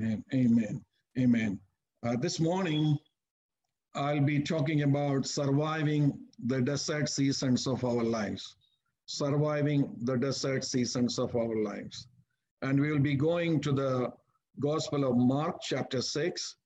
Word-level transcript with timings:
Amen. 0.00 0.24
Amen. 0.32 0.84
Amen. 1.18 1.60
Uh, 2.02 2.16
this 2.16 2.40
morning, 2.40 2.96
I'll 3.94 4.22
be 4.22 4.40
talking 4.40 4.82
about 4.82 5.26
surviving 5.26 6.18
the 6.46 6.62
desert 6.62 7.10
seasons 7.10 7.66
of 7.66 7.84
our 7.84 8.02
lives. 8.02 8.56
Surviving 9.04 9.94
the 10.04 10.16
desert 10.16 10.64
seasons 10.64 11.18
of 11.18 11.36
our 11.36 11.54
lives. 11.62 12.06
And 12.62 12.80
we'll 12.80 12.98
be 12.98 13.14
going 13.14 13.60
to 13.60 13.72
the 13.72 14.10
Gospel 14.58 15.04
of 15.04 15.18
Mark, 15.18 15.60
chapter 15.60 16.00
6, 16.00 16.56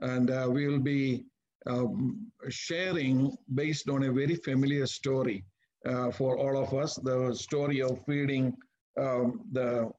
and 0.00 0.30
uh, 0.30 0.48
we'll 0.50 0.80
be 0.80 1.26
um, 1.66 2.26
sharing 2.48 3.36
based 3.54 3.88
on 3.88 4.02
a 4.02 4.12
very 4.12 4.34
familiar 4.34 4.86
story 4.86 5.44
uh, 5.86 6.10
for 6.10 6.38
all 6.38 6.60
of 6.60 6.74
us 6.74 6.96
the 6.96 7.32
story 7.34 7.82
of 7.82 8.04
feeding 8.04 8.56
um, 8.98 9.42
the 9.52 9.90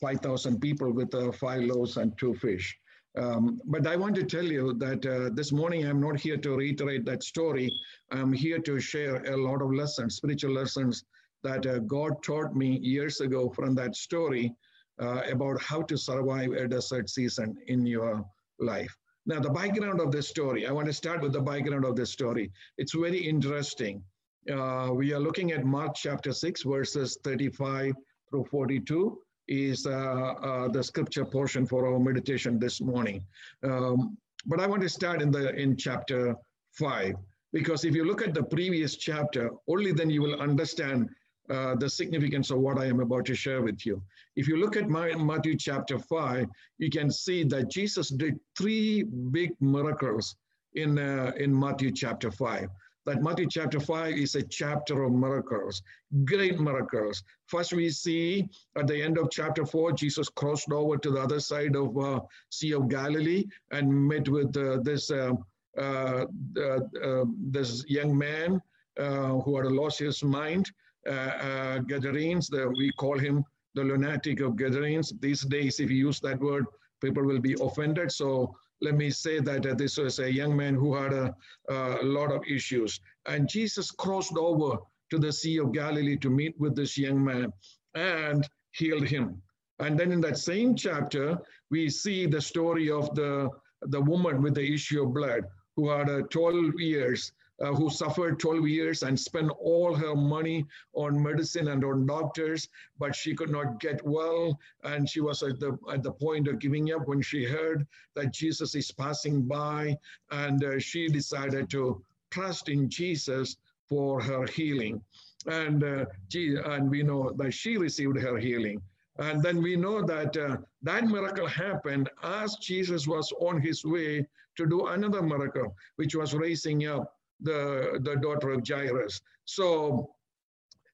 5,000 0.00 0.60
people 0.60 0.92
with 0.92 1.14
uh, 1.14 1.32
five 1.32 1.62
loaves 1.62 1.96
and 1.96 2.16
two 2.18 2.34
fish. 2.34 2.76
Um, 3.16 3.60
but 3.64 3.86
I 3.86 3.96
want 3.96 4.14
to 4.16 4.24
tell 4.24 4.44
you 4.44 4.74
that 4.74 5.04
uh, 5.04 5.30
this 5.34 5.50
morning 5.50 5.86
I'm 5.86 6.00
not 6.00 6.20
here 6.20 6.36
to 6.36 6.56
reiterate 6.56 7.04
that 7.06 7.24
story. 7.24 7.70
I'm 8.12 8.32
here 8.32 8.58
to 8.60 8.78
share 8.78 9.24
a 9.24 9.36
lot 9.36 9.62
of 9.62 9.72
lessons, 9.72 10.16
spiritual 10.16 10.52
lessons 10.52 11.04
that 11.42 11.66
uh, 11.66 11.78
God 11.80 12.22
taught 12.22 12.54
me 12.54 12.78
years 12.78 13.20
ago 13.20 13.48
from 13.50 13.74
that 13.76 13.96
story 13.96 14.54
uh, 15.00 15.22
about 15.30 15.60
how 15.62 15.82
to 15.82 15.96
survive 15.96 16.52
a 16.52 16.68
desert 16.68 17.08
season 17.08 17.56
in 17.66 17.86
your 17.86 18.24
life. 18.60 18.94
Now, 19.26 19.40
the 19.40 19.50
background 19.50 20.00
of 20.00 20.10
this 20.10 20.28
story, 20.28 20.66
I 20.66 20.72
want 20.72 20.86
to 20.86 20.92
start 20.92 21.20
with 21.20 21.32
the 21.32 21.40
background 21.40 21.84
of 21.84 21.96
this 21.96 22.10
story. 22.10 22.50
It's 22.78 22.94
very 22.94 23.18
interesting. 23.18 24.02
Uh, 24.50 24.90
we 24.94 25.12
are 25.12 25.20
looking 25.20 25.52
at 25.52 25.64
Mark 25.64 25.94
chapter 25.94 26.32
6, 26.32 26.62
verses 26.62 27.18
35 27.22 27.94
through 28.30 28.44
42 28.50 29.18
is 29.48 29.86
uh, 29.86 29.90
uh, 29.90 30.68
the 30.68 30.82
scripture 30.82 31.24
portion 31.24 31.66
for 31.66 31.86
our 31.86 31.98
meditation 31.98 32.58
this 32.58 32.80
morning. 32.80 33.24
Um, 33.62 34.16
but 34.46 34.60
I 34.60 34.66
want 34.66 34.82
to 34.82 34.88
start 34.88 35.20
in 35.22 35.30
the 35.30 35.54
in 35.54 35.76
chapter 35.76 36.36
five 36.72 37.14
because 37.52 37.84
if 37.84 37.94
you 37.94 38.04
look 38.04 38.22
at 38.22 38.34
the 38.34 38.42
previous 38.42 38.96
chapter, 38.96 39.50
only 39.66 39.92
then 39.92 40.10
you 40.10 40.22
will 40.22 40.40
understand 40.40 41.08
uh, 41.50 41.74
the 41.76 41.88
significance 41.88 42.50
of 42.50 42.58
what 42.58 42.78
I 42.78 42.84
am 42.86 43.00
about 43.00 43.24
to 43.26 43.34
share 43.34 43.62
with 43.62 43.86
you. 43.86 44.02
If 44.36 44.46
you 44.48 44.58
look 44.58 44.76
at 44.76 44.88
my, 44.88 45.14
Matthew 45.14 45.56
chapter 45.56 45.98
5, 45.98 46.46
you 46.76 46.90
can 46.90 47.10
see 47.10 47.42
that 47.44 47.70
Jesus 47.70 48.10
did 48.10 48.38
three 48.56 49.02
big 49.02 49.52
miracles 49.60 50.36
in, 50.74 50.98
uh, 50.98 51.32
in 51.38 51.58
Matthew 51.58 51.90
chapter 51.90 52.30
5 52.30 52.68
that 53.08 53.22
Matthew 53.22 53.46
chapter 53.48 53.80
5 53.80 54.18
is 54.18 54.34
a 54.34 54.42
chapter 54.42 55.04
of 55.04 55.12
miracles, 55.12 55.80
great 56.26 56.60
miracles. 56.60 57.22
First, 57.46 57.72
we 57.72 57.88
see 57.88 58.46
at 58.76 58.86
the 58.86 59.02
end 59.02 59.16
of 59.16 59.30
chapter 59.30 59.64
4, 59.64 59.92
Jesus 59.92 60.28
crossed 60.28 60.70
over 60.70 60.98
to 60.98 61.10
the 61.10 61.20
other 61.22 61.40
side 61.40 61.74
of 61.74 61.96
uh, 61.96 62.20
Sea 62.50 62.74
of 62.74 62.90
Galilee 62.90 63.46
and 63.70 63.90
met 63.90 64.28
with 64.28 64.54
uh, 64.58 64.80
this, 64.82 65.10
uh, 65.10 65.32
uh, 65.78 66.26
uh 66.60 67.24
this 67.50 67.82
young 67.88 68.16
man 68.16 68.60
uh, 69.00 69.38
who 69.40 69.56
had 69.56 69.72
lost 69.72 69.98
his 70.00 70.22
mind, 70.22 70.70
Gadarenes. 71.06 72.48
The, 72.48 72.68
we 72.76 72.92
call 72.92 73.18
him 73.18 73.42
the 73.74 73.84
lunatic 73.84 74.40
of 74.40 74.56
Gadarenes. 74.56 75.14
These 75.18 75.46
days, 75.46 75.80
if 75.80 75.90
you 75.90 75.96
use 75.96 76.20
that 76.20 76.40
word, 76.40 76.66
people 77.00 77.24
will 77.24 77.40
be 77.40 77.56
offended. 77.58 78.12
So 78.12 78.54
let 78.80 78.94
me 78.94 79.10
say 79.10 79.40
that 79.40 79.76
this 79.76 79.96
was 79.96 80.18
a 80.18 80.32
young 80.32 80.56
man 80.56 80.74
who 80.74 80.94
had 80.94 81.12
a, 81.12 81.34
a, 81.68 82.04
lot 82.04 82.30
of 82.30 82.42
issues. 82.48 83.00
And 83.26 83.48
Jesus 83.48 83.90
crossed 83.90 84.36
over 84.36 84.78
to 85.10 85.18
the 85.18 85.32
Sea 85.32 85.58
of 85.58 85.72
Galilee 85.72 86.16
to 86.18 86.30
meet 86.30 86.58
with 86.60 86.76
this 86.76 86.96
young 86.96 87.24
man 87.24 87.52
and 87.94 88.48
healed 88.72 89.08
him. 89.08 89.42
And 89.80 89.98
then 89.98 90.12
in 90.12 90.20
that 90.22 90.38
same 90.38 90.74
chapter, 90.74 91.38
we 91.70 91.88
see 91.88 92.26
the 92.26 92.40
story 92.40 92.90
of 92.90 93.14
the, 93.14 93.48
the 93.82 94.00
woman 94.00 94.42
with 94.42 94.54
the 94.54 94.74
issue 94.74 95.02
of 95.02 95.14
blood 95.14 95.44
who 95.76 95.88
had 95.90 96.10
uh, 96.10 96.22
12 96.30 96.78
years 96.78 97.32
uh, 97.60 97.72
who 97.72 97.90
suffered 97.90 98.38
12 98.38 98.68
years 98.68 99.02
and 99.02 99.18
spent 99.18 99.50
all 99.60 99.94
her 99.94 100.14
money 100.14 100.64
on 100.92 101.20
medicine 101.20 101.68
and 101.68 101.84
on 101.84 102.06
doctors, 102.06 102.68
but 102.98 103.14
she 103.14 103.34
could 103.34 103.50
not 103.50 103.80
get 103.80 104.04
well. 104.06 104.58
And 104.84 105.08
she 105.08 105.20
was 105.20 105.42
at 105.42 105.58
the, 105.58 105.76
at 105.92 106.02
the 106.02 106.12
point 106.12 106.48
of 106.48 106.58
giving 106.58 106.92
up 106.92 107.08
when 107.08 107.20
she 107.20 107.44
heard 107.44 107.86
that 108.14 108.32
Jesus 108.32 108.74
is 108.74 108.92
passing 108.92 109.42
by. 109.42 109.98
And 110.30 110.62
uh, 110.62 110.78
she 110.78 111.08
decided 111.08 111.68
to 111.70 112.02
trust 112.30 112.68
in 112.68 112.88
Jesus 112.88 113.56
for 113.88 114.20
her 114.20 114.46
healing. 114.46 115.02
And, 115.46 115.82
uh, 115.82 116.04
and 116.34 116.90
we 116.90 117.02
know 117.02 117.32
that 117.36 117.52
she 117.52 117.76
received 117.76 118.20
her 118.20 118.36
healing. 118.38 118.82
And 119.18 119.42
then 119.42 119.60
we 119.60 119.74
know 119.74 120.00
that 120.02 120.36
uh, 120.36 120.58
that 120.82 121.04
miracle 121.04 121.48
happened 121.48 122.08
as 122.22 122.54
Jesus 122.56 123.08
was 123.08 123.32
on 123.40 123.60
his 123.60 123.84
way 123.84 124.26
to 124.56 124.66
do 124.66 124.86
another 124.86 125.22
miracle, 125.22 125.74
which 125.96 126.14
was 126.14 126.34
raising 126.34 126.86
up 126.86 127.17
the, 127.40 128.00
the 128.02 128.16
daughter 128.16 128.50
of 128.50 128.62
Jairus. 128.66 129.20
So 129.44 130.10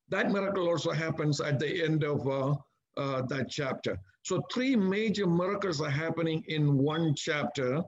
that 0.09 0.31
miracle 0.31 0.69
also 0.69 0.93
happens 0.93 1.41
at 1.41 1.59
the 1.59 1.83
end 1.85 2.05
of 2.05 2.27
uh, 2.29 2.55
uh, 2.97 3.23
that 3.23 3.49
chapter. 3.49 3.99
So 4.23 4.43
three 4.53 4.77
major 4.77 5.27
miracles 5.27 5.81
are 5.81 5.91
happening 5.91 6.45
in 6.49 6.79
one 6.79 7.15
chapter. 7.15 7.83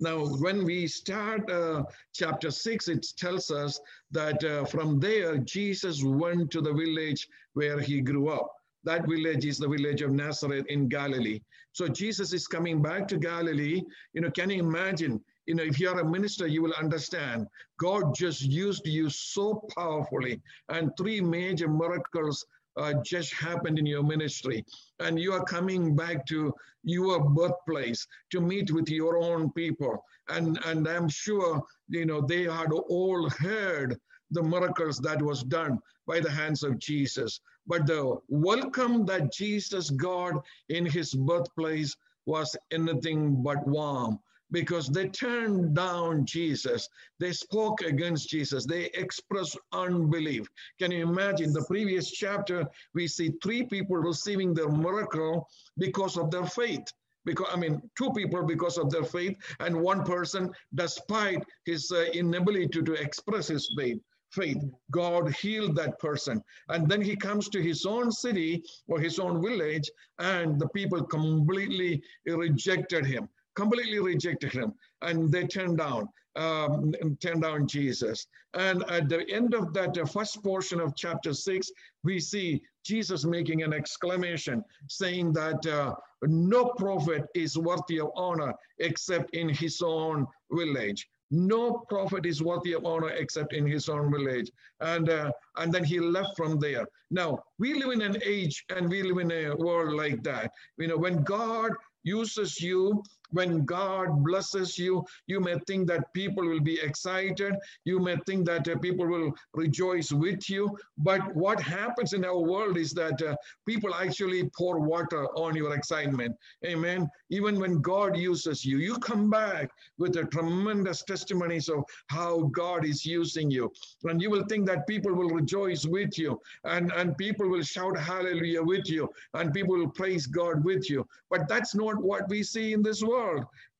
Now, 0.00 0.24
when 0.26 0.64
we 0.64 0.86
start 0.86 1.48
uh, 1.50 1.84
chapter 2.14 2.50
six, 2.50 2.88
it 2.88 3.06
tells 3.16 3.50
us 3.50 3.80
that 4.10 4.42
uh, 4.42 4.64
from 4.64 4.98
there, 4.98 5.38
Jesus 5.38 6.02
went 6.02 6.50
to 6.50 6.60
the 6.60 6.72
village 6.72 7.28
where 7.54 7.78
he 7.80 8.00
grew 8.00 8.28
up. 8.28 8.48
That 8.84 9.08
village 9.08 9.44
is 9.44 9.58
the 9.58 9.68
village 9.68 10.02
of 10.02 10.10
Nazareth 10.10 10.66
in 10.68 10.88
Galilee. 10.88 11.40
So 11.72 11.86
Jesus 11.88 12.32
is 12.32 12.48
coming 12.48 12.82
back 12.82 13.06
to 13.08 13.16
Galilee. 13.16 13.82
You 14.12 14.22
know, 14.22 14.30
can 14.30 14.50
you 14.50 14.58
imagine? 14.58 15.22
You 15.46 15.54
know, 15.54 15.62
if 15.62 15.80
you're 15.80 15.98
a 15.98 16.04
minister, 16.08 16.46
you 16.46 16.62
will 16.62 16.74
understand. 16.74 17.48
God 17.78 18.14
just 18.14 18.42
used 18.42 18.86
you 18.86 19.10
so 19.10 19.66
powerfully, 19.76 20.40
and 20.68 20.92
three 20.96 21.20
major 21.20 21.68
miracles 21.68 22.46
uh, 22.76 22.94
just 23.04 23.34
happened 23.34 23.78
in 23.78 23.86
your 23.86 24.02
ministry, 24.02 24.64
and 25.00 25.18
you 25.18 25.32
are 25.32 25.44
coming 25.44 25.96
back 25.96 26.24
to 26.26 26.54
your 26.84 27.20
birthplace 27.20 28.06
to 28.30 28.40
meet 28.40 28.70
with 28.70 28.88
your 28.88 29.18
own 29.18 29.50
people, 29.52 30.04
and 30.28 30.58
and 30.64 30.86
I'm 30.86 31.08
sure 31.08 31.62
you 31.88 32.06
know 32.06 32.20
they 32.20 32.44
had 32.44 32.72
all 32.72 33.28
heard 33.30 33.98
the 34.30 34.42
miracles 34.42 34.98
that 34.98 35.20
was 35.20 35.42
done 35.42 35.78
by 36.06 36.20
the 36.20 36.30
hands 36.30 36.62
of 36.62 36.78
Jesus, 36.78 37.40
but 37.66 37.86
the 37.86 38.16
welcome 38.28 39.04
that 39.06 39.32
Jesus 39.32 39.90
got 39.90 40.34
in 40.68 40.86
his 40.86 41.14
birthplace 41.14 41.96
was 42.26 42.56
anything 42.70 43.42
but 43.42 43.66
warm 43.66 44.18
because 44.52 44.88
they 44.88 45.08
turned 45.08 45.74
down 45.74 46.26
Jesus. 46.26 46.88
They 47.18 47.32
spoke 47.32 47.80
against 47.80 48.28
Jesus. 48.28 48.66
They 48.66 48.90
expressed 48.94 49.58
unbelief. 49.72 50.46
Can 50.78 50.92
you 50.92 51.02
imagine 51.02 51.52
the 51.52 51.64
previous 51.64 52.10
chapter? 52.10 52.66
We 52.94 53.08
see 53.08 53.32
three 53.42 53.64
people 53.64 53.96
receiving 53.96 54.54
their 54.54 54.68
miracle 54.68 55.48
because 55.78 56.16
of 56.16 56.30
their 56.30 56.46
faith. 56.46 56.84
Because 57.24 57.46
I 57.52 57.56
mean, 57.56 57.80
two 57.96 58.12
people 58.12 58.44
because 58.44 58.78
of 58.78 58.90
their 58.90 59.04
faith, 59.04 59.36
and 59.60 59.80
one 59.80 60.04
person 60.04 60.50
despite 60.74 61.42
his 61.64 61.90
uh, 61.92 62.06
inability 62.12 62.82
to, 62.82 62.92
express 62.94 63.48
his 63.48 63.72
faith 63.76 63.98
faith. 64.32 64.64
God 64.90 65.30
healed 65.34 65.76
that 65.76 65.98
person. 65.98 66.42
And 66.70 66.88
then 66.88 67.02
he 67.02 67.14
comes 67.14 67.50
to 67.50 67.62
his 67.62 67.84
own 67.84 68.10
city 68.10 68.64
or 68.88 68.98
his 68.98 69.18
own 69.18 69.42
village, 69.42 69.90
and 70.18 70.58
the 70.58 70.68
people 70.70 71.02
completely 71.04 72.02
rejected 72.26 73.04
him 73.04 73.28
completely 73.54 73.98
rejected 73.98 74.52
him 74.52 74.72
and 75.02 75.30
they 75.30 75.46
turned 75.46 75.78
down 75.78 76.08
um, 76.36 76.94
turned 77.20 77.42
down 77.42 77.66
jesus. 77.66 78.26
And 78.54 78.84
at 78.90 79.08
the 79.08 79.28
end 79.30 79.54
of 79.54 79.72
that 79.74 79.96
uh, 79.98 80.06
first 80.06 80.42
portion 80.42 80.80
of 80.80 80.94
chapter 80.96 81.34
6 81.34 81.70
we 82.04 82.20
see 82.20 82.62
jesus 82.84 83.24
making 83.24 83.62
an 83.62 83.72
exclamation 83.72 84.64
saying 84.88 85.32
that 85.34 85.64
uh, 85.66 85.94
no 86.22 86.66
prophet 86.78 87.26
is 87.34 87.58
worthy 87.58 88.00
of 88.00 88.10
honor 88.16 88.52
except 88.78 89.34
in 89.34 89.48
his 89.48 89.82
own 89.82 90.26
village. 90.50 91.08
No 91.30 91.84
prophet 91.88 92.26
is 92.26 92.42
worthy 92.42 92.74
of 92.74 92.84
honor 92.84 93.08
except 93.08 93.54
in 93.54 93.66
his 93.66 93.88
own 93.88 94.10
village. 94.10 94.50
And 94.80 95.08
uh, 95.08 95.32
and 95.56 95.72
then 95.72 95.84
he 95.84 95.98
left 95.98 96.36
from 96.36 96.58
there. 96.58 96.86
Now 97.10 97.42
we 97.58 97.74
live 97.74 97.90
in 97.90 98.02
an 98.02 98.22
age 98.24 98.64
and 98.68 98.88
we 98.88 99.02
live 99.02 99.18
in 99.18 99.32
a 99.32 99.56
world 99.56 99.94
like 99.94 100.22
that. 100.24 100.52
You 100.78 100.88
know 100.88 100.98
when 100.98 101.24
god 101.24 101.72
uses 102.04 102.60
you 102.60 103.02
when 103.32 103.64
God 103.64 104.24
blesses 104.24 104.78
you, 104.78 105.04
you 105.26 105.40
may 105.40 105.56
think 105.66 105.88
that 105.88 106.12
people 106.14 106.46
will 106.46 106.60
be 106.60 106.80
excited. 106.80 107.54
You 107.84 107.98
may 107.98 108.16
think 108.26 108.46
that 108.46 108.68
uh, 108.68 108.78
people 108.78 109.06
will 109.06 109.32
rejoice 109.54 110.12
with 110.12 110.48
you. 110.48 110.76
But 110.98 111.34
what 111.34 111.60
happens 111.60 112.12
in 112.12 112.24
our 112.24 112.38
world 112.38 112.76
is 112.76 112.92
that 112.92 113.20
uh, 113.22 113.36
people 113.66 113.94
actually 113.94 114.50
pour 114.56 114.78
water 114.78 115.26
on 115.36 115.56
your 115.56 115.74
excitement. 115.74 116.36
Amen. 116.64 117.10
Even 117.30 117.58
when 117.58 117.80
God 117.80 118.16
uses 118.16 118.64
you, 118.64 118.78
you 118.78 118.98
come 118.98 119.30
back 119.30 119.70
with 119.98 120.16
a 120.16 120.24
tremendous 120.24 121.02
testimonies 121.02 121.68
of 121.68 121.84
how 122.08 122.50
God 122.52 122.84
is 122.84 123.04
using 123.04 123.50
you. 123.50 123.72
And 124.04 124.20
you 124.20 124.30
will 124.30 124.44
think 124.44 124.66
that 124.66 124.86
people 124.86 125.14
will 125.14 125.30
rejoice 125.30 125.86
with 125.86 126.18
you 126.18 126.40
and, 126.64 126.92
and 126.92 127.16
people 127.16 127.48
will 127.48 127.62
shout 127.62 127.98
hallelujah 127.98 128.62
with 128.62 128.88
you 128.88 129.08
and 129.34 129.52
people 129.52 129.76
will 129.76 129.90
praise 129.90 130.26
God 130.26 130.62
with 130.64 130.90
you. 130.90 131.06
But 131.30 131.48
that's 131.48 131.74
not 131.74 132.02
what 132.02 132.28
we 132.28 132.42
see 132.42 132.72
in 132.72 132.82
this 132.82 133.02
world. 133.02 133.21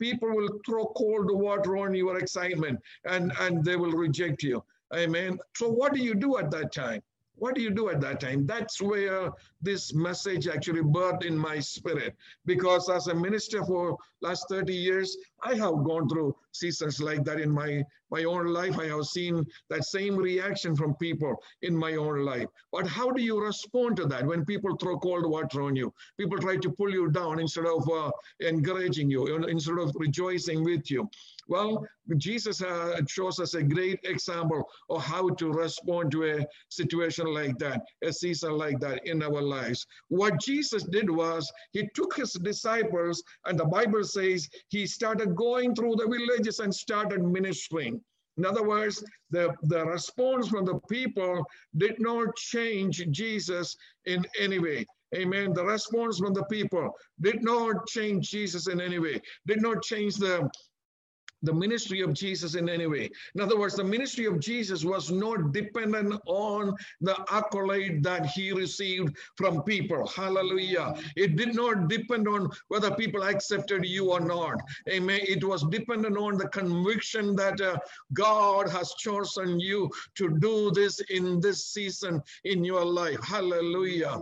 People 0.01 0.31
will 0.35 0.61
throw 0.65 0.87
cold 0.97 1.31
water 1.31 1.77
on 1.77 1.95
your 1.95 2.19
excitement 2.19 2.79
and, 3.05 3.33
and 3.41 3.65
they 3.65 3.77
will 3.77 3.93
reject 3.93 4.43
you. 4.43 4.63
Amen. 4.95 5.39
So 5.57 5.69
what 5.69 5.95
do 5.95 6.01
you 6.01 6.15
do 6.15 6.39
at 6.39 6.51
that 6.51 6.73
time? 6.73 7.03
What 7.43 7.57
do 7.57 7.61
you 7.61 7.71
do 7.71 7.89
at 7.89 8.01
that 8.03 8.21
time? 8.21 8.47
That's 8.47 8.81
where 8.81 9.33
this 9.61 9.93
message 9.93 10.47
actually 10.47 10.83
birthed 10.83 11.25
in 11.25 11.37
my 11.37 11.59
spirit. 11.59 12.15
Because 12.47 12.89
as 12.89 13.09
a 13.09 13.15
minister 13.17 13.65
for 13.65 13.99
last 14.21 14.49
30 14.49 14.73
years, 14.73 15.17
I 15.43 15.55
have 15.57 15.83
gone 15.83 16.09
through 16.09 16.37
seasons 16.53 17.01
like 17.01 17.25
that 17.25 17.41
in 17.41 17.51
my, 17.51 17.83
my 18.13 18.23
own 18.23 18.47
life. 18.47 18.79
I 18.79 18.87
have 18.87 19.07
seen 19.07 19.45
that 19.71 19.85
same 19.85 20.15
reaction 20.15 20.77
from 20.77 20.95
people 20.95 21.35
in 21.63 21.77
my 21.77 21.97
own 21.97 22.25
life. 22.25 22.47
But 22.71 22.87
how 22.87 23.11
do 23.11 23.21
you 23.21 23.45
respond 23.45 23.97
to 23.97 24.07
that 24.07 24.25
when 24.25 24.45
people 24.45 24.77
throw 24.77 25.01
cold 25.01 25.29
water 25.29 25.63
on 25.63 25.75
you? 25.75 25.93
People 26.17 26.39
try 26.39 26.59
to 26.59 26.71
pull 26.71 26.91
you 26.91 27.11
down 27.11 27.41
instead 27.41 27.67
of 27.67 27.91
uh, 27.91 28.13
encouraging 28.39 29.11
you, 29.11 29.27
instead 29.47 29.79
of 29.79 29.91
rejoicing 29.97 30.63
with 30.63 30.89
you. 30.93 31.11
Well, 31.53 31.87
Jesus 32.17 32.63
uh, 32.63 32.99
shows 33.07 33.39
us 33.39 33.53
a 33.53 33.63
great 33.63 34.01
example 34.05 34.65
of 34.89 35.03
how 35.03 35.29
to 35.29 35.53
respond 35.53 36.11
to 36.13 36.25
a 36.25 36.47
situation 36.71 37.27
like 37.27 37.59
that, 37.59 37.83
a 38.03 38.11
season 38.11 38.57
like 38.57 38.81
that 38.81 39.07
in 39.07 39.23
our 39.23 39.43
lives. 39.43 39.87
What 40.09 40.41
Jesus 40.41 40.85
did 40.85 41.11
was 41.11 41.53
he 41.73 41.91
took 41.95 42.17
his 42.17 42.33
disciples, 42.33 43.23
and 43.45 43.59
the 43.59 43.67
Bible 43.67 44.03
says 44.03 44.49
he 44.71 44.87
started 44.87 45.37
going 45.37 45.75
through 45.75 45.97
the 45.97 46.09
villages 46.09 46.59
and 46.61 46.75
started 46.75 47.23
ministering. 47.23 48.01
In 48.39 48.47
other 48.47 48.67
words, 48.67 49.05
the, 49.31 49.55
the 49.65 49.85
response 49.85 50.49
from 50.49 50.65
the 50.65 50.81
people 50.89 51.45
did 51.77 51.97
not 52.01 52.35
change 52.35 53.07
Jesus 53.11 53.77
in 54.07 54.25
any 54.41 54.59
way. 54.59 54.87
Amen. 55.15 55.53
The 55.53 55.67
response 55.67 56.19
from 56.19 56.33
the 56.33 56.45
people 56.47 56.91
did 57.21 57.43
not 57.43 57.87
change 57.87 58.31
Jesus 58.31 58.69
in 58.69 58.81
any 58.81 58.99
way, 58.99 59.21
did 59.47 59.61
not 59.61 59.83
change 59.83 60.17
the 60.17 60.49
the 61.43 61.53
ministry 61.53 62.01
of 62.01 62.13
Jesus 62.13 62.55
in 62.55 62.69
any 62.69 62.87
way. 62.87 63.11
In 63.35 63.41
other 63.41 63.59
words, 63.59 63.77
the 63.77 63.85
ministry 63.85 64.27
of 64.27 64.41
Jesus 64.41 64.85
was 64.85 65.11
not 65.11 65.53
dependent 65.53 66.21
on 66.27 66.75
the 67.01 67.17
accolade 67.31 68.03
that 68.03 68.27
he 68.27 68.53
received 68.53 69.17
from 69.37 69.63
people. 69.63 70.07
Hallelujah. 70.07 70.95
It 71.17 71.37
did 71.37 71.55
not 71.55 71.89
depend 71.89 72.29
on 72.29 72.51
whether 72.69 72.91
people 72.95 73.25
accepted 73.25 73.85
you 73.85 74.13
or 74.13 74.21
not. 74.21 74.61
Amen. 74.89 75.21
It 75.23 75.45
was 75.45 75.65
dependent 75.65 76.17
on 76.17 76.37
the 76.37 76.49
conviction 76.49 77.35
that 77.37 77.61
uh, 77.61 77.77
God 78.13 78.69
has 78.71 78.95
chosen 78.95 79.59
you 79.59 79.91
to 80.15 80.39
do 80.39 80.71
this 80.71 81.01
in 81.11 81.41
this 81.41 81.67
season 81.67 82.23
in 82.45 82.65
your 82.65 82.85
life. 82.85 83.23
Hallelujah. 83.23 84.21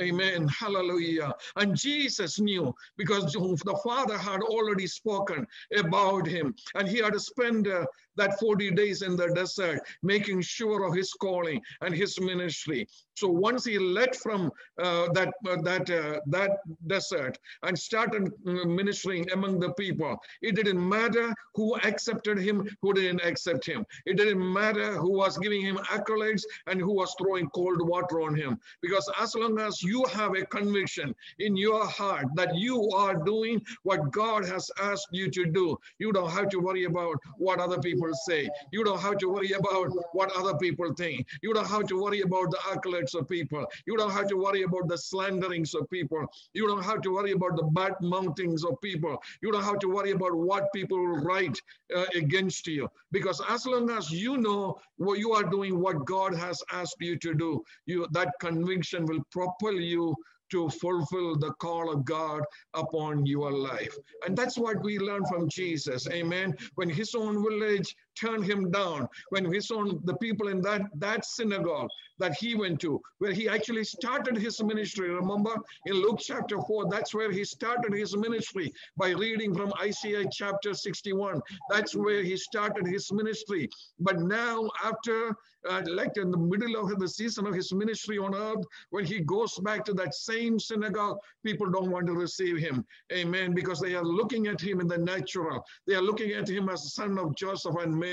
Amen. 0.00 0.46
Hallelujah. 0.48 1.34
And 1.56 1.76
Jesus 1.76 2.38
knew 2.38 2.74
because 2.96 3.32
the 3.32 3.80
Father 3.84 4.16
had 4.16 4.40
already 4.42 4.86
spoken 4.86 5.46
about 5.76 6.26
him 6.26 6.54
and 6.76 6.88
he 6.88 6.98
had 6.98 7.14
to 7.14 7.20
spend 7.20 7.66
uh, 7.66 7.84
that 8.16 8.38
40 8.38 8.72
days 8.72 9.02
in 9.02 9.16
the 9.16 9.28
desert, 9.28 9.80
making 10.02 10.42
sure 10.42 10.84
of 10.84 10.94
his 10.94 11.12
calling 11.12 11.60
and 11.80 11.94
his 11.94 12.20
ministry. 12.20 12.86
So 13.18 13.28
once 13.28 13.64
he 13.64 13.78
left 13.78 14.16
from 14.16 14.52
uh, 14.80 15.08
that 15.12 15.34
uh, 15.48 15.56
that 15.62 15.90
uh, 15.90 16.20
that 16.26 16.50
desert 16.86 17.36
and 17.64 17.76
started 17.76 18.30
uh, 18.46 18.52
ministering 18.80 19.28
among 19.32 19.58
the 19.58 19.72
people, 19.72 20.16
it 20.40 20.54
didn't 20.54 20.82
matter 20.96 21.34
who 21.54 21.74
accepted 21.90 22.38
him, 22.38 22.68
who 22.80 22.92
didn't 22.94 23.22
accept 23.24 23.66
him. 23.66 23.84
It 24.06 24.16
didn't 24.16 24.52
matter 24.52 24.92
who 24.92 25.10
was 25.10 25.36
giving 25.38 25.62
him 25.62 25.78
accolades 25.96 26.42
and 26.68 26.80
who 26.80 26.92
was 26.92 27.12
throwing 27.18 27.48
cold 27.50 27.80
water 27.88 28.20
on 28.20 28.36
him. 28.36 28.60
Because 28.82 29.10
as 29.20 29.34
long 29.34 29.58
as 29.58 29.82
you 29.82 30.04
have 30.14 30.36
a 30.36 30.46
conviction 30.46 31.12
in 31.40 31.56
your 31.56 31.84
heart 31.86 32.26
that 32.36 32.54
you 32.54 32.88
are 32.90 33.16
doing 33.16 33.60
what 33.82 34.12
God 34.12 34.44
has 34.46 34.70
asked 34.80 35.08
you 35.10 35.28
to 35.32 35.46
do, 35.46 35.76
you 35.98 36.12
don't 36.12 36.30
have 36.30 36.48
to 36.50 36.58
worry 36.58 36.84
about 36.84 37.16
what 37.36 37.58
other 37.58 37.80
people 37.80 38.12
say. 38.28 38.48
You 38.70 38.84
don't 38.84 39.00
have 39.00 39.18
to 39.18 39.28
worry 39.28 39.52
about 39.52 39.88
what 40.12 40.30
other 40.36 40.56
people 40.58 40.94
think. 40.94 41.26
You 41.42 41.52
don't 41.52 41.66
have 41.76 41.86
to 41.88 42.00
worry 42.00 42.20
about 42.20 42.50
the 42.52 42.58
accolades 42.72 43.07
of 43.14 43.28
people. 43.28 43.66
You 43.86 43.96
don't 43.96 44.10
have 44.12 44.28
to 44.28 44.36
worry 44.36 44.62
about 44.62 44.88
the 44.88 44.98
slanderings 44.98 45.74
of 45.74 45.88
people. 45.90 46.26
You 46.54 46.66
don't 46.66 46.84
have 46.84 47.00
to 47.02 47.14
worry 47.14 47.32
about 47.32 47.56
the 47.56 47.64
bad 47.64 47.94
mountings 48.02 48.64
of 48.64 48.80
people. 48.80 49.22
You 49.42 49.52
don't 49.52 49.64
have 49.64 49.78
to 49.80 49.88
worry 49.88 50.12
about 50.12 50.34
what 50.34 50.72
people 50.72 50.98
will 50.98 51.20
write 51.20 51.60
uh, 51.94 52.06
against 52.14 52.66
you. 52.66 52.88
Because 53.12 53.40
as 53.48 53.66
long 53.66 53.90
as 53.90 54.10
you 54.10 54.36
know 54.36 54.78
what 54.96 55.18
you 55.18 55.32
are 55.32 55.44
doing, 55.44 55.80
what 55.80 56.04
God 56.04 56.34
has 56.34 56.62
asked 56.72 56.96
you 57.00 57.16
to 57.18 57.34
do, 57.34 57.62
you 57.86 58.06
that 58.12 58.32
conviction 58.40 59.06
will 59.06 59.22
propel 59.30 59.74
you 59.74 60.14
to 60.50 60.68
fulfill 60.70 61.36
the 61.36 61.52
call 61.54 61.92
of 61.92 62.04
God 62.04 62.42
upon 62.74 63.26
your 63.26 63.52
life. 63.52 63.94
And 64.26 64.36
that's 64.36 64.58
what 64.58 64.82
we 64.82 64.98
learn 64.98 65.24
from 65.26 65.48
Jesus. 65.48 66.08
Amen. 66.08 66.56
When 66.74 66.88
his 66.88 67.14
own 67.14 67.42
village 67.42 67.94
turned 68.18 68.44
him 68.44 68.70
down, 68.70 69.08
when 69.30 69.44
his 69.44 69.70
own, 69.70 70.00
the 70.04 70.16
people 70.16 70.48
in 70.48 70.60
that, 70.62 70.82
that 70.94 71.24
synagogue 71.24 71.88
that 72.18 72.34
he 72.34 72.54
went 72.54 72.80
to, 72.80 73.00
where 73.18 73.32
he 73.32 73.48
actually 73.48 73.84
started 73.84 74.36
his 74.36 74.62
ministry. 74.62 75.10
Remember 75.10 75.54
in 75.86 75.94
Luke 75.94 76.18
chapter 76.20 76.60
4, 76.60 76.88
that's 76.90 77.14
where 77.14 77.30
he 77.30 77.44
started 77.44 77.92
his 77.92 78.16
ministry 78.16 78.72
by 78.96 79.10
reading 79.10 79.54
from 79.54 79.72
Isaiah 79.80 80.24
chapter 80.30 80.74
61. 80.74 81.40
That's 81.70 81.94
where 81.94 82.22
he 82.22 82.36
started 82.36 82.86
his 82.86 83.12
ministry. 83.12 83.68
But 84.00 84.18
now, 84.18 84.68
after 84.84 85.36
uh, 85.68 85.82
like 85.88 86.16
in 86.16 86.30
the 86.30 86.38
middle 86.38 86.76
of 86.76 86.98
the 86.98 87.08
season 87.08 87.46
of 87.46 87.54
his 87.54 87.72
ministry 87.72 88.18
on 88.18 88.34
earth, 88.34 88.64
when 88.90 89.04
he 89.04 89.20
goes 89.20 89.58
back 89.58 89.84
to 89.84 89.92
that 89.94 90.14
same 90.14 90.58
synagogue, 90.58 91.18
people 91.44 91.68
don't 91.70 91.90
want 91.90 92.06
to 92.06 92.12
receive 92.12 92.58
him. 92.58 92.84
Amen. 93.12 93.52
Because 93.54 93.80
they 93.80 93.94
are 93.94 94.04
looking 94.04 94.46
at 94.46 94.60
him 94.60 94.80
in 94.80 94.86
the 94.86 94.98
natural. 94.98 95.62
They 95.86 95.94
are 95.94 96.02
looking 96.02 96.32
at 96.32 96.48
him 96.48 96.68
as 96.68 96.82
the 96.82 96.90
son 96.90 97.18
of 97.18 97.34
Joseph 97.36 97.76
and 97.76 97.94
Mary. 97.94 98.07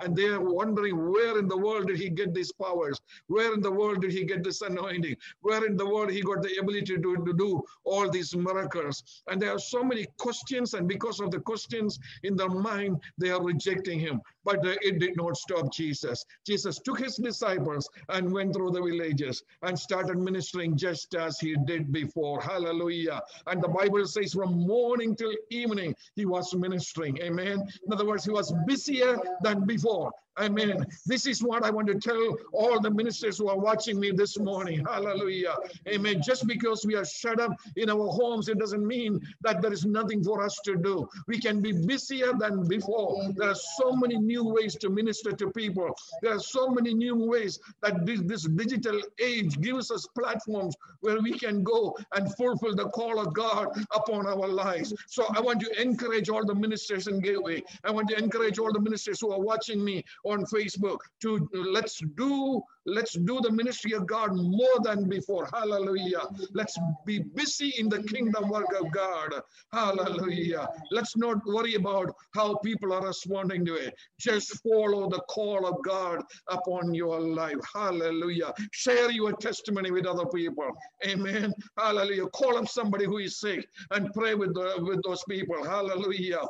And 0.00 0.16
they 0.16 0.26
are 0.26 0.40
wondering 0.40 1.10
where 1.10 1.38
in 1.38 1.48
the 1.48 1.56
world 1.56 1.88
did 1.88 1.98
he 1.98 2.08
get 2.08 2.34
these 2.34 2.52
powers? 2.52 3.00
Where 3.26 3.52
in 3.54 3.60
the 3.60 3.70
world 3.70 4.00
did 4.02 4.12
he 4.12 4.24
get 4.24 4.42
this 4.42 4.62
anointing? 4.62 5.16
Where 5.40 5.64
in 5.66 5.76
the 5.76 5.86
world 5.86 6.10
he 6.10 6.22
got 6.22 6.42
the 6.42 6.56
ability 6.60 6.96
to, 6.96 7.16
to 7.16 7.34
do 7.36 7.62
all 7.84 8.10
these 8.10 8.34
miracles? 8.34 9.22
And 9.28 9.40
there 9.40 9.52
are 9.52 9.58
so 9.58 9.82
many 9.82 10.06
questions. 10.18 10.74
And 10.74 10.88
because 10.88 11.20
of 11.20 11.30
the 11.30 11.40
questions 11.40 11.98
in 12.22 12.36
their 12.36 12.48
mind, 12.48 13.00
they 13.18 13.30
are 13.30 13.42
rejecting 13.42 13.98
him. 13.98 14.20
But 14.44 14.60
it 14.62 14.98
did 14.98 15.16
not 15.16 15.36
stop 15.36 15.72
Jesus. 15.72 16.24
Jesus 16.46 16.78
took 16.78 16.98
his 16.98 17.16
disciples 17.16 17.88
and 18.10 18.32
went 18.32 18.54
through 18.54 18.72
the 18.72 18.82
villages 18.82 19.42
and 19.62 19.78
started 19.78 20.18
ministering 20.18 20.76
just 20.76 21.14
as 21.14 21.38
he 21.38 21.56
did 21.64 21.92
before. 21.92 22.40
Hallelujah. 22.40 23.22
And 23.46 23.62
the 23.62 23.68
Bible 23.68 24.06
says 24.06 24.34
from 24.34 24.66
morning 24.66 25.16
till 25.16 25.34
evening, 25.50 25.94
he 26.14 26.26
was 26.26 26.54
ministering. 26.54 27.18
Amen. 27.22 27.66
In 27.86 27.92
other 27.92 28.06
words, 28.06 28.24
he 28.24 28.30
was 28.30 28.52
busier 28.66 29.18
than 29.42 29.64
before. 29.64 30.10
Amen. 30.40 30.84
This 31.06 31.26
is 31.26 31.44
what 31.44 31.64
I 31.64 31.70
want 31.70 31.86
to 31.88 31.94
tell 31.94 32.36
all 32.52 32.80
the 32.80 32.90
ministers 32.90 33.38
who 33.38 33.48
are 33.48 33.58
watching 33.58 34.00
me 34.00 34.10
this 34.10 34.36
morning. 34.36 34.84
Hallelujah. 34.84 35.54
Amen. 35.86 36.20
Just 36.22 36.48
because 36.48 36.84
we 36.84 36.96
are 36.96 37.04
shut 37.04 37.38
up 37.38 37.52
in 37.76 37.88
our 37.88 38.08
homes, 38.08 38.48
it 38.48 38.58
doesn't 38.58 38.84
mean 38.84 39.20
that 39.42 39.62
there 39.62 39.72
is 39.72 39.84
nothing 39.84 40.24
for 40.24 40.42
us 40.42 40.58
to 40.64 40.76
do. 40.76 41.08
We 41.28 41.38
can 41.38 41.60
be 41.60 41.70
busier 41.70 42.32
than 42.36 42.66
before. 42.66 43.32
There 43.36 43.50
are 43.50 43.54
so 43.54 43.92
many 43.92 44.18
new 44.34 44.44
ways 44.56 44.74
to 44.82 44.88
minister 45.00 45.30
to 45.40 45.46
people. 45.50 45.88
There 46.22 46.34
are 46.36 46.44
so 46.56 46.68
many 46.68 46.92
new 46.94 47.16
ways 47.32 47.60
that 47.82 48.04
this, 48.06 48.20
this 48.32 48.44
digital 48.62 48.98
age 49.20 49.60
gives 49.60 49.90
us 49.90 50.06
platforms 50.20 50.74
where 51.00 51.20
we 51.20 51.32
can 51.44 51.62
go 51.62 51.96
and 52.14 52.34
fulfill 52.36 52.74
the 52.74 52.88
call 52.98 53.16
of 53.24 53.28
God 53.34 53.66
upon 53.94 54.26
our 54.26 54.48
lives. 54.64 54.92
So 55.06 55.26
I 55.36 55.40
want 55.40 55.60
to 55.60 55.70
encourage 55.80 56.28
all 56.28 56.44
the 56.44 56.54
ministers 56.54 57.06
in 57.06 57.20
Gateway. 57.20 57.62
I 57.84 57.90
want 57.90 58.08
to 58.10 58.16
encourage 58.24 58.58
all 58.58 58.72
the 58.72 58.84
ministers 58.88 59.20
who 59.20 59.30
are 59.32 59.40
watching 59.40 59.84
me 59.84 59.96
on 60.24 60.44
Facebook 60.46 60.98
to 61.22 61.48
let's 61.52 62.00
do 62.16 62.62
Let's 62.86 63.14
do 63.14 63.40
the 63.40 63.50
ministry 63.50 63.92
of 63.92 64.06
God 64.06 64.34
more 64.34 64.78
than 64.82 65.08
before. 65.08 65.48
Hallelujah. 65.52 66.22
Let's 66.52 66.76
be 67.06 67.20
busy 67.20 67.74
in 67.78 67.88
the 67.88 68.02
kingdom 68.02 68.48
work 68.48 68.72
of 68.78 68.90
God. 68.92 69.42
Hallelujah. 69.72 70.68
Let's 70.90 71.16
not 71.16 71.38
worry 71.46 71.74
about 71.74 72.14
how 72.34 72.56
people 72.56 72.92
are 72.92 73.06
responding 73.06 73.64
to 73.66 73.74
it. 73.74 73.94
Just 74.18 74.62
follow 74.62 75.08
the 75.08 75.20
call 75.28 75.66
of 75.66 75.82
God 75.84 76.22
upon 76.48 76.94
your 76.94 77.20
life. 77.20 77.58
Hallelujah. 77.74 78.52
Share 78.72 79.10
your 79.10 79.32
testimony 79.32 79.90
with 79.90 80.06
other 80.06 80.26
people. 80.26 80.70
Amen. 81.06 81.52
Hallelujah. 81.78 82.26
Call 82.28 82.58
up 82.58 82.68
somebody 82.68 83.06
who 83.06 83.18
is 83.18 83.40
sick 83.40 83.66
and 83.92 84.12
pray 84.12 84.34
with, 84.34 84.54
the, 84.54 84.74
with 84.82 85.02
those 85.02 85.24
people. 85.28 85.64
Hallelujah. 85.64 86.42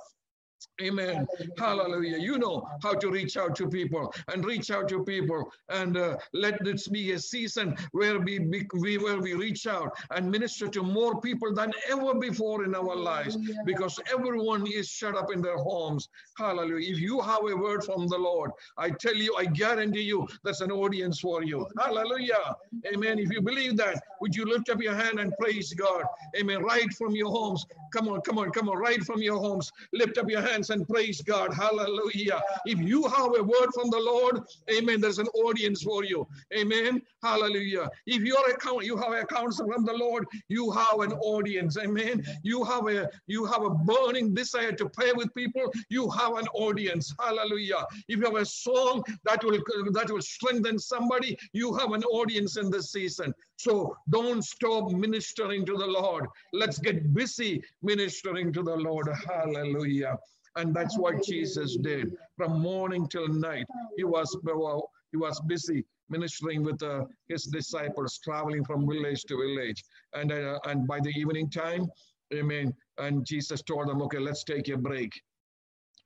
Amen. 0.83 1.27
Hallelujah. 1.57 2.19
You 2.19 2.39
know 2.39 2.67
how 2.83 2.95
to 2.95 3.11
reach 3.11 3.37
out 3.37 3.55
to 3.57 3.69
people 3.69 4.13
and 4.33 4.45
reach 4.45 4.71
out 4.71 4.89
to 4.89 5.05
people 5.05 5.53
and 5.69 5.97
uh, 5.97 6.17
let 6.33 6.63
this 6.65 6.89
be 6.89 7.13
a 7.13 7.19
season 7.19 7.77
where 7.93 8.19
we, 8.19 8.41
we 8.41 8.99
where 8.99 9.21
we 9.21 9.35
reach 9.35 9.67
out 9.67 9.97
and 10.11 10.31
minister 10.31 10.67
to 10.69 10.83
more 10.83 11.21
people 11.21 11.55
than 11.55 11.73
ever 11.89 12.15
before 12.15 12.65
in 12.65 12.75
our 12.75 12.97
lives 12.97 13.39
because 13.65 14.01
everyone 14.13 14.67
is 14.67 14.89
shut 14.89 15.17
up 15.17 15.33
in 15.33 15.41
their 15.43 15.59
homes. 15.59 16.09
Hallelujah. 16.37 16.93
If 16.93 17.01
you 17.01 17.21
have 17.21 17.43
a 17.49 17.57
word 17.57 17.85
from 17.85 18.09
the 18.09 18.19
Lord, 18.19 18.51
I 18.77 18.91
tell 18.91 19.15
you, 19.15 19.35
I 19.37 19.45
guarantee 19.45 20.03
you 20.03 20.27
there's 20.43 20.61
an 20.61 20.73
audience 20.73 21.21
for 21.21 21.43
you. 21.45 21.67
Hallelujah. 21.79 22.57
Amen. 22.93 23.19
If 23.19 23.31
you 23.31 23.41
believe 23.43 23.77
that, 23.77 24.03
would 24.21 24.35
you 24.35 24.45
lift 24.45 24.71
up 24.71 24.83
your 24.83 24.95
hand 24.95 25.21
and 25.21 25.33
praise 25.41 25.73
God? 25.73 26.05
Amen. 26.37 26.63
Right 26.63 26.93
from 26.95 27.15
your 27.15 27.31
homes. 27.31 27.65
Come 27.93 28.09
on, 28.09 28.21
come 28.23 28.39
on, 28.39 28.51
come 28.51 28.69
on. 28.69 28.79
Right 28.79 29.03
from 29.05 29.23
your 29.23 29.39
homes. 29.39 29.71
Lift 29.93 30.19
up 30.19 30.29
your 30.29 30.43
hand 30.43 30.54
hands 30.55 30.71
and 30.71 30.87
praise 30.89 31.21
God. 31.21 31.53
Hallelujah. 31.53 32.41
If 32.65 32.79
you 32.79 33.03
have 33.09 33.33
a 33.37 33.43
word 33.43 33.71
from 33.75 33.91
the 33.91 33.99
Lord, 33.99 34.43
amen, 34.71 35.01
there's 35.01 35.19
an 35.19 35.27
audience 35.29 35.83
for 35.83 36.05
you. 36.05 36.27
Amen. 36.57 37.03
Hallelujah. 37.23 37.91
If 38.07 38.23
your 38.23 38.49
account, 38.51 38.85
you 38.85 38.97
have 38.97 39.13
accounts 39.13 39.57
from 39.57 39.85
the 39.85 39.93
Lord, 39.93 40.27
you 40.49 40.71
have 40.71 41.01
an 41.01 41.13
audience. 41.15 41.77
Amen. 41.77 42.25
You 42.43 42.63
have 42.65 42.87
a 42.87 43.11
you 43.27 43.45
have 43.47 43.63
a 43.63 43.71
burning 43.71 44.33
desire 44.33 44.73
to 44.73 44.89
pray 44.89 45.13
with 45.13 45.35
people, 45.35 45.73
you 45.89 46.09
have 46.11 46.35
an 46.37 46.47
audience. 46.55 47.13
Hallelujah. 47.21 47.85
If 48.09 48.19
you 48.19 48.25
have 48.25 48.37
a 48.37 48.47
song 48.47 49.03
that 49.25 49.43
will 49.43 49.59
that 49.93 50.11
will 50.11 50.23
strengthen 50.23 50.79
somebody, 50.79 51.37
you 51.53 51.75
have 51.75 51.93
an 51.93 52.05
audience 52.05 52.57
in 52.57 52.71
this 52.71 52.93
season. 52.93 53.35
So 53.57 53.97
don't 54.11 54.43
stop 54.43 54.93
ministering 54.93 55.65
to 55.67 55.77
the 55.77 55.87
Lord. 55.87 56.27
Let's 56.53 56.79
get 56.79 57.13
busy 57.13 57.63
ministering 57.83 58.53
to 58.53 58.63
the 58.63 58.77
Lord. 58.77 59.09
Hallelujah. 59.29 60.19
And 60.57 60.75
that's 60.75 60.97
what 60.99 61.25
Jesus 61.25 61.77
did 61.77 62.13
from 62.37 62.61
morning 62.61 63.09
till 63.09 63.29
night. 63.29 63.67
He 63.97 64.05
was, 64.05 64.37
well, 64.45 64.91
he 65.11 65.17
was 65.17 65.41
busy 65.41 65.85
ministering 66.11 66.63
with 66.63 66.83
uh, 66.83 67.05
his 67.29 67.45
disciples, 67.45 68.19
traveling 68.23 68.65
from 68.65 68.87
village 68.87 69.23
to 69.25 69.37
village. 69.37 69.83
And, 70.13 70.33
uh, 70.33 70.59
and 70.65 70.87
by 70.87 71.01
the 71.01 71.11
evening 71.11 71.51
time, 71.51 71.89
amen, 72.33 72.75
and 72.99 73.27
Jesus 73.27 73.63
told 73.63 73.89
them, 73.89 74.03
okay, 74.03 74.19
let's 74.19 74.45
take 74.45 74.69
a 74.69 74.77
break. 74.77 75.11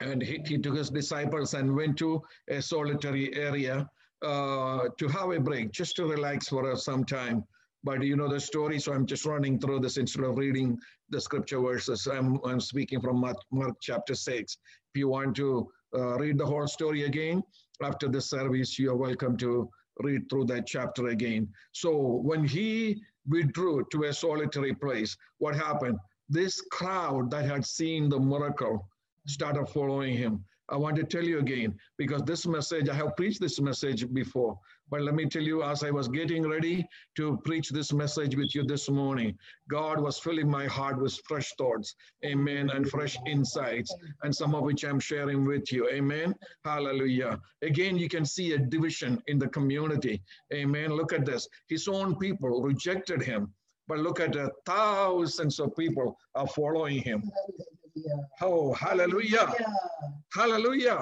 And 0.01 0.23
he, 0.23 0.41
he 0.47 0.59
took 0.59 0.77
his 0.77 0.91
disciples 0.91 1.55
and 1.55 1.75
went 1.75 1.97
to 1.99 2.23
a 2.49 2.63
solitary 2.63 3.35
area 3.35 3.89
uh, 4.25 4.89
to 4.99 5.09
have 5.09 5.31
a 5.31 5.41
break, 5.41 5.73
just 5.73 5.97
to 5.97 6.07
relax 6.07 6.49
for 6.49 6.75
some 6.77 7.05
time. 7.05 7.45
But 7.85 8.03
you 8.03 8.17
know 8.17 8.29
the 8.29 8.41
story, 8.41 8.81
so 8.81 8.93
I'm 8.93 9.07
just 9.07 9.25
running 9.25 9.59
through 9.59 9.81
this 9.81 9.97
instead 9.97 10.25
of 10.25 10.37
reading 10.37 10.79
the 11.11 11.21
scripture 11.21 11.61
verses. 11.61 12.07
I'm, 12.07 12.39
I'm 12.45 12.61
speaking 12.61 13.01
from 13.01 13.21
Mark, 13.21 13.37
Mark 13.53 13.77
chapter 13.81 14.15
6. 14.15 14.57
If 14.95 14.99
you 14.99 15.09
want 15.09 15.37
to 15.37 15.69
uh, 15.97 16.19
read 16.19 16.39
the 16.39 16.47
whole 16.47 16.67
story 16.67 17.05
again, 17.05 17.43
after 17.83 18.09
the 18.09 18.21
service, 18.21 18.79
you 18.79 18.91
are 18.91 18.97
welcome 18.97 19.37
to 19.39 19.71
read 20.01 20.29
through 20.29 20.45
that 20.47 20.67
chapter 20.67 21.09
again. 21.09 21.49
So 21.73 21.97
when 21.97 22.45
he 22.45 23.03
withdrew 23.29 23.87
to 23.93 24.05
a 24.05 24.13
solitary 24.13 24.75
place, 24.75 25.17
what 25.39 25.55
happened? 25.55 25.99
This 26.29 26.61
crowd 26.73 27.31
that 27.31 27.45
had 27.45 27.65
seen 27.65 28.09
the 28.09 28.19
miracle 28.19 28.89
started 29.27 29.67
following 29.67 30.17
him. 30.17 30.45
I 30.71 30.77
want 30.77 30.97
to 30.97 31.05
tell 31.05 31.25
you 31.25 31.39
again, 31.39 31.79
because 31.97 32.23
this 32.23 32.47
message, 32.47 32.89
I 32.89 32.95
have 32.95 33.17
preached 33.17 33.41
this 33.41 33.61
message 33.61 34.13
before, 34.13 34.59
but 34.91 35.03
let 35.03 35.15
me 35.15 35.27
tell 35.27 35.43
you, 35.43 35.63
as 35.63 35.83
I 35.85 35.91
was 35.91 36.09
getting 36.09 36.49
ready 36.49 36.87
to 37.17 37.39
preach 37.45 37.71
this 37.71 37.93
message 37.93 38.37
with 38.37 38.55
you 38.55 38.65
this 38.65 38.89
morning, 38.89 39.37
God 39.69 40.01
was 40.01 40.19
filling 40.19 40.51
my 40.51 40.67
heart 40.67 41.01
with 41.01 41.21
fresh 41.27 41.53
thoughts, 41.57 41.95
amen, 42.25 42.71
and 42.71 42.89
fresh 42.89 43.17
insights, 43.27 43.95
and 44.23 44.35
some 44.35 44.55
of 44.55 44.63
which 44.63 44.85
I'm 44.85 45.01
sharing 45.01 45.45
with 45.45 45.71
you, 45.73 45.89
amen. 45.91 46.35
Hallelujah. 46.65 47.41
Again, 47.63 47.99
you 47.99 48.09
can 48.09 48.25
see 48.25 48.53
a 48.53 48.59
division 48.59 49.23
in 49.27 49.39
the 49.39 49.49
community, 49.49 50.23
amen. 50.53 50.91
Look 50.91 51.13
at 51.13 51.27
this. 51.27 51.49
His 51.69 51.89
own 51.89 52.17
people 52.17 52.63
rejected 52.63 53.23
him, 53.23 53.53
but 53.87 53.99
look 53.99 54.21
at 54.21 54.33
the 54.33 54.51
thousands 54.67 55.61
of 55.61 55.77
people 55.77 56.17
are 56.35 56.47
following 56.47 57.03
him. 57.03 57.23
Oh, 58.41 58.73
hallelujah. 58.75 59.53
Hallelujah. 60.33 61.01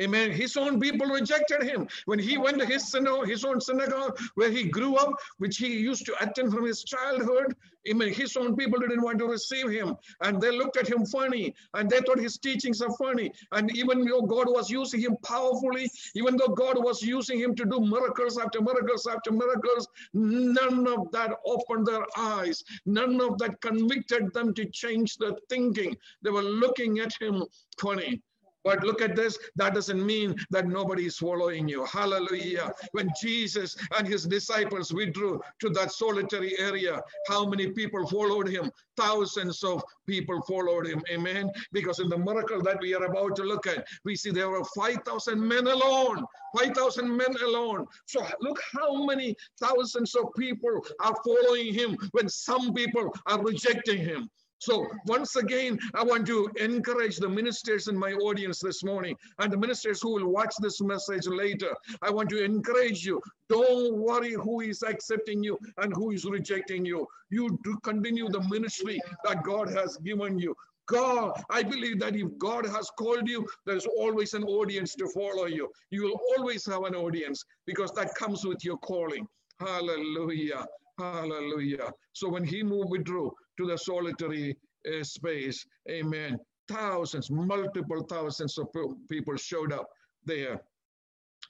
Amen. 0.00 0.32
His 0.32 0.56
own 0.56 0.80
people 0.80 1.06
rejected 1.06 1.62
him. 1.62 1.86
When 2.06 2.18
he 2.18 2.36
went 2.36 2.58
to 2.58 2.66
his 2.66 2.90
synagogue, 2.90 3.28
his 3.28 3.44
own 3.44 3.60
synagogue, 3.60 4.18
where 4.34 4.50
he 4.50 4.64
grew 4.64 4.96
up, 4.96 5.12
which 5.38 5.58
he 5.58 5.78
used 5.78 6.04
to 6.06 6.16
attend 6.20 6.52
from 6.52 6.66
his 6.66 6.82
childhood, 6.82 7.54
amen, 7.88 8.12
his 8.12 8.36
own 8.36 8.56
people 8.56 8.80
didn't 8.80 9.02
want 9.02 9.20
to 9.20 9.26
receive 9.26 9.70
him. 9.70 9.96
And 10.20 10.40
they 10.40 10.50
looked 10.50 10.76
at 10.76 10.88
him 10.88 11.06
funny. 11.06 11.54
And 11.74 11.88
they 11.88 12.00
thought 12.00 12.18
his 12.18 12.38
teachings 12.38 12.80
are 12.80 12.90
funny. 12.96 13.30
And 13.52 13.74
even 13.76 14.04
though 14.04 14.22
God 14.22 14.48
was 14.48 14.68
using 14.68 15.00
him 15.00 15.16
powerfully, 15.24 15.88
even 16.16 16.36
though 16.36 16.48
God 16.48 16.82
was 16.82 17.00
using 17.00 17.38
him 17.38 17.54
to 17.54 17.64
do 17.64 17.78
miracles 17.78 18.36
after 18.36 18.60
miracles 18.60 19.06
after 19.06 19.30
miracles, 19.30 19.86
none 20.12 20.88
of 20.88 21.12
that 21.12 21.36
opened 21.46 21.86
their 21.86 22.04
eyes. 22.16 22.64
None 22.84 23.20
of 23.20 23.38
that 23.38 23.60
convicted 23.60 24.32
them 24.34 24.54
to 24.54 24.64
change 24.70 25.18
their 25.18 25.34
thinking. 25.48 25.96
They 26.22 26.30
were 26.30 26.42
looking 26.42 26.98
at 26.98 27.12
him 27.20 27.44
funny. 27.78 28.22
But 28.64 28.82
look 28.82 29.02
at 29.02 29.14
this, 29.14 29.38
that 29.56 29.74
doesn't 29.74 30.04
mean 30.04 30.34
that 30.50 30.66
nobody 30.66 31.06
is 31.06 31.18
following 31.18 31.68
you. 31.68 31.84
Hallelujah. 31.84 32.72
When 32.92 33.10
Jesus 33.20 33.76
and 33.96 34.08
his 34.08 34.24
disciples 34.24 34.92
withdrew 34.92 35.40
to 35.60 35.68
that 35.70 35.92
solitary 35.92 36.58
area, 36.58 37.00
how 37.28 37.44
many 37.46 37.70
people 37.70 38.06
followed 38.06 38.48
him? 38.48 38.70
Thousands 38.96 39.62
of 39.62 39.84
people 40.06 40.40
followed 40.42 40.86
him. 40.86 41.02
Amen. 41.10 41.50
Because 41.72 41.98
in 41.98 42.08
the 42.08 42.18
miracle 42.18 42.62
that 42.62 42.80
we 42.80 42.94
are 42.94 43.04
about 43.04 43.36
to 43.36 43.42
look 43.42 43.66
at, 43.66 43.86
we 44.04 44.16
see 44.16 44.30
there 44.30 44.50
were 44.50 44.64
5,000 44.64 45.38
men 45.38 45.66
alone. 45.66 46.24
5,000 46.56 47.16
men 47.16 47.34
alone. 47.44 47.86
So 48.06 48.24
look 48.40 48.60
how 48.72 49.04
many 49.04 49.36
thousands 49.60 50.14
of 50.14 50.26
people 50.38 50.80
are 51.00 51.16
following 51.24 51.74
him 51.74 51.98
when 52.12 52.28
some 52.28 52.72
people 52.72 53.14
are 53.26 53.42
rejecting 53.42 53.98
him. 53.98 54.30
So 54.58 54.86
once 55.06 55.36
again, 55.36 55.78
I 55.94 56.02
want 56.02 56.26
to 56.28 56.50
encourage 56.58 57.16
the 57.16 57.28
ministers 57.28 57.88
in 57.88 57.96
my 57.96 58.12
audience 58.12 58.60
this 58.60 58.82
morning 58.82 59.16
and 59.38 59.52
the 59.52 59.58
ministers 59.58 60.00
who 60.00 60.14
will 60.14 60.28
watch 60.28 60.54
this 60.60 60.80
message 60.80 61.26
later. 61.26 61.74
I 62.02 62.10
want 62.10 62.30
to 62.30 62.42
encourage 62.42 63.04
you. 63.04 63.20
Don't 63.48 63.96
worry 63.98 64.32
who 64.32 64.60
is 64.60 64.82
accepting 64.82 65.42
you 65.42 65.58
and 65.78 65.92
who 65.94 66.12
is 66.12 66.24
rejecting 66.24 66.84
you. 66.84 67.06
You 67.30 67.58
do 67.62 67.76
continue 67.82 68.28
the 68.28 68.40
ministry 68.48 69.00
that 69.24 69.42
God 69.42 69.68
has 69.70 69.96
given 69.98 70.38
you. 70.38 70.54
God, 70.86 71.32
I 71.50 71.62
believe 71.62 71.98
that 72.00 72.14
if 72.14 72.36
God 72.38 72.66
has 72.66 72.90
called 72.98 73.28
you, 73.28 73.46
there's 73.64 73.86
always 73.86 74.34
an 74.34 74.44
audience 74.44 74.94
to 74.96 75.08
follow 75.08 75.46
you. 75.46 75.70
You 75.90 76.02
will 76.04 76.20
always 76.36 76.66
have 76.66 76.84
an 76.84 76.94
audience 76.94 77.44
because 77.66 77.90
that 77.92 78.14
comes 78.14 78.44
with 78.44 78.64
your 78.64 78.76
calling. 78.78 79.26
Hallelujah. 79.60 80.66
Hallelujah. 80.98 81.90
So 82.12 82.28
when 82.28 82.44
he 82.44 82.62
moved, 82.62 82.90
withdrew 82.90 83.32
to 83.56 83.66
the 83.66 83.78
solitary 83.78 84.56
uh, 84.86 85.02
space, 85.02 85.64
amen, 85.90 86.38
thousands, 86.68 87.30
multiple 87.30 88.06
thousands 88.08 88.58
of 88.58 88.68
people 89.08 89.36
showed 89.36 89.72
up 89.72 89.88
there. 90.24 90.60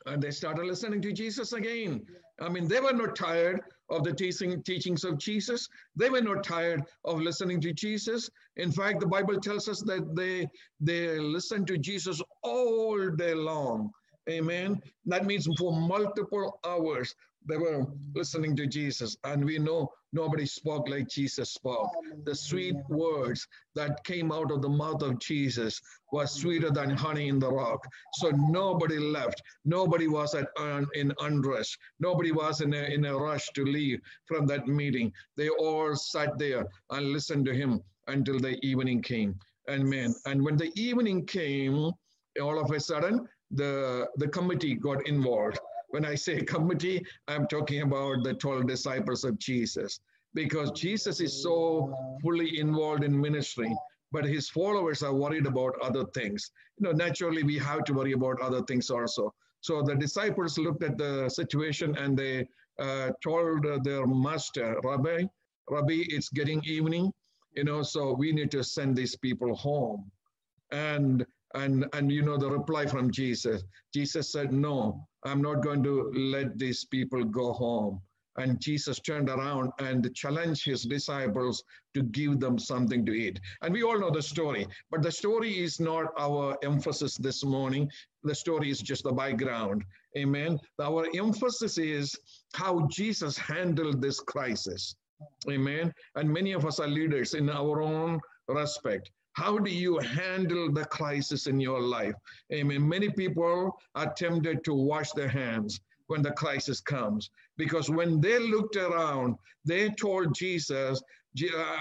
And 0.06 0.22
they 0.22 0.30
started 0.30 0.66
listening 0.66 1.00
to 1.02 1.12
Jesus 1.12 1.52
again. 1.52 2.04
I 2.40 2.48
mean, 2.48 2.66
they 2.66 2.80
were 2.80 2.92
not 2.92 3.14
tired 3.14 3.60
of 3.90 4.02
the 4.02 4.12
teaching, 4.12 4.62
teachings 4.62 5.04
of 5.04 5.18
Jesus. 5.18 5.68
They 5.96 6.10
were 6.10 6.20
not 6.20 6.42
tired 6.42 6.82
of 7.04 7.20
listening 7.20 7.60
to 7.62 7.72
Jesus. 7.72 8.28
In 8.56 8.72
fact, 8.72 9.00
the 9.00 9.06
Bible 9.06 9.38
tells 9.40 9.68
us 9.68 9.80
that 9.82 10.14
they, 10.16 10.48
they 10.80 11.18
listened 11.18 11.68
to 11.68 11.78
Jesus 11.78 12.20
all 12.42 13.08
day 13.10 13.34
long. 13.34 13.90
Amen. 14.28 14.80
That 15.06 15.26
means 15.26 15.48
for 15.58 15.72
multiple 15.72 16.58
hours 16.66 17.14
they 17.46 17.56
were 17.56 17.84
listening 18.14 18.56
to 18.56 18.66
Jesus. 18.66 19.16
And 19.24 19.44
we 19.44 19.58
know 19.58 19.92
nobody 20.14 20.46
spoke 20.46 20.88
like 20.88 21.08
Jesus 21.08 21.50
spoke. 21.50 21.90
The 22.24 22.34
sweet 22.34 22.76
words 22.88 23.46
that 23.74 24.02
came 24.04 24.32
out 24.32 24.50
of 24.50 24.62
the 24.62 24.68
mouth 24.68 25.02
of 25.02 25.18
Jesus 25.18 25.80
was 26.12 26.32
sweeter 26.32 26.70
than 26.70 26.90
honey 26.90 27.28
in 27.28 27.38
the 27.38 27.50
rock. 27.50 27.86
So 28.14 28.30
nobody 28.30 28.98
left. 28.98 29.42
Nobody 29.64 30.06
was 30.06 30.34
at, 30.34 30.48
uh, 30.58 30.82
in 30.94 31.12
unrest. 31.20 31.76
Nobody 32.00 32.32
was 32.32 32.60
in 32.60 32.72
a, 32.72 32.84
in 32.84 33.04
a 33.04 33.16
rush 33.16 33.46
to 33.54 33.64
leave 33.64 34.00
from 34.26 34.46
that 34.46 34.66
meeting. 34.68 35.12
They 35.36 35.48
all 35.48 35.94
sat 35.96 36.38
there 36.38 36.66
and 36.90 37.12
listened 37.12 37.44
to 37.46 37.54
him 37.54 37.82
until 38.06 38.38
the 38.38 38.56
evening 38.64 39.02
came. 39.02 39.34
Amen. 39.68 40.14
And 40.26 40.42
when 40.42 40.56
the 40.56 40.70
evening 40.76 41.26
came, 41.26 41.90
all 42.40 42.58
of 42.58 42.70
a 42.70 42.80
sudden, 42.80 43.26
the, 43.50 44.08
the 44.16 44.28
committee 44.28 44.74
got 44.74 45.06
involved 45.06 45.58
When 45.94 46.04
I 46.04 46.16
say 46.16 46.40
committee, 46.40 47.06
I'm 47.28 47.46
talking 47.46 47.82
about 47.82 48.24
the 48.24 48.34
12 48.34 48.66
disciples 48.66 49.22
of 49.22 49.38
Jesus 49.38 50.00
because 50.34 50.72
Jesus 50.72 51.20
is 51.20 51.40
so 51.40 51.94
fully 52.20 52.58
involved 52.58 53.04
in 53.04 53.20
ministry, 53.20 53.72
but 54.10 54.24
his 54.24 54.48
followers 54.48 55.04
are 55.04 55.14
worried 55.14 55.46
about 55.46 55.80
other 55.80 56.04
things. 56.06 56.50
You 56.78 56.88
know, 56.88 56.90
naturally, 56.90 57.44
we 57.44 57.58
have 57.58 57.84
to 57.84 57.94
worry 57.94 58.10
about 58.10 58.40
other 58.40 58.62
things 58.62 58.90
also. 58.90 59.32
So 59.60 59.82
the 59.82 59.94
disciples 59.94 60.58
looked 60.58 60.82
at 60.82 60.98
the 60.98 61.28
situation 61.28 61.96
and 61.96 62.18
they 62.18 62.48
uh, 62.80 63.12
told 63.22 63.64
their 63.84 64.04
master, 64.04 64.80
Rabbi, 64.82 65.22
Rabbi, 65.70 65.98
it's 66.08 66.28
getting 66.28 66.60
evening, 66.64 67.12
you 67.54 67.62
know, 67.62 67.84
so 67.84 68.14
we 68.14 68.32
need 68.32 68.50
to 68.50 68.64
send 68.64 68.96
these 68.96 69.14
people 69.14 69.54
home. 69.54 70.10
And 70.72 71.24
and 71.54 71.86
and 71.92 72.10
you 72.10 72.22
know 72.22 72.36
the 72.36 72.50
reply 72.50 72.84
from 72.84 73.12
Jesus. 73.12 73.62
Jesus 73.92 74.32
said, 74.32 74.52
No, 74.52 75.06
I'm 75.24 75.40
not 75.42 75.62
going 75.62 75.82
to 75.84 76.10
let 76.14 76.58
these 76.58 76.84
people 76.84 77.24
go 77.24 77.52
home. 77.52 78.00
And 78.36 78.60
Jesus 78.60 78.98
turned 78.98 79.28
around 79.28 79.70
and 79.78 80.12
challenged 80.14 80.64
his 80.64 80.82
disciples 80.82 81.62
to 81.94 82.02
give 82.02 82.40
them 82.40 82.58
something 82.58 83.06
to 83.06 83.12
eat. 83.12 83.38
And 83.62 83.72
we 83.72 83.84
all 83.84 83.98
know 83.98 84.10
the 84.10 84.22
story, 84.22 84.66
but 84.90 85.02
the 85.02 85.12
story 85.12 85.62
is 85.62 85.78
not 85.78 86.06
our 86.18 86.58
emphasis 86.64 87.16
this 87.16 87.44
morning. 87.44 87.88
The 88.24 88.34
story 88.34 88.70
is 88.70 88.80
just 88.80 89.04
the 89.04 89.12
background. 89.12 89.84
Amen. 90.18 90.58
Our 90.82 91.06
emphasis 91.14 91.78
is 91.78 92.18
how 92.54 92.88
Jesus 92.90 93.38
handled 93.38 94.02
this 94.02 94.18
crisis. 94.18 94.96
Amen. 95.48 95.92
And 96.16 96.28
many 96.28 96.52
of 96.52 96.64
us 96.66 96.80
are 96.80 96.88
leaders 96.88 97.34
in 97.34 97.48
our 97.48 97.82
own 97.82 98.20
respect. 98.48 99.10
How 99.34 99.58
do 99.58 99.70
you 99.70 99.98
handle 99.98 100.72
the 100.72 100.84
crisis 100.84 101.46
in 101.46 101.60
your 101.60 101.80
life? 101.80 102.14
Amen. 102.52 102.88
Many 102.88 103.10
people 103.10 103.76
are 103.94 104.12
tempted 104.14 104.64
to 104.64 104.74
wash 104.74 105.10
their 105.12 105.28
hands 105.28 105.80
when 106.06 106.22
the 106.22 106.30
crisis 106.32 106.80
comes. 106.80 107.30
Because 107.56 107.90
when 107.90 108.20
they 108.20 108.38
looked 108.38 108.76
around, 108.76 109.36
they 109.64 109.90
told 109.90 110.34
Jesus, 110.34 111.02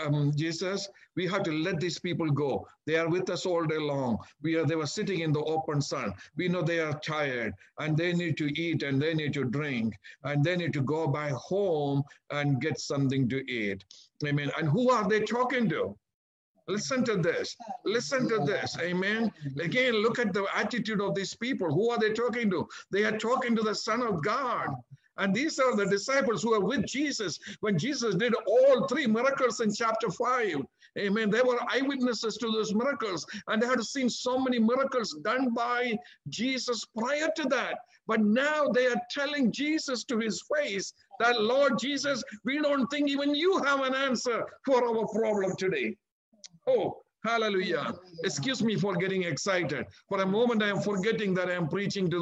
um, 0.04 0.32
Jesus, 0.36 0.90
we 1.16 1.28
have 1.28 1.44
to 1.44 1.52
let 1.52 1.80
these 1.80 2.00
people 2.00 2.30
go. 2.32 2.66
They 2.88 2.96
are 2.96 3.08
with 3.08 3.30
us 3.30 3.46
all 3.46 3.66
day 3.66 3.78
long. 3.78 4.18
We 4.42 4.56
are, 4.56 4.66
they 4.66 4.76
were 4.76 4.88
sitting 4.88 5.20
in 5.20 5.32
the 5.32 5.44
open 5.44 5.80
sun. 5.80 6.14
We 6.36 6.48
know 6.48 6.64
they 6.64 6.80
are 6.80 7.00
tired 7.00 7.54
and 7.78 7.96
they 7.96 8.14
need 8.14 8.36
to 8.38 8.48
eat 8.60 8.82
and 8.82 9.00
they 9.00 9.14
need 9.14 9.34
to 9.34 9.44
drink 9.44 9.94
and 10.24 10.44
they 10.44 10.56
need 10.56 10.74
to 10.74 10.82
go 10.82 11.08
back 11.08 11.34
home 11.34 12.02
and 12.32 12.60
get 12.60 12.80
something 12.80 13.30
to 13.30 13.48
eat. 13.48 13.84
Amen. 14.26 14.52
And 14.58 14.68
who 14.70 14.90
are 14.90 15.08
they 15.08 15.22
talking 15.22 15.70
to? 15.70 15.96
Listen 16.68 17.04
to 17.04 17.18
this. 17.18 17.56
Listen 17.84 18.28
to 18.30 18.40
this. 18.40 18.78
Amen. 18.80 19.32
Again, 19.60 19.96
look 19.96 20.18
at 20.18 20.34
the 20.34 20.46
attitude 20.56 21.02
of 21.02 21.14
these 21.14 21.36
people. 21.36 21.74
Who 21.74 21.90
are 21.90 22.00
they 22.00 22.14
talking 22.14 22.50
to? 22.52 22.68
They 22.90 23.04
are 23.04 23.18
talking 23.18 23.56
to 23.56 23.62
the 23.62 23.76
Son 23.76 24.02
of 24.02 24.24
God. 24.24 24.68
And 25.18 25.36
these 25.36 25.60
are 25.60 25.76
the 25.76 25.86
disciples 25.86 26.42
who 26.42 26.54
are 26.54 26.66
with 26.66 26.86
Jesus 26.86 27.38
when 27.60 27.78
Jesus 27.78 28.16
did 28.16 28.34
all 28.48 28.88
three 28.88 29.06
miracles 29.06 29.60
in 29.60 29.74
chapter 29.74 30.10
5. 30.10 30.62
Amen. 30.98 31.30
They 31.30 31.42
were 31.42 31.60
eyewitnesses 31.72 32.38
to 32.38 32.52
those 32.52 32.74
miracles 32.74 33.26
and 33.48 33.62
they 33.62 33.68
had 33.68 33.84
seen 33.84 34.10
so 34.10 34.40
many 34.40 34.58
miracles 34.58 35.16
done 35.24 35.54
by 35.54 35.98
Jesus 36.30 36.84
prior 36.98 37.30
to 37.36 37.44
that. 37.50 37.80
But 38.08 38.22
now 38.22 38.68
they 38.70 38.88
are 38.88 39.02
telling 39.12 39.52
Jesus 39.52 40.04
to 40.06 40.18
his 40.18 40.42
face 40.56 40.94
that, 41.20 41.42
Lord 41.42 41.78
Jesus, 41.80 42.24
we 42.44 42.60
don't 42.62 42.88
think 42.88 43.10
even 43.10 43.36
you 43.36 43.60
have 43.64 43.82
an 43.82 43.94
answer 43.94 44.46
for 44.66 44.84
our 44.84 45.08
problem 45.08 45.56
today. 45.58 45.96
Oh, 46.66 47.02
hallelujah. 47.26 47.94
Excuse 48.24 48.64
me 48.64 48.76
for 48.78 48.96
getting 48.96 49.24
excited. 49.24 49.86
For 50.08 50.22
a 50.22 50.26
moment, 50.26 50.64
I 50.64 50.70
am 50.70 50.80
forgetting 50.80 51.34
that 51.34 51.50
I 51.50 51.54
am 51.54 51.68
preaching 51.68 52.10
to 52.10 52.20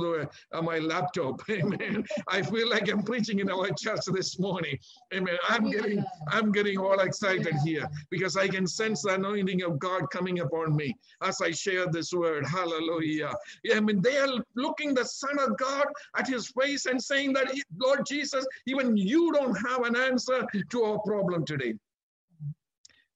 the, 0.52 0.58
uh, 0.58 0.62
my 0.62 0.80
laptop. 0.80 1.42
Amen. 1.50 2.04
I 2.28 2.42
feel 2.42 2.70
like 2.70 2.90
I'm 2.90 3.04
preaching 3.04 3.40
in 3.40 3.52
our 3.52 3.70
church 3.78 4.02
this 4.08 4.40
morning. 4.40 4.78
Amen. 5.14 5.38
I'm 5.48 5.70
getting, 5.70 6.04
I'm 6.28 6.52
getting 6.52 6.80
all 6.80 7.00
excited 7.00 7.54
here 7.64 7.88
because 8.10 8.36
I 8.36 8.48
can 8.48 8.66
sense 8.66 9.04
the 9.04 9.14
anointing 9.14 9.62
of 9.62 9.78
God 9.78 10.10
coming 10.10 10.40
upon 10.40 10.76
me 10.76 10.96
as 11.22 11.40
I 11.42 11.52
share 11.52 11.88
this 11.88 12.14
word. 12.14 12.46
Hallelujah. 12.46 13.34
I 13.74 13.80
mean, 13.80 14.02
they 14.02 14.18
are 14.18 14.44
looking 14.56 14.96
the 14.96 15.06
Son 15.06 15.38
of 15.40 15.58
God 15.58 15.86
at 16.18 16.28
his 16.28 16.48
face 16.48 16.88
and 16.88 17.02
saying 17.02 17.34
that, 17.34 17.54
Lord 17.78 18.06
Jesus, 18.08 18.46
even 18.66 18.98
you 18.98 19.32
don't 19.34 19.56
have 19.68 19.84
an 19.84 19.96
answer 19.96 20.48
to 20.70 20.84
our 20.84 21.00
problem 21.00 21.46
today. 21.46 21.76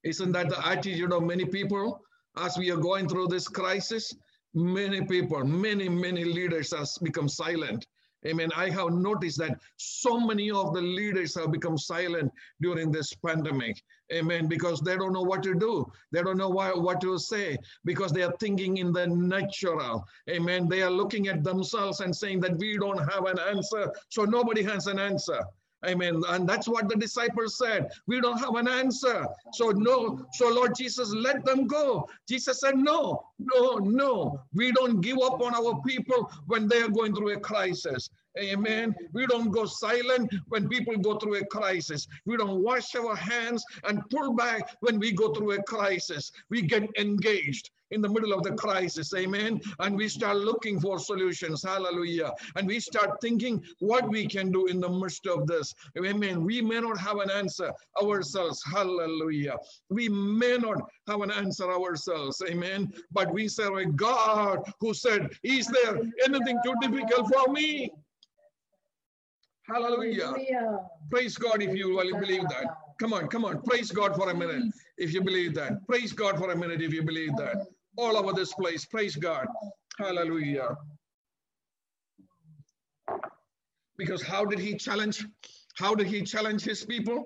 Isn't 0.05 0.33
that 0.33 0.49
the 0.49 0.65
attitude 0.65 1.11
of 1.11 1.23
many 1.23 1.45
people 1.45 1.99
as 2.37 2.57
we 2.57 2.69
are 2.71 2.77
going 2.77 3.09
through 3.09 3.27
this 3.27 3.47
crisis? 3.47 4.13
Many 4.53 5.03
people, 5.05 5.43
many, 5.43 5.89
many 5.89 6.23
leaders 6.23 6.71
have 6.73 6.87
become 7.01 7.27
silent. 7.27 7.85
Amen. 8.25 8.49
I 8.55 8.69
have 8.69 8.91
noticed 8.91 9.37
that 9.39 9.59
so 9.77 10.19
many 10.19 10.49
of 10.49 10.73
the 10.73 10.81
leaders 10.81 11.35
have 11.35 11.51
become 11.51 11.77
silent 11.77 12.31
during 12.61 12.91
this 12.91 13.13
pandemic. 13.25 13.81
Amen. 14.13 14.47
Because 14.47 14.79
they 14.81 14.95
don't 14.95 15.13
know 15.13 15.23
what 15.23 15.43
to 15.43 15.55
do. 15.55 15.85
They 16.11 16.21
don't 16.21 16.37
know 16.37 16.49
why, 16.49 16.69
what 16.69 17.01
to 17.01 17.17
say 17.17 17.57
because 17.83 18.11
they 18.11 18.23
are 18.23 18.33
thinking 18.39 18.77
in 18.77 18.93
the 18.93 19.07
natural. 19.07 20.05
Amen. 20.29 20.67
They 20.67 20.81
are 20.81 20.91
looking 20.91 21.27
at 21.27 21.43
themselves 21.43 21.99
and 21.99 22.15
saying 22.15 22.39
that 22.41 22.57
we 22.57 22.77
don't 22.77 23.11
have 23.11 23.25
an 23.25 23.39
answer. 23.39 23.91
So 24.09 24.23
nobody 24.23 24.63
has 24.63 24.87
an 24.87 24.99
answer. 24.99 25.39
Amen. 25.85 26.21
And 26.29 26.47
that's 26.47 26.67
what 26.67 26.89
the 26.89 26.95
disciples 26.95 27.57
said. 27.57 27.89
We 28.07 28.21
don't 28.21 28.37
have 28.39 28.55
an 28.55 28.67
answer. 28.67 29.25
So 29.53 29.69
no, 29.69 30.25
so 30.33 30.49
Lord 30.49 30.75
Jesus, 30.75 31.13
let 31.13 31.45
them 31.45 31.67
go. 31.67 32.07
Jesus 32.27 32.59
said, 32.59 32.77
no, 32.77 33.27
no, 33.39 33.77
no. 33.77 34.39
We 34.53 34.71
don't 34.71 35.01
give 35.01 35.19
up 35.19 35.41
on 35.41 35.53
our 35.55 35.81
people 35.81 36.31
when 36.47 36.67
they 36.67 36.81
are 36.81 36.89
going 36.89 37.15
through 37.15 37.33
a 37.33 37.39
crisis. 37.39 38.09
Amen. 38.37 38.93
We 39.13 39.25
don't 39.27 39.49
go 39.49 39.65
silent 39.65 40.33
when 40.49 40.67
people 40.67 40.97
go 40.97 41.17
through 41.17 41.35
a 41.35 41.45
crisis. 41.45 42.07
We 42.25 42.35
don't 42.35 42.61
wash 42.61 42.93
our 42.95 43.15
hands 43.15 43.63
and 43.85 44.01
pull 44.09 44.33
back 44.33 44.75
when 44.81 44.99
we 44.99 45.13
go 45.13 45.33
through 45.33 45.53
a 45.53 45.63
crisis. 45.63 46.31
We 46.49 46.61
get 46.61 46.89
engaged 46.97 47.71
in 47.91 48.01
the 48.01 48.09
middle 48.09 48.33
of 48.33 48.43
the 48.43 48.53
crisis. 48.53 49.13
Amen. 49.15 49.61
And 49.79 49.95
we 49.95 50.07
start 50.07 50.37
looking 50.37 50.79
for 50.79 50.99
solutions. 50.99 51.63
Hallelujah. 51.63 52.31
And 52.55 52.67
we 52.67 52.79
start 52.79 53.21
thinking 53.21 53.63
what 53.79 54.09
we 54.09 54.27
can 54.27 54.51
do 54.51 54.67
in 54.67 54.79
the 54.79 54.89
midst 54.89 55.27
of 55.27 55.47
this. 55.47 55.73
Amen. 55.97 56.43
We 56.43 56.61
may 56.61 56.79
not 56.79 56.97
have 56.97 57.17
an 57.17 57.31
answer 57.31 57.71
ourselves. 58.01 58.63
Hallelujah. 58.71 59.57
We 59.89 60.09
may 60.09 60.57
not 60.57 60.77
have 61.07 61.21
an 61.21 61.31
answer 61.31 61.71
ourselves. 61.71 62.41
Amen. 62.47 62.91
But 63.11 63.31
we 63.33 63.47
serve 63.47 63.77
a 63.77 63.85
God 63.85 64.59
who 64.79 64.93
said, 64.93 65.29
Is 65.43 65.67
there 65.67 65.99
anything 66.25 66.59
too 66.63 66.73
difficult 66.81 67.33
for 67.33 67.51
me? 67.51 67.91
Hallelujah. 69.67 70.25
Hallelujah. 70.25 70.79
Praise 71.09 71.37
God 71.37 71.61
if 71.61 71.75
you 71.75 71.97
really 71.97 72.13
believe 72.19 72.47
that. 72.49 72.65
Come 72.99 73.13
on, 73.13 73.27
come 73.27 73.45
on. 73.45 73.61
Praise 73.63 73.91
God 73.91 74.15
for 74.15 74.29
a 74.29 74.35
minute 74.35 74.63
if 74.97 75.13
you 75.13 75.21
believe 75.21 75.53
that. 75.55 75.85
Praise 75.87 76.13
God 76.13 76.37
for 76.37 76.51
a 76.51 76.55
minute 76.55 76.81
if 76.81 76.93
you 76.93 77.03
believe 77.03 77.35
that. 77.37 77.67
All 77.97 78.17
over 78.17 78.33
this 78.33 78.53
place. 78.53 78.85
Praise 78.85 79.15
God. 79.15 79.47
Hallelujah. 79.97 80.75
Because 83.97 84.21
how 84.21 84.45
did 84.45 84.59
he 84.59 84.75
challenge? 84.75 85.25
How 85.77 85.95
did 85.95 86.07
he 86.07 86.21
challenge 86.23 86.63
his 86.63 86.85
people? 86.85 87.23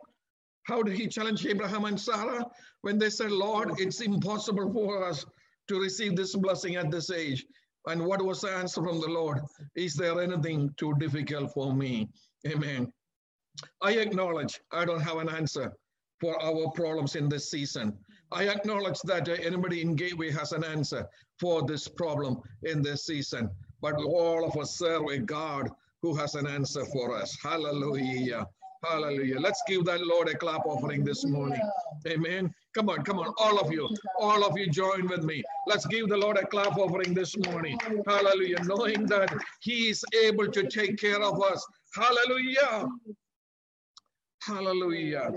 How 0.64 0.84
did 0.84 0.96
he 0.96 1.08
challenge 1.08 1.46
Abraham 1.46 1.86
and 1.86 2.00
Sarah 2.00 2.46
when 2.82 3.00
they 3.00 3.10
said, 3.10 3.32
Lord, 3.32 3.80
it's 3.80 4.02
impossible 4.02 4.72
for 4.72 5.04
us 5.04 5.26
to 5.68 5.80
receive 5.80 6.16
this 6.16 6.36
blessing 6.36 6.76
at 6.76 6.92
this 6.92 7.10
age? 7.10 7.46
And 7.88 8.06
what 8.06 8.22
was 8.22 8.42
the 8.42 8.52
answer 8.52 8.84
from 8.84 9.02
the 9.02 9.08
Lord? 9.08 9.40
Is 9.76 9.96
there 9.96 10.22
anything 10.22 10.70
too 10.78 10.94
difficult 11.00 11.52
for 11.54 11.74
me? 11.74 12.10
Amen. 12.48 12.92
I 13.82 13.94
acknowledge 13.94 14.60
I 14.72 14.86
don't 14.86 15.02
have 15.02 15.18
an 15.18 15.30
answer 15.30 15.74
for 16.22 16.40
our 16.42 16.70
problems 16.72 17.16
in 17.16 17.30
this 17.30 17.50
season. 17.50 17.98
I 18.32 18.48
acknowledge 18.48 19.00
that 19.02 19.28
uh, 19.28 19.34
anybody 19.34 19.82
in 19.82 19.96
Gateway 19.96 20.32
has 20.32 20.52
an 20.52 20.64
answer 20.64 21.08
for 21.40 21.64
this 21.66 21.88
problem 21.88 22.42
in 22.64 22.82
this 22.82 23.06
season. 23.06 23.50
But 23.82 23.96
all 23.96 24.46
of 24.46 24.58
us 24.58 24.78
serve 24.78 25.06
a 25.08 25.18
God 25.18 25.70
who 26.02 26.16
has 26.16 26.36
an 26.36 26.48
answer 26.48 26.86
for 26.86 27.16
us. 27.16 27.38
Hallelujah. 27.42 28.48
Hallelujah. 28.84 29.40
Let's 29.40 29.62
give 29.68 29.84
that 29.86 30.06
Lord 30.06 30.30
a 30.30 30.36
clap 30.36 30.66
offering 30.66 31.04
this 31.04 31.26
morning. 31.26 31.62
Amen. 32.08 32.54
Come 32.74 32.90
on, 32.90 33.04
come 33.04 33.20
on, 33.20 33.34
all 33.38 33.60
of 33.60 33.74
you, 33.74 33.90
all 34.20 34.46
of 34.46 34.58
you 34.58 34.70
join 34.70 35.08
with 35.08 35.24
me. 35.24 35.44
Let's 35.68 35.86
give 35.88 36.08
the 36.08 36.16
Lord 36.16 36.38
a 36.38 36.46
clap 36.46 36.78
offering 36.78 37.14
this 37.14 37.36
morning. 37.38 37.78
Hallelujah. 38.08 38.64
Knowing 38.64 39.06
that 39.08 39.36
He 39.60 39.90
is 39.90 40.04
able 40.24 40.48
to 40.48 40.68
take 40.68 40.98
care 40.98 41.22
of 41.22 41.42
us. 41.42 41.66
Hallelujah. 41.94 42.88
Hallelujah. 44.44 45.32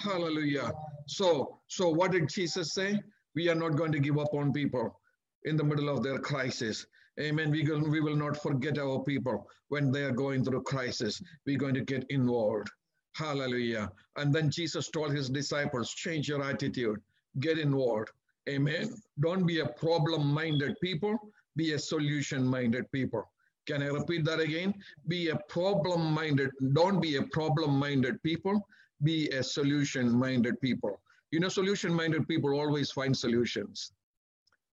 Hallelujah. 0.00 0.72
So, 1.06 1.58
so 1.74 1.88
what 1.88 2.12
did 2.12 2.28
Jesus 2.28 2.72
say? 2.72 3.00
We 3.34 3.48
are 3.48 3.54
not 3.56 3.74
going 3.74 3.90
to 3.90 3.98
give 3.98 4.16
up 4.16 4.32
on 4.32 4.52
people 4.52 5.00
in 5.42 5.56
the 5.56 5.64
middle 5.64 5.88
of 5.88 6.04
their 6.04 6.18
crisis. 6.18 6.86
Amen. 7.20 7.50
We 7.50 7.64
will, 7.64 7.90
we 7.90 8.00
will 8.00 8.14
not 8.14 8.40
forget 8.40 8.78
our 8.78 9.02
people 9.02 9.48
when 9.70 9.90
they 9.90 10.04
are 10.04 10.12
going 10.12 10.44
through 10.44 10.62
crisis. 10.62 11.20
We're 11.46 11.58
going 11.58 11.74
to 11.74 11.80
get 11.80 12.04
involved. 12.10 12.68
Hallelujah. 13.16 13.90
And 14.16 14.32
then 14.32 14.50
Jesus 14.50 14.88
told 14.88 15.12
his 15.12 15.28
disciples, 15.28 15.90
change 15.90 16.28
your 16.28 16.44
attitude, 16.44 17.00
get 17.40 17.58
involved. 17.58 18.10
Amen. 18.48 18.94
Don't 19.18 19.44
be 19.44 19.58
a 19.58 19.66
problem 19.66 20.32
minded 20.32 20.76
people, 20.80 21.18
be 21.56 21.72
a 21.72 21.78
solution 21.78 22.46
minded 22.46 22.90
people. 22.92 23.24
Can 23.66 23.82
I 23.82 23.86
repeat 23.86 24.24
that 24.26 24.38
again? 24.38 24.74
Be 25.08 25.30
a 25.30 25.40
problem 25.48 26.12
minded, 26.12 26.50
don't 26.72 27.00
be 27.00 27.16
a 27.16 27.22
problem 27.22 27.72
minded 27.80 28.22
people, 28.22 28.64
be 29.02 29.28
a 29.30 29.42
solution 29.42 30.12
minded 30.12 30.60
people. 30.60 31.00
You 31.34 31.40
know, 31.40 31.48
solution 31.48 31.92
minded 31.92 32.28
people 32.28 32.52
always 32.54 32.92
find 32.92 33.16
solutions. 33.16 33.90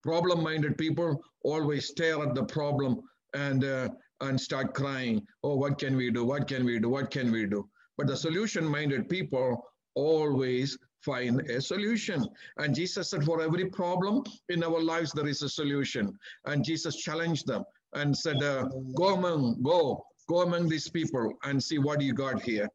Problem 0.04 0.44
minded 0.44 0.78
people 0.78 1.20
always 1.44 1.88
stare 1.88 2.22
at 2.22 2.36
the 2.36 2.44
problem 2.44 3.02
and, 3.34 3.64
uh, 3.64 3.90
and 4.20 4.40
start 4.40 4.76
crying. 4.76 5.26
Oh, 5.44 5.56
what 5.56 5.80
can 5.80 5.96
we 5.96 6.12
do? 6.12 6.24
What 6.24 6.48
can 6.48 6.64
we 6.64 6.78
do? 6.78 6.88
What 6.88 7.10
can 7.10 7.32
we 7.32 7.48
do? 7.48 7.68
But 7.98 8.06
the 8.06 8.16
solution 8.16 8.64
minded 8.64 9.10
people 9.10 9.66
always 9.96 10.78
find 11.04 11.42
a 11.50 11.60
solution. 11.60 12.28
And 12.58 12.76
Jesus 12.76 13.10
said, 13.10 13.24
for 13.24 13.42
every 13.42 13.66
problem 13.72 14.24
in 14.50 14.64
our 14.64 14.84
lives, 14.84 15.14
there 15.14 15.28
is 15.28 15.42
a 15.42 15.50
solution. 15.50 16.16
And 16.46 16.64
Jesus 16.64 16.96
challenged 16.96 17.48
them 17.48 17.64
and 17.94 18.16
said, 18.16 18.44
uh, 18.44 18.68
go 18.96 19.16
among, 19.16 19.64
go, 19.64 20.06
go 20.30 20.42
among 20.44 20.70
these 20.70 20.90
people 20.92 21.34
and 21.44 21.64
see 21.64 21.80
what 21.80 22.02
you 22.02 22.14
got 22.14 22.44
here. 22.44 22.70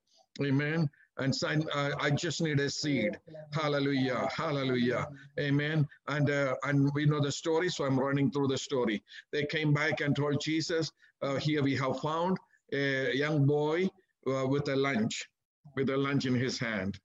Amen. 0.45 0.91
And 1.19 1.35
sign, 1.35 1.65
uh, 1.75 1.93
I 1.99 2.11
just 2.11 2.43
need 2.43 2.61
a 2.61 2.69
seed. 2.69 3.19
Hallelujah. 3.53 4.29
Hallelujah. 4.35 5.09
Amen. 5.41 5.89
And 6.09 6.29
uh, 6.31 6.57
and 6.65 6.91
we 6.95 7.07
know 7.07 7.21
the 7.21 7.33
story, 7.33 7.71
so 7.71 7.85
I'm 7.85 7.99
running 7.99 8.31
through 8.31 8.49
the 8.49 8.59
story. 8.59 9.03
They 9.33 9.47
came 9.47 9.73
back 9.73 10.01
and 10.01 10.15
told 10.15 10.41
Jesus, 10.43 10.93
uh, 11.23 11.37
here 11.37 11.63
we 11.63 11.75
have 11.77 12.01
found 12.01 12.37
a 12.73 13.17
young 13.17 13.47
boy 13.47 13.89
uh, 14.27 14.47
with 14.47 14.69
a 14.69 14.77
lunch, 14.77 15.27
with 15.75 15.89
a 15.91 15.97
lunch 15.97 16.27
in 16.27 16.35
his 16.35 16.59
hand. 16.59 16.99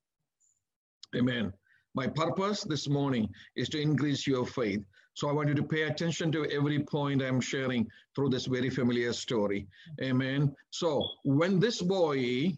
Amen. 1.16 1.54
My 1.94 2.08
purpose 2.08 2.64
this 2.64 2.88
morning 2.88 3.30
is 3.56 3.70
to 3.70 3.82
increase 3.82 4.26
your 4.26 4.46
faith. 4.46 4.82
So 5.14 5.28
I 5.30 5.34
want 5.34 5.50
you 5.50 5.56
to 5.56 5.64
pay 5.64 5.84
attention 5.84 6.32
to 6.32 6.46
every 6.46 6.80
point 6.80 7.22
I'm 7.22 7.42
sharing 7.42 7.86
through 8.16 8.30
this 8.30 8.46
very 8.46 8.70
familiar 8.70 9.12
story. 9.12 9.68
Amen. 10.02 10.56
So 10.70 11.06
when 11.24 11.60
this 11.60 11.82
boy, 11.82 12.54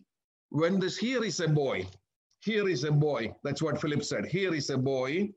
when 0.53 0.79
this, 0.79 0.97
here 0.97 1.23
is 1.23 1.39
a 1.39 1.47
boy, 1.47 1.87
here 2.41 2.69
is 2.69 2.83
a 2.83 2.91
boy. 2.91 3.33
That's 3.43 3.63
what 3.63 3.81
Philip 3.81 4.03
said. 4.03 4.25
Here 4.27 4.53
is 4.53 4.69
a 4.69 4.77
boy 4.77 5.29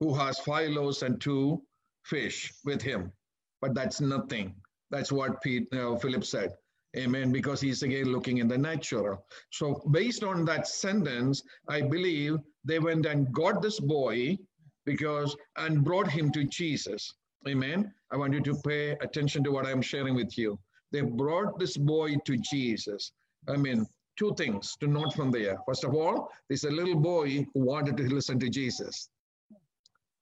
who 0.00 0.14
has 0.14 0.38
five 0.38 0.70
loaves 0.70 1.02
and 1.02 1.20
two 1.20 1.62
fish 2.04 2.54
with 2.64 2.80
him. 2.80 3.12
But 3.60 3.74
that's 3.74 4.00
nothing. 4.00 4.54
That's 4.90 5.12
what 5.12 5.42
Pete, 5.42 5.68
uh, 5.74 5.96
Philip 5.96 6.24
said. 6.24 6.52
Amen. 6.96 7.32
Because 7.32 7.60
he's 7.60 7.82
again 7.82 8.06
looking 8.06 8.38
in 8.38 8.48
the 8.48 8.56
natural. 8.56 9.26
So, 9.50 9.82
based 9.90 10.24
on 10.24 10.46
that 10.46 10.66
sentence, 10.66 11.42
I 11.68 11.82
believe 11.82 12.38
they 12.64 12.78
went 12.78 13.04
and 13.04 13.30
got 13.34 13.60
this 13.60 13.78
boy 13.78 14.38
because 14.86 15.36
and 15.56 15.84
brought 15.84 16.08
him 16.08 16.32
to 16.32 16.44
Jesus. 16.44 17.12
Amen. 17.46 17.92
I 18.10 18.16
want 18.16 18.32
you 18.32 18.40
to 18.40 18.54
pay 18.66 18.92
attention 19.02 19.44
to 19.44 19.50
what 19.50 19.66
I'm 19.66 19.82
sharing 19.82 20.14
with 20.14 20.38
you. 20.38 20.58
They 20.92 21.02
brought 21.02 21.58
this 21.58 21.76
boy 21.76 22.16
to 22.24 22.38
Jesus. 22.38 23.12
I 23.48 23.56
mean, 23.56 23.86
two 24.16 24.34
things 24.36 24.76
to 24.80 24.86
note 24.86 25.12
from 25.14 25.30
there. 25.30 25.58
First 25.66 25.84
of 25.84 25.94
all, 25.94 26.30
there's 26.48 26.64
a 26.64 26.70
little 26.70 26.96
boy 26.96 27.46
who 27.54 27.60
wanted 27.60 27.96
to 27.98 28.04
listen 28.04 28.38
to 28.40 28.48
Jesus. 28.48 29.08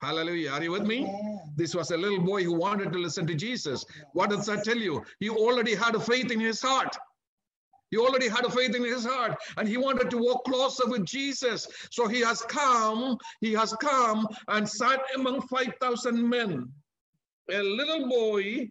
Hallelujah. 0.02 0.50
Are 0.50 0.62
you 0.62 0.72
with 0.72 0.82
me? 0.82 1.10
This 1.56 1.74
was 1.74 1.90
a 1.90 1.96
little 1.96 2.20
boy 2.20 2.44
who 2.44 2.52
wanted 2.54 2.92
to 2.92 2.98
listen 2.98 3.26
to 3.26 3.34
Jesus. 3.34 3.84
What 4.12 4.30
does 4.30 4.46
that 4.46 4.64
tell 4.64 4.76
you? 4.76 5.02
He 5.18 5.30
already 5.30 5.74
had 5.74 5.94
a 5.94 6.00
faith 6.00 6.30
in 6.30 6.40
his 6.40 6.60
heart. 6.60 6.94
He 7.90 7.96
already 7.96 8.28
had 8.28 8.44
a 8.44 8.50
faith 8.50 8.74
in 8.74 8.84
his 8.84 9.06
heart 9.06 9.36
and 9.56 9.68
he 9.68 9.76
wanted 9.76 10.10
to 10.10 10.18
walk 10.18 10.44
closer 10.44 10.86
with 10.86 11.04
Jesus. 11.06 11.68
So 11.90 12.08
he 12.08 12.20
has 12.20 12.42
come, 12.42 13.16
he 13.40 13.52
has 13.52 13.72
come 13.74 14.26
and 14.48 14.68
sat 14.68 15.00
among 15.14 15.42
5,000 15.42 16.28
men. 16.28 16.68
A 17.50 17.62
little 17.62 18.08
boy 18.08 18.68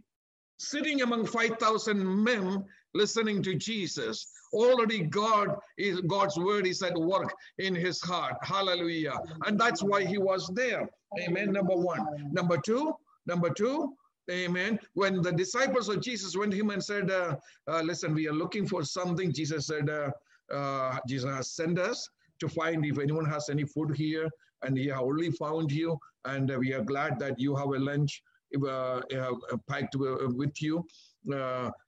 sitting 0.60 1.02
among 1.02 1.26
5,000 1.26 2.24
men 2.24 2.66
listening 2.94 3.42
to 3.44 3.56
Jesus. 3.56 4.28
Already 4.54 5.04
God 5.04 5.56
is 5.78 6.02
God's 6.02 6.38
word 6.38 6.68
is 6.68 6.82
at 6.82 6.98
work 6.98 7.34
in 7.58 7.76
his 7.76 8.02
heart. 8.02 8.36
Hallelujah. 8.42 9.18
And 9.46 9.60
that's 9.60 9.84
why 9.84 10.06
he 10.06 10.18
was 10.18 10.50
there. 10.54 10.88
Amen. 11.20 11.52
Number 11.52 11.76
one. 11.76 12.06
Number 12.32 12.58
two, 12.58 12.94
number 13.26 13.50
two, 13.50 13.96
Amen. 14.32 14.80
When 14.94 15.22
the 15.22 15.32
disciples 15.32 15.90
of 15.90 16.02
Jesus 16.02 16.38
went 16.38 16.52
to 16.52 16.58
him 16.58 16.70
and 16.70 16.84
said, 16.84 17.12
uh, 17.12 17.36
uh, 17.68 17.82
Listen, 17.82 18.14
we 18.14 18.28
are 18.28 18.34
looking 18.34 18.66
for 18.66 18.84
something, 18.84 19.34
Jesus 19.34 19.68
said, 19.68 19.90
uh, 19.90 20.12
uh 20.54 20.98
Jesus 21.08 21.30
has 21.30 21.52
sent 21.52 21.78
us 21.78 22.08
to 22.40 22.48
find 22.48 22.86
if 22.86 23.00
anyone 23.00 23.26
has 23.26 23.50
any 23.50 23.66
food 23.66 23.96
here, 23.96 24.30
and 24.62 24.78
he 24.78 24.92
only 24.92 25.32
found 25.32 25.72
you, 25.72 25.98
and 26.26 26.56
we 26.58 26.74
are 26.74 26.84
glad 26.84 27.20
that 27.20 27.38
you 27.38 27.56
have 27.56 27.68
a 27.68 27.80
lunch 27.80 28.22
uh, 28.66 29.02
uh, 29.18 29.34
packed 29.70 29.96
with 29.96 30.62
you. 30.62 30.86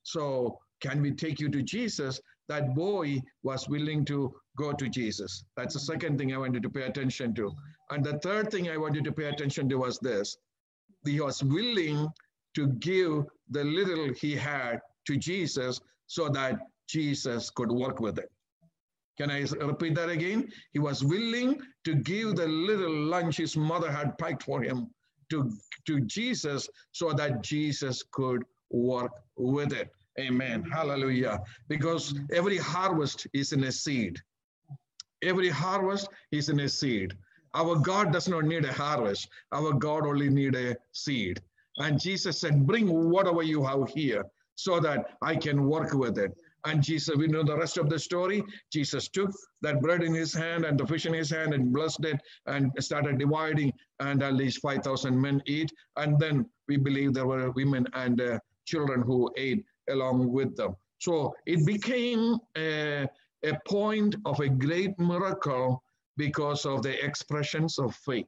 so, 0.04 0.58
can 0.82 1.02
we 1.02 1.12
take 1.12 1.40
you 1.40 1.50
to 1.50 1.62
Jesus? 1.64 2.20
That 2.48 2.76
boy 2.76 3.22
was 3.44 3.68
willing 3.68 4.06
to 4.06 4.34
go 4.58 4.72
to 4.74 4.90
Jesus. 4.90 5.46
That's 5.58 5.74
the 5.74 5.80
second 5.80 6.18
thing 6.18 6.34
I 6.34 6.38
wanted 6.38 6.64
to 6.64 6.70
pay 6.70 6.84
attention 6.84 7.34
to. 7.36 7.52
And 7.90 8.04
the 8.04 8.20
third 8.20 8.52
thing 8.52 8.70
I 8.70 8.78
wanted 8.78 9.04
to 9.06 9.12
pay 9.12 9.26
attention 9.26 9.68
to 9.70 9.76
was 9.76 10.00
this. 10.00 10.38
He 11.06 11.20
was 11.20 11.44
willing 11.44 12.08
to 12.56 12.68
give 12.68 13.26
the 13.50 13.64
little 13.64 14.14
he 14.14 14.36
had 14.36 14.80
to 15.08 15.18
Jesus 15.18 15.80
so 16.08 16.30
that 16.30 16.60
Jesus 16.88 17.50
could 17.50 17.72
work 17.72 18.00
with 18.00 18.18
it. 18.18 18.32
Can 19.18 19.32
I 19.32 19.42
repeat 19.42 19.96
that 19.96 20.10
again? 20.10 20.52
He 20.74 20.80
was 20.80 21.04
willing 21.04 21.62
to 21.86 21.96
give 21.96 22.36
the 22.36 22.48
little 22.48 22.94
lunch 22.94 23.38
his 23.38 23.56
mother 23.56 23.92
had 23.92 24.18
packed 24.18 24.44
for 24.44 24.62
him 24.62 24.90
to, 25.30 25.52
to 25.88 26.02
Jesus 26.02 26.70
so 26.92 27.14
that 27.14 27.42
Jesus 27.42 28.04
could 28.12 28.44
work 28.70 29.12
with 29.38 29.74
it. 29.74 29.90
Amen. 30.20 30.64
Hallelujah. 30.64 31.42
Because 31.68 32.14
every 32.32 32.58
harvest 32.58 33.28
is 33.34 33.52
in 33.52 33.64
a 33.66 33.72
seed. 33.72 34.20
Every 35.24 35.50
harvest 35.50 36.08
is 36.32 36.50
in 36.50 36.60
a 36.62 36.70
seed. 36.70 37.14
Our 37.54 37.76
God 37.78 38.12
does 38.14 38.28
not 38.28 38.46
need 38.46 38.66
a 38.66 38.74
harvest. 38.74 39.30
Our 39.52 39.74
God 39.74 40.06
only 40.06 40.30
need 40.30 40.56
a 40.56 40.76
seed. 40.92 41.42
And 41.78 42.00
Jesus 42.00 42.40
said, 42.40 42.66
bring 42.66 43.10
whatever 43.10 43.44
you 43.44 43.64
have 43.66 43.90
here 43.90 44.24
so 44.56 44.80
that 44.80 45.18
I 45.22 45.36
can 45.36 45.68
work 45.68 45.94
with 45.94 46.18
it. 46.18 46.32
And 46.66 46.82
Jesus, 46.82 47.16
we 47.16 47.28
know 47.28 47.44
the 47.44 47.58
rest 47.58 47.78
of 47.78 47.90
the 47.90 48.00
story. 48.00 48.44
Jesus 48.72 49.08
took 49.08 49.32
that 49.62 49.82
bread 49.82 50.02
in 50.02 50.14
his 50.14 50.34
hand 50.34 50.66
and 50.66 50.80
the 50.80 50.88
fish 50.88 51.06
in 51.06 51.14
his 51.14 51.30
hand 51.30 51.54
and 51.54 51.72
blessed 51.72 52.04
it 52.06 52.20
and 52.48 52.72
started 52.80 53.20
dividing, 53.20 53.72
and 54.00 54.24
at 54.24 54.34
least 54.34 54.62
5,000 54.62 55.20
men 55.20 55.44
eat. 55.46 55.72
And 55.96 56.20
then 56.20 56.50
we 56.68 56.78
believe 56.78 57.14
there 57.14 57.28
were 57.28 57.52
women 57.52 57.88
and 57.94 58.20
uh, 58.20 58.40
children 58.66 59.04
who 59.04 59.32
ate 59.38 59.64
along 59.90 60.32
with 60.32 60.56
them. 60.56 60.76
So 61.00 61.34
it 61.46 61.66
became 61.66 62.38
a, 62.58 63.08
a 63.44 63.60
point 63.68 64.16
of 64.26 64.40
a 64.40 64.50
great 64.50 64.98
miracle 65.00 65.84
because 66.18 66.66
of 66.66 66.82
the 66.82 67.04
expressions 67.04 67.78
of 67.80 67.96
faith. 67.96 68.28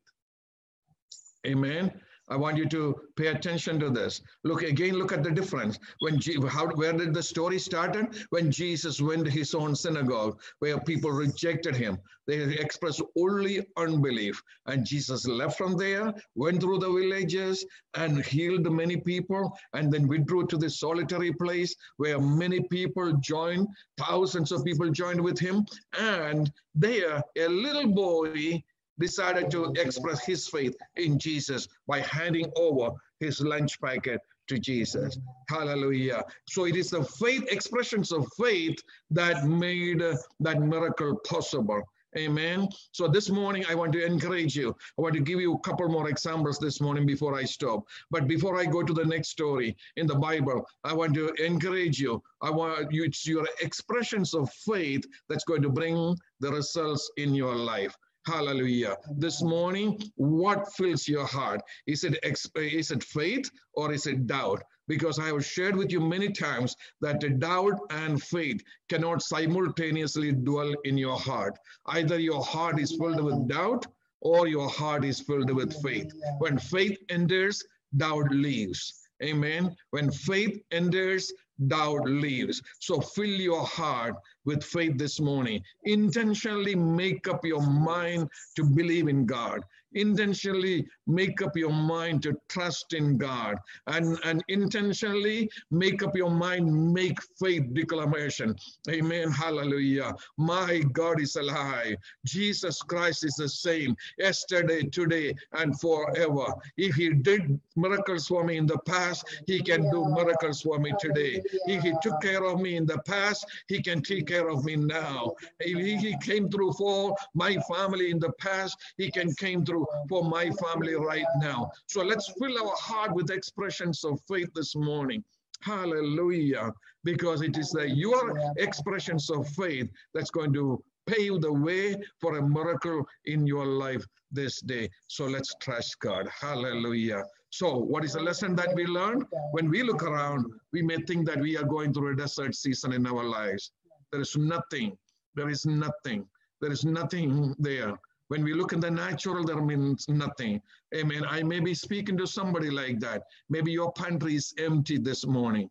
Amen. 1.46 1.92
I 2.30 2.36
want 2.36 2.58
you 2.58 2.68
to 2.70 2.96
pay 3.16 3.28
attention 3.28 3.80
to 3.80 3.90
this. 3.90 4.22
Look 4.44 4.62
again, 4.62 4.96
look 4.96 5.12
at 5.12 5.24
the 5.24 5.32
difference. 5.32 5.80
When 6.00 6.20
how 6.48 6.68
where 6.68 6.94
did 6.94 7.14
the 7.14 7.24
story 7.24 7.60
started? 7.60 8.26
When 8.30 8.52
Jesus 8.52 9.02
went 9.02 9.26
to 9.26 9.32
his 9.32 9.56
own 9.56 9.76
synagogue, 9.76 10.40
where 10.60 10.80
people 10.80 11.12
rejected 11.12 11.76
him. 11.76 11.98
They 12.28 12.42
expressed 12.58 13.02
only 13.18 13.66
unbelief. 13.78 14.42
And 14.66 14.86
Jesus 14.86 15.26
left 15.26 15.58
from 15.58 15.78
there, 15.78 16.14
went 16.36 16.62
through 16.62 16.80
the 16.80 16.92
villages 16.92 17.66
and 17.94 18.24
healed 18.26 18.70
many 18.70 18.98
people, 18.98 19.58
and 19.74 19.92
then 19.92 20.08
withdrew 20.08 20.48
to 20.48 20.58
this 20.58 20.80
solitary 20.80 21.34
place 21.34 21.74
where 21.96 22.20
many 22.20 22.62
people 22.64 23.14
joined, 23.14 23.68
thousands 23.98 24.52
of 24.52 24.66
people 24.66 24.90
joined 24.90 25.22
with 25.22 25.40
him. 25.40 25.66
And 25.98 26.52
there, 26.76 27.24
a 27.38 27.48
little 27.48 27.88
boy 27.88 28.62
decided 29.00 29.52
to 29.52 29.74
express 29.74 30.26
his 30.26 30.48
faith 30.48 30.76
in 30.96 31.20
Jesus 31.20 31.68
by 31.88 32.00
handing 32.02 32.52
over 32.56 32.92
his 33.20 33.42
lunch 33.42 33.80
packet 33.82 34.22
to 34.48 34.60
Jesus. 34.60 35.18
Hallelujah. 35.50 36.24
So 36.48 36.66
it 36.66 36.76
is 36.76 36.92
the 36.92 37.04
faith, 37.04 37.46
expressions 37.52 38.12
of 38.12 38.28
faith 38.40 38.78
that 39.12 39.46
made 39.46 40.02
that 40.40 40.62
miracle 40.62 41.18
possible. 41.28 41.84
Amen. 42.18 42.70
So 42.94 43.08
this 43.08 43.30
morning, 43.30 43.66
I 43.70 43.76
want 43.76 43.92
to 43.94 44.04
encourage 44.04 44.56
you. 44.56 44.76
I 44.98 45.02
want 45.02 45.14
to 45.16 45.20
give 45.20 45.40
you 45.40 45.54
a 45.54 45.60
couple 45.60 45.88
more 45.90 46.10
examples 46.10 46.58
this 46.58 46.82
morning 46.82 47.06
before 47.06 47.36
I 47.36 47.44
stop. 47.44 47.84
But 48.10 48.28
before 48.28 48.58
I 48.58 48.66
go 48.66 48.82
to 48.82 48.94
the 48.94 49.06
next 49.06 49.30
story 49.30 49.76
in 49.98 50.08
the 50.08 50.16
Bible, 50.16 50.66
I 50.84 50.94
want 50.94 51.14
to 51.16 51.28
encourage 51.34 52.00
you. 52.00 52.24
I 52.42 52.50
want 52.50 52.92
you, 52.92 53.04
it's 53.04 53.28
your 53.28 53.48
expressions 53.62 54.34
of 54.34 54.50
faith 54.52 55.06
that's 55.30 55.44
going 55.44 55.62
to 55.64 55.70
bring 55.70 56.16
the 56.40 56.52
results 56.52 57.12
in 57.18 57.36
your 57.36 57.56
life. 57.56 57.96
Hallelujah. 58.28 58.98
This 59.16 59.42
morning, 59.42 59.98
what 60.16 60.74
fills 60.74 61.08
your 61.08 61.26
heart? 61.26 61.62
Is 61.86 62.04
it, 62.04 62.20
is 62.26 62.92
it 62.92 63.02
faith 63.02 63.50
or 63.74 63.94
is 63.94 64.06
it 64.06 64.28
doubt? 64.28 64.62
Because 64.90 65.18
I 65.18 65.28
have 65.28 65.46
shared 65.46 65.78
with 65.78 65.94
you 65.94 66.02
many 66.02 66.34
times 66.34 66.76
that 67.00 67.40
doubt 67.40 67.80
and 67.90 68.22
faith 68.22 68.62
cannot 68.90 69.22
simultaneously 69.22 70.34
dwell 70.34 70.74
in 70.84 70.98
your 70.98 71.18
heart. 71.18 71.58
Either 71.86 72.20
your 72.20 72.44
heart 72.44 72.82
is 72.82 72.98
filled 72.98 73.24
with 73.24 73.48
doubt 73.48 73.88
or 74.20 74.46
your 74.50 74.68
heart 74.68 75.06
is 75.06 75.22
filled 75.22 75.52
with 75.52 75.82
faith. 75.82 76.12
When 76.40 76.58
faith 76.58 76.98
enters, 77.08 77.64
doubt 77.96 78.30
leaves. 78.32 78.94
Amen. 79.24 79.74
When 79.92 80.12
faith 80.12 80.60
enters, 80.72 81.32
doubt 81.66 82.08
leaves. 82.08 82.62
So 82.80 83.02
fill 83.02 83.26
your 83.26 83.66
heart 83.66 84.16
with 84.46 84.64
faith 84.64 84.98
this 84.98 85.20
morning. 85.20 85.62
Intentionally 85.86 86.76
make 86.76 87.28
up 87.28 87.44
your 87.44 87.62
mind 87.62 88.30
to 88.56 88.64
believe 88.64 89.08
in 89.08 89.26
God 89.26 89.62
intentionally 89.98 90.86
make 91.08 91.42
up 91.42 91.56
your 91.56 91.72
mind 91.72 92.22
to 92.24 92.34
trust 92.50 92.94
in 92.94 93.18
God 93.18 93.58
and, 93.88 94.18
and 94.24 94.44
intentionally 94.48 95.50
make 95.72 96.04
up 96.04 96.16
your 96.16 96.30
mind, 96.30 96.94
make 96.94 97.18
faith 97.40 97.64
declaration. 97.74 98.56
Amen. 98.90 99.32
Hallelujah. 99.32 100.14
My 100.38 100.82
God 100.92 101.22
is 101.22 101.36
alive. 101.36 101.96
Jesus 102.26 102.82
Christ 102.82 103.24
is 103.24 103.36
the 103.36 103.50
same 103.50 103.96
yesterday, 104.18 104.84
today, 104.84 105.34
and 105.54 105.80
forever. 105.80 106.46
If 106.78 106.96
he 106.96 107.14
did 107.14 107.60
miracles 107.76 108.28
for 108.28 108.44
me 108.44 108.58
in 108.58 108.68
the 108.68 108.80
past, 108.80 109.26
he 109.48 109.62
can 109.62 109.90
do 109.92 110.06
miracles 110.06 110.62
for 110.62 110.80
me 110.80 110.94
today. 111.00 111.42
If 111.66 111.84
he 111.84 111.94
took 112.02 112.22
care 112.22 112.44
of 112.44 112.60
me 112.60 112.76
in 112.76 112.86
the 112.86 113.00
past, 113.00 113.46
he 113.68 113.82
can 113.82 114.02
take 114.02 114.28
care 114.28 114.50
of 114.50 114.66
me 114.66 114.76
now. 114.76 115.34
If 115.60 116.02
he 116.02 116.16
came 116.22 116.50
through 116.50 116.74
for 116.74 117.16
my 117.34 117.58
family 117.70 118.12
in 118.12 118.20
the 118.20 118.32
past, 118.34 118.78
he 118.98 119.10
can 119.12 119.34
came 119.38 119.64
through 119.66 119.87
for 120.10 120.24
my 120.24 120.50
family 120.52 120.96
right 120.96 121.26
now. 121.38 121.72
So 121.88 122.04
let's 122.04 122.32
fill 122.40 122.58
our 122.58 122.76
heart 122.76 123.14
with 123.14 123.32
expressions 123.32 124.04
of 124.04 124.20
faith 124.28 124.50
this 124.54 124.76
morning. 124.76 125.24
Hallelujah. 125.62 126.72
Because 127.04 127.42
it 127.42 127.58
is 127.58 127.76
your 127.88 128.38
expressions 128.58 129.30
of 129.30 129.48
faith 129.50 129.90
that's 130.14 130.32
going 130.32 130.54
to 130.54 130.84
pave 131.08 131.42
the 131.42 131.52
way 131.52 131.96
for 132.20 132.38
a 132.38 132.48
miracle 132.48 133.08
in 133.26 133.48
your 133.48 133.66
life 133.66 134.06
this 134.32 134.62
day. 134.62 134.90
So 135.08 135.26
let's 135.26 135.56
trust 135.62 136.00
God. 136.00 136.28
Hallelujah. 136.30 137.24
So, 137.50 137.78
what 137.78 138.04
is 138.04 138.14
the 138.14 138.20
lesson 138.20 138.56
that 138.58 138.76
we 138.76 138.86
learned? 138.86 139.26
When 139.52 139.70
we 139.70 139.82
look 139.82 140.04
around, 140.04 140.46
we 140.74 140.82
may 140.82 140.98
think 140.98 141.26
that 141.28 141.40
we 141.40 141.58
are 141.58 141.64
going 141.64 141.94
through 141.94 142.14
a 142.14 142.16
desert 142.16 142.54
season 142.56 142.92
in 142.92 143.08
our 143.08 143.24
lives. 143.24 143.72
There 144.12 144.22
is 144.22 144.36
nothing. 144.36 144.98
There 145.36 145.50
is 145.50 145.66
nothing. 145.66 146.28
There 146.60 146.72
is 146.72 146.84
nothing 146.84 147.56
there. 147.58 147.98
When 148.30 148.44
we 148.44 148.54
look 148.54 148.74
in 148.74 148.80
the 148.80 148.92
natural, 148.92 149.46
there 149.46 149.62
means 149.62 150.08
nothing. 150.10 150.62
Amen. 150.96 151.24
I 151.28 151.44
may 151.44 151.60
be 151.60 151.74
speaking 151.74 152.18
to 152.18 152.28
somebody 152.28 152.70
like 152.70 153.00
that. 153.00 153.24
Maybe 153.50 153.72
your 153.72 153.92
pantry 153.94 154.36
is 154.36 154.54
empty 154.58 154.98
this 154.98 155.26
morning. 155.26 155.70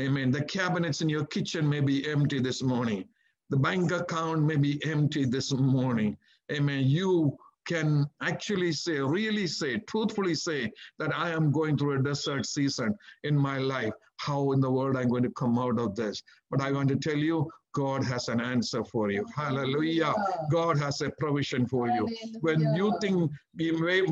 Amen. 0.00 0.30
The 0.30 0.44
cabinets 0.44 1.00
in 1.00 1.08
your 1.08 1.24
kitchen 1.26 1.68
may 1.68 1.80
be 1.80 2.06
empty 2.08 2.40
this 2.40 2.62
morning. 2.62 3.04
The 3.50 3.56
bank 3.56 3.92
account 3.92 4.42
may 4.42 4.56
be 4.56 4.84
empty 4.84 5.24
this 5.24 5.52
morning. 5.52 6.16
Amen. 6.52 6.84
You 6.84 7.38
can 7.66 8.06
actually 8.22 8.72
say, 8.72 8.98
really 8.98 9.46
say, 9.46 9.78
truthfully 9.78 10.34
say 10.34 10.72
that 10.98 11.16
I 11.16 11.30
am 11.30 11.50
going 11.50 11.76
through 11.76 12.00
a 12.00 12.02
desert 12.02 12.46
season 12.46 12.96
in 13.24 13.36
my 13.36 13.58
life. 13.58 13.92
How 14.18 14.52
in 14.52 14.60
the 14.60 14.70
world 14.70 14.96
I'm 14.96 15.08
going 15.08 15.24
to 15.24 15.30
come 15.30 15.58
out 15.58 15.78
of 15.78 15.94
this? 15.94 16.22
But 16.50 16.60
I 16.60 16.72
want 16.72 16.88
to 16.88 16.96
tell 16.96 17.16
you, 17.16 17.50
God 17.76 18.02
has 18.04 18.28
an 18.28 18.40
answer 18.40 18.82
for 18.82 19.10
you. 19.10 19.26
Hallelujah. 19.36 20.14
God 20.50 20.78
has 20.78 21.02
a 21.02 21.10
provision 21.20 21.66
for 21.66 21.88
you. 21.88 22.08
When 22.40 22.60
you 22.74 22.96
think, 23.02 23.30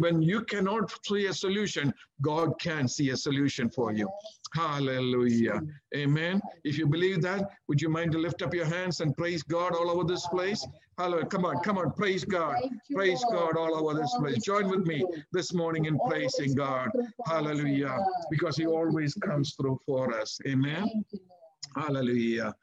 when 0.05 0.21
you 0.21 0.45
cannot 0.45 0.93
see 1.07 1.27
a 1.27 1.33
solution, 1.33 1.95
God 2.21 2.61
can 2.61 2.87
see 2.87 3.09
a 3.11 3.17
solution 3.17 3.71
for 3.71 3.91
you. 3.93 4.07
Hallelujah. 4.53 5.63
Amen. 5.97 6.43
If 6.63 6.77
you 6.77 6.87
believe 6.87 7.23
that, 7.23 7.49
would 7.69 7.81
you 7.81 7.89
mind 7.89 8.13
to 8.13 8.19
lift 8.19 8.43
up 8.43 8.53
your 8.53 8.67
hands 8.67 9.01
and 9.01 9.17
praise 9.17 9.43
God 9.43 9.75
all 9.75 9.91
over 9.91 10.05
this 10.05 10.27
place? 10.27 10.67
Hallelujah. 10.99 11.27
Come 11.27 11.47
on, 11.47 11.59
come 11.61 11.79
on. 11.79 11.91
Praise 11.93 12.25
God. 12.25 12.57
Praise 12.93 13.25
God 13.33 13.57
all 13.57 13.75
over 13.75 13.99
this 13.99 14.15
place. 14.21 14.43
Join 14.45 14.69
with 14.69 14.87
me 14.87 15.03
this 15.33 15.55
morning 15.55 15.87
in 15.87 15.99
praising 16.07 16.55
God. 16.55 16.91
Hallelujah. 17.27 17.97
Because 18.31 18.59
He 18.59 18.67
always 18.67 19.15
comes 19.15 19.55
through 19.55 19.81
for 19.87 20.13
us. 20.21 20.39
Amen. 20.47 21.03
Hallelujah. 21.75 22.55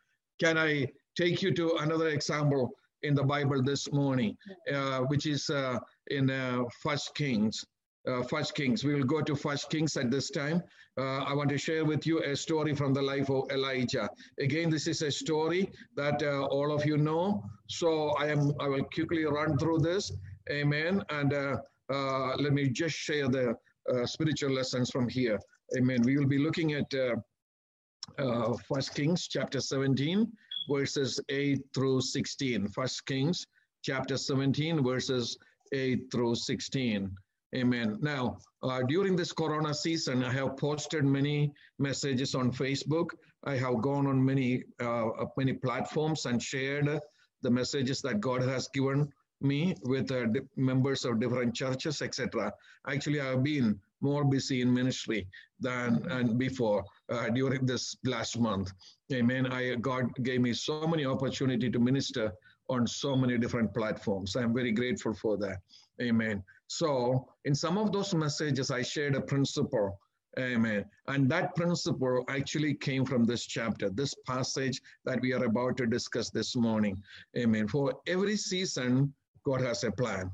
Can 0.41 0.57
I 0.57 0.87
take 1.15 1.43
you 1.43 1.53
to 1.53 1.75
another 1.81 2.09
example 2.09 2.71
in 3.03 3.13
the 3.13 3.23
Bible 3.23 3.61
this 3.61 3.91
morning, 3.91 4.35
uh, 4.73 5.01
which 5.01 5.27
is 5.27 5.49
uh, 5.49 5.77
in 6.07 6.31
uh, 6.31 6.63
First 6.81 7.13
Kings. 7.13 7.63
Uh, 8.07 8.23
First 8.23 8.55
Kings. 8.55 8.83
We 8.83 8.95
will 8.95 9.03
go 9.03 9.21
to 9.21 9.35
First 9.35 9.69
Kings 9.69 9.95
at 9.97 10.09
this 10.09 10.31
time. 10.31 10.63
Uh, 10.97 11.19
I 11.29 11.33
want 11.33 11.49
to 11.49 11.57
share 11.59 11.85
with 11.85 12.07
you 12.07 12.23
a 12.23 12.35
story 12.35 12.73
from 12.73 12.91
the 12.91 13.01
life 13.01 13.29
of 13.29 13.51
Elijah. 13.51 14.09
Again, 14.39 14.71
this 14.71 14.87
is 14.87 15.03
a 15.03 15.11
story 15.11 15.71
that 15.95 16.23
uh, 16.23 16.45
all 16.45 16.73
of 16.73 16.85
you 16.87 16.97
know. 16.97 17.43
So 17.69 18.09
I 18.17 18.25
am. 18.27 18.51
I 18.59 18.67
will 18.67 18.85
quickly 18.95 19.25
run 19.25 19.59
through 19.59 19.79
this. 19.79 20.11
Amen. 20.49 21.03
And 21.11 21.33
uh, 21.33 21.57
uh, 21.93 22.35
let 22.37 22.53
me 22.53 22.69
just 22.69 22.95
share 22.95 23.27
the 23.27 23.53
uh, 23.93 24.05
spiritual 24.07 24.51
lessons 24.51 24.89
from 24.89 25.07
here. 25.07 25.39
Amen. 25.77 26.01
We 26.03 26.17
will 26.17 26.27
be 26.27 26.39
looking 26.39 26.73
at 26.73 26.91
uh, 28.17 28.53
First 28.67 28.95
Kings 28.95 29.27
chapter 29.27 29.59
17, 29.59 30.31
verses 30.69 31.19
8 31.29 31.59
through 31.73 32.01
16. 32.01 32.67
First 32.69 33.05
Kings 33.05 33.45
chapter 33.83 34.17
17, 34.17 34.83
verses 34.83 35.37
8 35.73 36.11
through 36.11 36.35
16. 36.35 37.15
Amen. 37.53 37.97
Now, 38.01 38.37
uh, 38.63 38.81
during 38.83 39.15
this 39.15 39.33
Corona 39.33 39.73
season, 39.73 40.23
I 40.23 40.31
have 40.31 40.55
posted 40.55 41.03
many 41.03 41.51
messages 41.79 42.33
on 42.33 42.51
Facebook. 42.51 43.09
I 43.43 43.55
have 43.57 43.81
gone 43.81 44.07
on 44.07 44.23
many 44.23 44.63
uh, 44.79 45.09
many 45.35 45.53
platforms 45.53 46.25
and 46.25 46.41
shared 46.41 46.99
the 47.41 47.49
messages 47.49 48.01
that 48.03 48.21
God 48.21 48.41
has 48.43 48.69
given 48.69 49.11
me 49.41 49.75
with 49.83 50.11
uh, 50.11 50.27
members 50.55 51.03
of 51.03 51.19
different 51.19 51.53
churches, 51.53 52.01
etc. 52.01 52.53
Actually, 52.87 53.19
I've 53.19 53.43
been 53.43 53.79
more 54.01 54.23
busy 54.23 54.61
in 54.61 54.73
ministry 54.73 55.27
than 55.59 56.05
and 56.11 56.37
before 56.37 56.83
uh, 57.09 57.29
during 57.29 57.65
this 57.65 57.95
last 58.03 58.39
month. 58.39 58.71
Amen. 59.13 59.47
I 59.47 59.75
God 59.75 60.13
gave 60.23 60.41
me 60.41 60.53
so 60.53 60.87
many 60.87 61.05
opportunity 61.05 61.69
to 61.69 61.79
minister 61.79 62.33
on 62.69 62.87
so 62.87 63.15
many 63.15 63.37
different 63.37 63.73
platforms. 63.73 64.35
I'm 64.35 64.53
very 64.53 64.71
grateful 64.71 65.13
for 65.13 65.37
that. 65.37 65.57
Amen. 66.01 66.43
So 66.67 67.27
in 67.45 67.53
some 67.53 67.77
of 67.77 67.91
those 67.91 68.13
messages, 68.13 68.71
I 68.71 68.81
shared 68.81 69.15
a 69.15 69.21
principle. 69.21 69.99
Amen. 70.39 70.85
And 71.07 71.29
that 71.29 71.53
principle 71.55 72.23
actually 72.29 72.75
came 72.75 73.03
from 73.03 73.25
this 73.25 73.45
chapter, 73.45 73.89
this 73.89 74.15
passage 74.25 74.81
that 75.03 75.19
we 75.21 75.33
are 75.33 75.43
about 75.43 75.75
to 75.77 75.85
discuss 75.85 76.29
this 76.29 76.55
morning. 76.55 77.03
Amen. 77.37 77.67
For 77.67 77.95
every 78.07 78.37
season, 78.37 79.13
God 79.45 79.59
has 79.61 79.83
a 79.83 79.91
plan. 79.91 80.31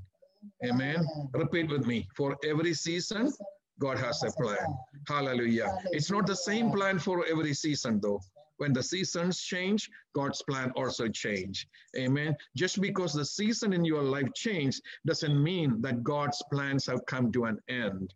Amen. 0.64 1.04
Repeat 1.34 1.70
with 1.70 1.88
me. 1.88 2.08
For 2.16 2.38
every 2.44 2.76
season, 2.76 3.32
God 3.80 4.00
has 4.00 4.24
a 4.24 4.32
plan. 4.32 4.58
Hallelujah. 5.08 5.78
It's 5.92 6.12
not 6.12 6.26
the 6.26 6.36
same 6.36 6.72
plan 6.72 7.00
for 7.00 7.26
every 7.26 7.54
season, 7.54 8.00
though. 8.02 8.22
When 8.58 8.74
the 8.74 8.82
seasons 8.82 9.42
change, 9.42 9.90
God's 10.16 10.42
plan 10.42 10.72
also 10.76 11.08
change. 11.08 11.68
Amen. 11.96 12.36
Just 12.56 12.82
because 12.82 13.14
the 13.14 13.26
season 13.26 13.72
in 13.72 13.86
your 13.86 14.02
life 14.02 14.34
changed 14.34 14.82
doesn't 15.06 15.42
mean 15.44 15.80
that 15.82 16.04
God's 16.04 16.42
plans 16.52 16.86
have 16.88 17.06
come 17.06 17.32
to 17.34 17.46
an 17.46 17.60
end. 17.70 18.14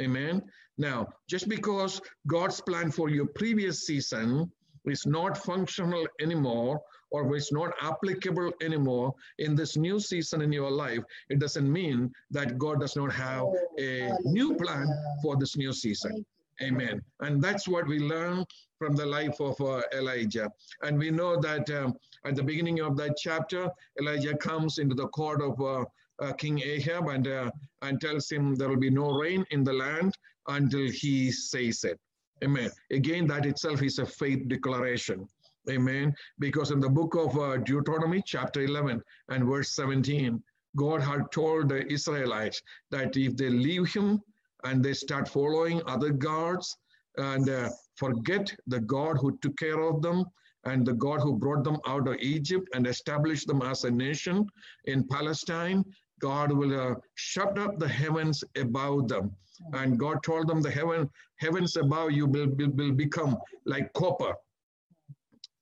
Amen. 0.00 0.42
Now, 0.78 1.08
just 1.28 1.48
because 1.48 2.00
God's 2.26 2.60
plan 2.62 2.90
for 2.90 3.10
your 3.10 3.26
previous 3.26 3.86
season 3.86 4.50
is 4.86 5.04
not 5.06 5.36
functional 5.36 6.06
anymore 6.20 6.80
or 7.12 7.36
is 7.36 7.52
not 7.52 7.72
applicable 7.80 8.52
anymore 8.60 9.14
in 9.38 9.54
this 9.54 9.76
new 9.76 10.00
season 10.00 10.42
in 10.42 10.52
your 10.52 10.70
life, 10.70 11.02
it 11.28 11.38
doesn't 11.38 11.70
mean 11.70 12.10
that 12.30 12.58
God 12.58 12.80
does 12.80 12.96
not 12.96 13.12
have 13.12 13.46
a 13.78 14.10
new 14.24 14.56
plan 14.56 14.86
for 15.22 15.36
this 15.36 15.56
new 15.56 15.72
season. 15.72 16.24
Amen. 16.62 17.02
And 17.20 17.42
that's 17.42 17.66
what 17.66 17.86
we 17.86 17.98
learn 17.98 18.44
from 18.78 18.94
the 18.94 19.06
life 19.06 19.40
of 19.40 19.60
uh, 19.60 19.82
Elijah. 19.92 20.50
And 20.82 20.98
we 20.98 21.10
know 21.10 21.40
that 21.40 21.68
um, 21.70 21.94
at 22.24 22.36
the 22.36 22.42
beginning 22.42 22.80
of 22.80 22.96
that 22.98 23.16
chapter, 23.18 23.70
Elijah 24.00 24.36
comes 24.36 24.78
into 24.78 24.94
the 24.94 25.08
court 25.08 25.42
of 25.42 25.60
uh, 25.60 25.84
uh, 26.20 26.32
King 26.34 26.60
Ahab 26.62 27.08
and, 27.08 27.26
uh, 27.26 27.50
and 27.82 28.00
tells 28.00 28.30
him 28.30 28.54
there 28.54 28.68
will 28.68 28.76
be 28.76 28.90
no 28.90 29.10
rain 29.10 29.44
in 29.50 29.64
the 29.64 29.72
land 29.72 30.16
until 30.48 30.88
he 30.90 31.32
says 31.32 31.84
it. 31.84 31.98
Amen. 32.44 32.70
Again, 32.90 33.26
that 33.28 33.46
itself 33.46 33.82
is 33.82 33.98
a 33.98 34.06
faith 34.06 34.48
declaration. 34.48 35.28
Amen. 35.70 36.12
Because 36.40 36.72
in 36.72 36.80
the 36.80 36.88
book 36.88 37.14
of 37.14 37.38
uh, 37.38 37.56
Deuteronomy, 37.58 38.22
chapter 38.26 38.62
11 38.62 39.00
and 39.28 39.44
verse 39.44 39.70
17, 39.76 40.42
God 40.76 41.00
had 41.02 41.30
told 41.30 41.68
the 41.68 41.86
Israelites 41.92 42.62
that 42.90 43.16
if 43.16 43.36
they 43.36 43.48
leave 43.48 43.92
him 43.92 44.20
and 44.64 44.82
they 44.82 44.94
start 44.94 45.28
following 45.28 45.80
other 45.86 46.10
gods 46.10 46.76
and 47.16 47.48
uh, 47.48 47.68
forget 47.96 48.52
the 48.66 48.80
God 48.80 49.18
who 49.18 49.38
took 49.38 49.56
care 49.56 49.80
of 49.80 50.02
them 50.02 50.24
and 50.64 50.84
the 50.84 50.94
God 50.94 51.20
who 51.20 51.38
brought 51.38 51.62
them 51.62 51.78
out 51.86 52.08
of 52.08 52.16
Egypt 52.16 52.68
and 52.74 52.86
established 52.86 53.46
them 53.46 53.62
as 53.62 53.84
a 53.84 53.90
nation 53.90 54.46
in 54.86 55.06
Palestine, 55.06 55.84
God 56.20 56.50
will 56.52 56.92
uh, 56.92 56.94
shut 57.14 57.58
up 57.58 57.78
the 57.78 57.88
heavens 57.88 58.42
above 58.56 59.08
them. 59.08 59.32
And 59.74 59.98
God 59.98 60.22
told 60.24 60.48
them 60.48 60.62
the 60.62 60.70
heaven, 60.70 61.08
heavens 61.38 61.76
above 61.76 62.12
you 62.12 62.26
will, 62.26 62.48
will, 62.56 62.70
will 62.70 62.92
become 62.92 63.36
like 63.64 63.92
copper 63.92 64.34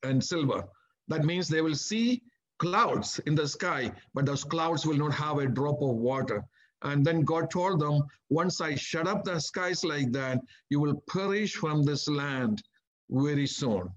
and 0.03 0.23
silver. 0.23 0.65
That 1.09 1.25
means 1.25 1.49
they 1.49 1.63
will 1.63 1.75
see 1.75 2.23
clouds 2.59 3.21
in 3.27 3.35
the 3.35 3.49
sky, 3.49 3.93
but 4.15 4.27
those 4.27 4.45
clouds 4.45 4.87
will 4.87 4.99
not 4.99 5.15
have 5.15 5.39
a 5.39 5.47
drop 5.47 5.81
of 5.83 5.97
water. 5.97 6.45
And 6.83 7.05
then 7.05 7.23
God 7.23 7.51
told 7.51 7.81
them, 7.81 8.03
once 8.31 8.61
I 8.61 8.75
shut 8.75 9.07
up 9.07 9.25
the 9.25 9.39
skies 9.41 9.85
like 9.85 10.13
that, 10.13 10.41
you 10.71 10.81
will 10.81 11.03
perish 11.09 11.55
from 11.55 11.83
this 11.83 12.09
land 12.09 12.63
very 13.11 13.47
soon. 13.47 13.89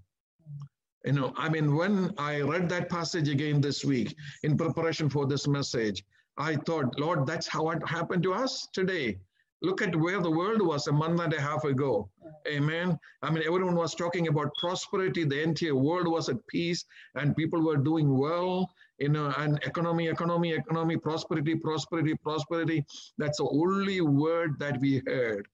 You 1.06 1.13
know, 1.13 1.34
I 1.36 1.50
mean, 1.50 1.76
when 1.76 2.13
I 2.18 2.42
read 2.42 2.70
that 2.70 2.89
passage 2.89 3.28
again 3.28 3.62
this 3.62 3.84
week 3.84 4.16
in 4.44 4.58
preparation 4.58 5.10
for 5.10 5.26
this 5.26 5.48
message, 5.48 6.04
I 6.38 6.56
thought, 6.56 6.98
Lord, 6.98 7.28
that's 7.28 7.48
how 7.48 7.70
it 7.72 7.88
happened 7.88 8.24
to 8.24 8.34
us 8.34 8.68
today. 8.74 9.20
Look 9.63 9.82
at 9.82 9.95
where 9.95 10.19
the 10.19 10.30
world 10.30 10.62
was 10.62 10.88
a 10.88 10.91
month 10.91 11.21
and 11.21 11.34
a 11.34 11.39
half 11.39 11.63
ago. 11.63 12.10
Amen. 12.47 12.99
I 13.21 13.32
mean, 13.32 13.43
everyone 13.47 13.76
was 13.76 13.95
talking 13.95 14.28
about 14.28 14.54
prosperity. 14.60 15.23
The 15.23 15.41
entire 15.41 15.73
world 15.73 16.10
was 16.10 16.28
at 16.28 16.45
peace 16.47 16.84
and 17.15 17.36
people 17.36 17.62
were 17.65 17.78
doing 17.78 18.17
well. 18.17 18.69
You 18.99 19.10
know, 19.10 19.34
and 19.38 19.58
economy, 19.63 20.08
economy, 20.10 20.52
economy, 20.52 20.97
prosperity, 20.97 21.56
prosperity, 21.56 22.13
prosperity. 22.15 22.86
That's 23.17 23.38
the 23.38 23.47
only 23.49 24.02
word 24.02 24.60
that 24.60 24.80
we 24.82 25.02
heard. 25.08 25.47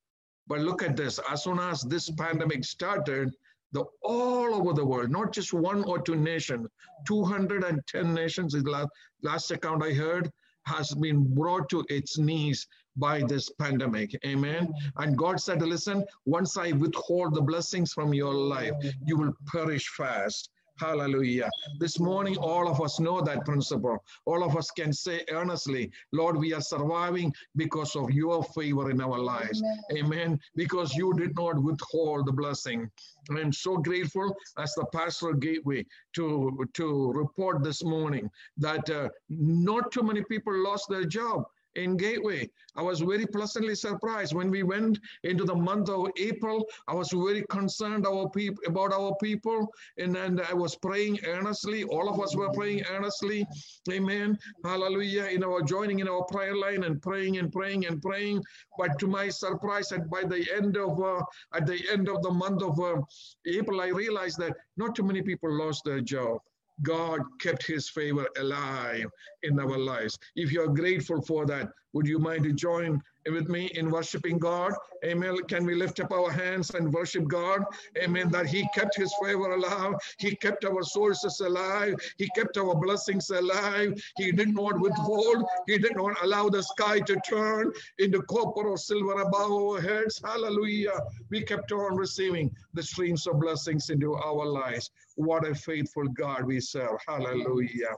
But 0.48 0.62
look 0.62 0.82
at 0.82 0.98
this. 0.98 1.20
As 1.30 1.44
soon 1.44 1.60
as 1.60 1.84
this 1.84 2.10
pandemic 2.10 2.66
started, 2.66 3.32
the 3.72 3.86
all 4.02 4.56
over 4.56 4.74
the 4.74 4.86
world, 4.86 5.12
not 5.12 5.32
just 5.32 5.54
one 5.54 5.84
or 5.84 6.02
two 6.02 6.16
nations, 6.16 6.68
210 7.08 8.14
nations 8.16 8.56
is 8.56 8.64
last, 8.64 8.90
last 9.22 9.52
account 9.52 9.84
I 9.84 9.94
heard, 9.94 10.32
has 10.76 10.94
been 10.94 11.34
brought 11.34 11.70
to 11.70 11.86
its 11.90 12.18
knees 12.18 12.68
by 12.96 13.22
this 13.24 13.50
pandemic. 13.60 14.16
Amen. 14.26 14.74
And 14.98 15.18
God 15.18 15.40
said, 15.40 15.62
listen, 15.62 16.06
once 16.26 16.58
I 16.58 16.72
withhold 16.74 17.34
the 17.34 17.42
blessings 17.42 17.94
from 17.94 18.14
your 18.14 18.34
life, 18.34 18.74
you 19.06 19.18
will 19.18 19.34
perish 19.52 19.88
fast. 19.98 20.50
Hallelujah. 20.80 21.50
This 21.78 22.00
morning, 22.00 22.38
all 22.38 22.70
of 22.70 22.82
us 22.82 23.00
know 23.00 23.22
that 23.22 23.44
principle. 23.44 24.02
All 24.26 24.44
of 24.44 24.56
us 24.56 24.72
can 24.72 24.94
say 24.94 25.26
earnestly, 25.30 25.92
Lord, 26.14 26.38
we 26.38 26.54
are 26.54 26.62
surviving 26.62 27.34
because 27.58 27.96
of 27.98 28.12
your 28.12 28.44
favor 28.56 28.90
in 28.90 29.02
our 29.02 29.20
lives. 29.20 29.62
Amen. 29.92 30.06
Amen. 30.06 30.40
Because 30.56 30.96
you 30.96 31.14
did 31.16 31.36
not 31.36 31.62
withhold 31.62 32.28
the 32.28 32.32
blessing. 32.32 32.90
I'm 33.30 33.52
so 33.52 33.78
grateful 33.78 34.34
as 34.58 34.74
the 34.76 34.86
pastor 34.94 35.34
gateway 35.34 35.86
to, 36.14 36.66
to 36.76 37.12
report 37.12 37.64
this 37.64 37.84
morning 37.84 38.30
that 38.58 38.90
uh, 38.90 39.10
not 39.30 39.92
too 39.92 40.04
many 40.04 40.24
people 40.24 40.54
lost 40.64 40.88
their 40.90 41.06
job 41.06 41.44
in 41.84 41.98
Gateway. 41.98 42.50
I 42.76 42.82
was 42.82 43.00
very 43.00 43.26
pleasantly 43.26 43.76
surprised 43.76 44.34
when 44.34 44.50
we 44.52 44.64
went 44.64 45.00
into 45.24 45.44
the 45.44 45.56
month 45.56 45.90
of 45.90 46.08
April. 46.18 46.66
I 46.88 46.94
was 46.94 47.12
very 47.12 47.44
concerned 47.50 48.06
our 48.06 48.30
people 48.30 48.64
about 48.68 48.94
our 48.94 49.16
people, 49.22 49.68
and 49.98 50.14
then 50.16 50.42
I 50.50 50.54
was 50.54 50.76
praying 50.76 51.20
earnestly. 51.26 51.84
All 51.84 52.10
of 52.10 52.20
us 52.20 52.36
were 52.36 52.52
praying 52.52 52.84
earnestly. 52.90 53.46
Amen. 53.92 54.38
Hallelujah. 54.64 55.26
In 55.26 55.44
our 55.44 55.62
joining 55.62 56.00
in 56.00 56.08
our 56.08 56.24
prayer 56.26 56.56
line 56.56 56.84
and 56.84 57.02
praying 57.02 57.38
and 57.38 57.52
praying 57.52 57.86
and 57.86 58.02
praying. 58.02 58.44
But 58.78 59.00
to 59.00 59.08
my 59.08 59.30
surprise, 59.30 59.90
that 59.90 60.10
by 60.10 60.24
the 60.24 60.46
end 60.56 60.78
of 60.78 61.02
uh, 61.02 61.22
at 61.54 61.66
the 61.66 61.80
end 61.92 62.10
of 62.10 62.22
the 62.22 62.32
month 62.32 62.62
of 62.62 62.80
uh, 62.80 63.02
April, 63.48 63.82
I 63.82 63.88
realized 63.88 64.38
that 64.40 64.56
not 64.78 64.96
too 64.96 65.04
many 65.04 65.22
people 65.22 65.52
lost 65.52 65.84
their 65.86 66.02
job. 66.02 66.40
God 66.82 67.22
kept 67.40 67.66
his 67.66 67.90
favor 67.90 68.28
alive 68.38 69.08
in 69.44 69.60
our 69.60 69.78
lives. 69.78 70.18
If 70.36 70.52
you're 70.52 70.74
grateful 70.74 71.22
for 71.22 71.46
that, 71.48 71.70
would 71.94 72.08
you 72.08 72.20
mind 72.20 72.44
to 72.44 72.54
join 72.54 73.02
with 73.32 73.50
me 73.50 73.68
in 73.76 73.90
worshiping 73.90 74.38
God? 74.38 74.74
Amen. 75.04 75.38
Can 75.48 75.66
we 75.66 75.76
lift 75.76 76.00
up 76.00 76.12
our 76.12 76.32
hands 76.32 76.72
and 76.72 76.94
worship 76.94 77.28
God? 77.28 77.64
Amen. 77.98 78.30
That 78.30 78.48
He 78.48 78.68
kept 78.74 78.96
His 78.96 79.14
favor 79.22 79.52
alive. 79.54 79.96
He 80.18 80.36
kept 80.36 80.66
our 80.66 80.84
sources 80.84 81.40
alive. 81.40 81.96
He 82.18 82.30
kept 82.36 82.58
our 82.58 82.76
blessings 82.76 83.30
alive. 83.30 84.02
He 84.18 84.32
did 84.32 84.54
not 84.54 84.80
withhold. 84.80 85.46
He 85.68 85.78
did 85.78 85.96
not 85.96 86.24
allow 86.24 86.50
the 86.50 86.64
sky 86.64 87.00
to 87.00 87.16
turn 87.28 87.72
into 87.98 88.22
copper 88.24 88.68
or 88.68 88.78
silver 88.78 89.22
above 89.22 89.52
our 89.52 89.82
heads. 89.82 90.22
Hallelujah. 90.24 91.00
We 91.30 91.44
kept 91.44 91.72
on 91.72 91.96
receiving 91.96 92.52
the 92.74 92.84
streams 92.84 93.28
of 93.28 93.40
blessings 93.40 93.90
into 93.90 94.16
our 94.16 94.46
lives. 94.46 94.92
What 95.16 95.48
a 95.48 95.56
faithful 95.56 96.08
God 96.08 96.46
we 96.46 96.60
serve. 96.60 97.00
Hallelujah. 97.08 97.96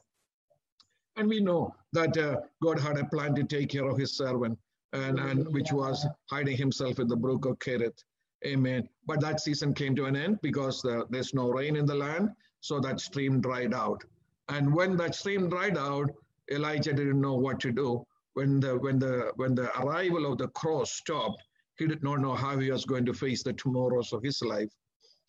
And 1.17 1.27
we 1.27 1.39
know 1.39 1.75
that 1.93 2.17
uh, 2.17 2.37
God 2.63 2.79
had 2.79 2.97
a 2.97 3.05
plan 3.05 3.35
to 3.35 3.43
take 3.43 3.69
care 3.69 3.85
of 3.85 3.97
his 3.97 4.15
servant, 4.15 4.57
and, 4.93 5.19
and 5.19 5.47
which 5.53 5.71
was 5.71 6.05
hiding 6.29 6.57
himself 6.57 6.99
in 6.99 7.07
the 7.07 7.15
brook 7.15 7.45
of 7.45 7.59
Kerith. 7.59 8.03
Amen. 8.45 8.87
But 9.05 9.21
that 9.21 9.39
season 9.39 9.73
came 9.73 9.95
to 9.95 10.05
an 10.05 10.15
end 10.15 10.39
because 10.41 10.81
the, 10.81 11.05
there's 11.09 11.33
no 11.33 11.49
rain 11.49 11.75
in 11.75 11.85
the 11.85 11.95
land, 11.95 12.29
so 12.59 12.79
that 12.79 12.99
stream 12.99 13.39
dried 13.39 13.73
out. 13.73 14.03
And 14.49 14.73
when 14.73 14.97
that 14.97 15.15
stream 15.15 15.49
dried 15.49 15.77
out, 15.77 16.09
Elijah 16.51 16.93
didn't 16.93 17.21
know 17.21 17.35
what 17.35 17.59
to 17.61 17.71
do. 17.71 18.05
When 18.33 18.59
the 18.59 18.77
when 18.77 18.97
the 18.97 19.31
when 19.35 19.55
the 19.55 19.69
arrival 19.79 20.31
of 20.31 20.37
the 20.37 20.47
cross 20.49 20.93
stopped, 20.93 21.41
he 21.77 21.85
did 21.85 22.03
not 22.03 22.21
know 22.21 22.33
how 22.33 22.57
he 22.57 22.71
was 22.71 22.85
going 22.85 23.05
to 23.05 23.13
face 23.13 23.43
the 23.43 23.53
tomorrows 23.53 24.13
of 24.13 24.23
his 24.23 24.41
life. 24.41 24.69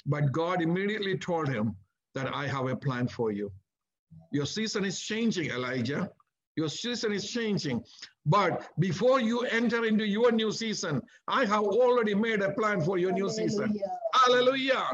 But 0.07 0.33
God 0.33 0.63
immediately 0.63 1.19
told 1.19 1.49
him 1.49 1.77
that 2.15 2.35
I 2.35 2.47
have 2.47 2.67
a 2.67 2.77
plan 2.77 3.09
for 3.09 3.33
you. 3.33 3.51
Your 4.33 4.47
season 4.47 4.85
is 4.85 5.01
changing, 5.01 5.51
Elijah. 5.51 6.11
Your 6.57 6.69
season 6.69 7.13
is 7.13 7.29
changing. 7.31 7.83
But 8.27 8.69
before 8.79 9.21
you 9.21 9.41
enter 9.41 9.85
into 9.85 10.07
your 10.07 10.31
new 10.33 10.53
season, 10.53 11.03
I 11.27 11.45
have 11.47 11.65
already 11.65 12.15
made 12.15 12.43
a 12.43 12.53
plan 12.53 12.81
for 12.83 12.99
your 12.99 13.13
new 13.13 13.29
Hallelujah. 13.29 13.49
season. 13.49 13.81
Hallelujah. 14.15 14.87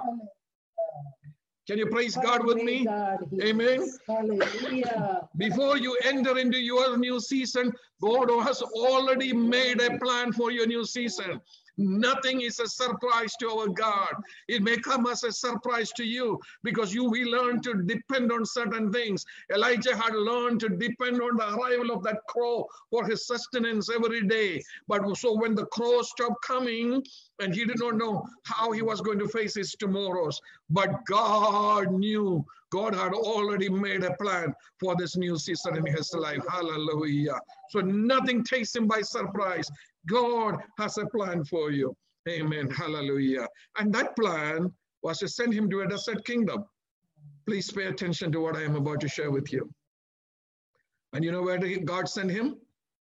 Can 1.66 1.76
you 1.76 1.86
praise 1.86 2.16
God 2.16 2.46
with 2.46 2.62
me? 2.62 2.86
God, 2.86 3.18
Amen. 3.42 3.86
Hallelujah. 4.06 5.28
Before 5.36 5.76
you 5.76 5.98
enter 6.02 6.38
into 6.38 6.58
your 6.58 6.96
new 6.96 7.20
season, 7.20 7.72
God 8.00 8.30
has 8.42 8.62
already 8.62 9.34
made 9.34 9.78
a 9.82 9.98
plan 9.98 10.32
for 10.32 10.50
your 10.50 10.66
new 10.66 10.86
season. 10.86 11.42
Nothing 11.78 12.40
is 12.40 12.58
a 12.58 12.66
surprise 12.66 13.34
to 13.38 13.48
our 13.50 13.68
God. 13.68 14.12
It 14.48 14.62
may 14.62 14.76
come 14.78 15.06
as 15.06 15.22
a 15.22 15.30
surprise 15.30 15.92
to 15.92 16.04
you 16.04 16.40
because 16.64 16.92
you 16.92 17.04
will 17.04 17.30
learn 17.30 17.62
to 17.62 17.82
depend 17.82 18.32
on 18.32 18.44
certain 18.44 18.92
things. 18.92 19.24
Elijah 19.54 19.96
had 19.96 20.14
learned 20.14 20.58
to 20.60 20.68
depend 20.68 21.22
on 21.22 21.36
the 21.36 21.54
arrival 21.54 21.92
of 21.92 22.02
that 22.02 22.18
crow 22.28 22.66
for 22.90 23.06
his 23.06 23.26
sustenance 23.26 23.88
every 23.88 24.26
day. 24.26 24.62
But 24.88 25.16
so 25.16 25.38
when 25.38 25.54
the 25.54 25.66
crow 25.66 26.02
stopped 26.02 26.42
coming, 26.44 27.04
and 27.40 27.54
he 27.54 27.64
did 27.64 27.78
not 27.78 27.96
know 27.96 28.26
how 28.44 28.72
he 28.72 28.82
was 28.82 29.00
going 29.00 29.18
to 29.18 29.28
face 29.28 29.54
his 29.54 29.72
tomorrows, 29.72 30.40
but 30.70 31.04
God 31.06 31.92
knew. 31.92 32.44
God 32.70 32.94
had 32.94 33.14
already 33.14 33.68
made 33.68 34.04
a 34.04 34.14
plan 34.16 34.52
for 34.78 34.94
this 34.96 35.16
new 35.16 35.38
season 35.38 35.76
in 35.76 35.86
his 35.86 36.12
life. 36.12 36.42
Hallelujah. 36.50 37.38
So 37.70 37.80
nothing 37.80 38.44
takes 38.44 38.74
him 38.74 38.86
by 38.86 39.00
surprise. 39.00 39.70
God 40.06 40.56
has 40.78 40.98
a 40.98 41.06
plan 41.06 41.44
for 41.44 41.70
you. 41.70 41.96
Amen. 42.28 42.68
Hallelujah. 42.68 43.46
And 43.78 43.92
that 43.94 44.14
plan 44.16 44.70
was 45.02 45.18
to 45.18 45.28
send 45.28 45.54
him 45.54 45.70
to 45.70 45.80
a 45.80 45.88
desert 45.88 46.24
kingdom. 46.26 46.64
Please 47.46 47.70
pay 47.70 47.86
attention 47.86 48.30
to 48.32 48.40
what 48.40 48.56
I 48.56 48.64
am 48.64 48.76
about 48.76 49.00
to 49.00 49.08
share 49.08 49.30
with 49.30 49.50
you. 49.52 49.70
And 51.14 51.24
you 51.24 51.32
know 51.32 51.42
where 51.42 51.58
God 51.58 52.08
send 52.08 52.30
him? 52.30 52.56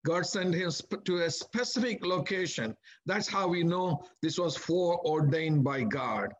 God 0.04 0.26
sent 0.26 0.54
him 0.54 0.70
to 1.04 1.18
a 1.18 1.30
specific 1.30 2.04
location. 2.04 2.76
That's 3.06 3.28
how 3.28 3.48
we 3.48 3.62
know 3.62 4.02
this 4.20 4.38
was 4.38 4.56
foreordained 4.56 5.62
by 5.62 5.82
God. 5.82 6.32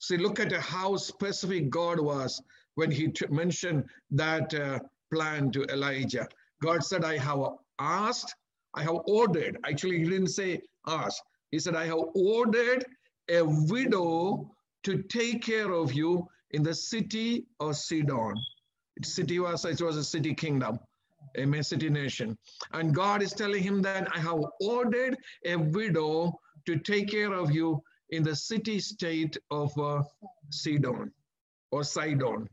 See, 0.00 0.16
look 0.16 0.38
at 0.40 0.52
how 0.52 0.96
specific 0.96 1.70
God 1.70 2.00
was 2.00 2.40
when 2.74 2.90
he 2.90 3.12
mentioned 3.30 3.84
that 4.10 4.54
uh, 4.54 4.78
plan 5.12 5.50
to 5.52 5.64
Elijah. 5.64 6.28
God 6.62 6.84
said, 6.84 7.04
I 7.04 7.16
have 7.18 7.40
asked 7.78 8.34
I 8.74 8.82
have 8.82 9.00
ordered, 9.06 9.58
actually, 9.64 9.98
he 9.98 10.04
didn't 10.04 10.28
say 10.28 10.60
us. 10.86 11.20
He 11.50 11.58
said, 11.58 11.74
I 11.74 11.86
have 11.86 11.98
ordered 12.14 12.84
a 13.28 13.42
widow 13.42 14.50
to 14.84 15.02
take 15.02 15.42
care 15.42 15.72
of 15.72 15.92
you 15.92 16.28
in 16.52 16.62
the 16.62 16.74
city 16.74 17.46
of 17.60 17.76
Sidon. 17.76 18.34
City 19.02 19.38
was, 19.38 19.64
it 19.64 19.80
was 19.80 19.96
a 19.96 20.04
city 20.04 20.34
kingdom, 20.34 20.78
a 21.36 21.46
nation. 21.46 22.36
And 22.72 22.94
God 22.94 23.22
is 23.22 23.32
telling 23.32 23.62
him 23.62 23.82
that 23.82 24.08
I 24.14 24.18
have 24.20 24.44
ordered 24.60 25.16
a 25.44 25.56
widow 25.56 26.38
to 26.66 26.78
take 26.78 27.10
care 27.10 27.32
of 27.32 27.50
you 27.50 27.82
in 28.10 28.22
the 28.22 28.34
city 28.34 28.80
state 28.80 29.36
of 29.50 29.76
uh, 29.78 30.02
Sidon 30.50 31.12
or 31.70 31.84
Sidon. 31.84 32.48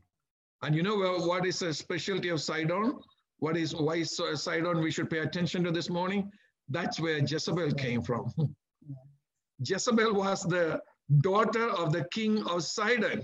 And 0.62 0.74
you 0.74 0.82
know 0.82 0.96
what 1.18 1.46
is 1.46 1.58
the 1.60 1.72
specialty 1.72 2.28
of 2.30 2.40
Sidon? 2.40 2.94
What 3.38 3.56
is 3.56 3.74
why 3.74 4.02
Sidon 4.02 4.80
we 4.80 4.90
should 4.90 5.10
pay 5.10 5.18
attention 5.18 5.64
to 5.64 5.70
this 5.70 5.90
morning? 5.90 6.30
That's 6.68 6.98
where 6.98 7.18
Jezebel 7.18 7.72
came 7.72 8.02
from. 8.02 8.32
Jezebel 9.60 10.14
was 10.14 10.42
the 10.42 10.80
daughter 11.20 11.68
of 11.68 11.92
the 11.92 12.06
king 12.12 12.42
of 12.44 12.64
Sidon. 12.64 13.22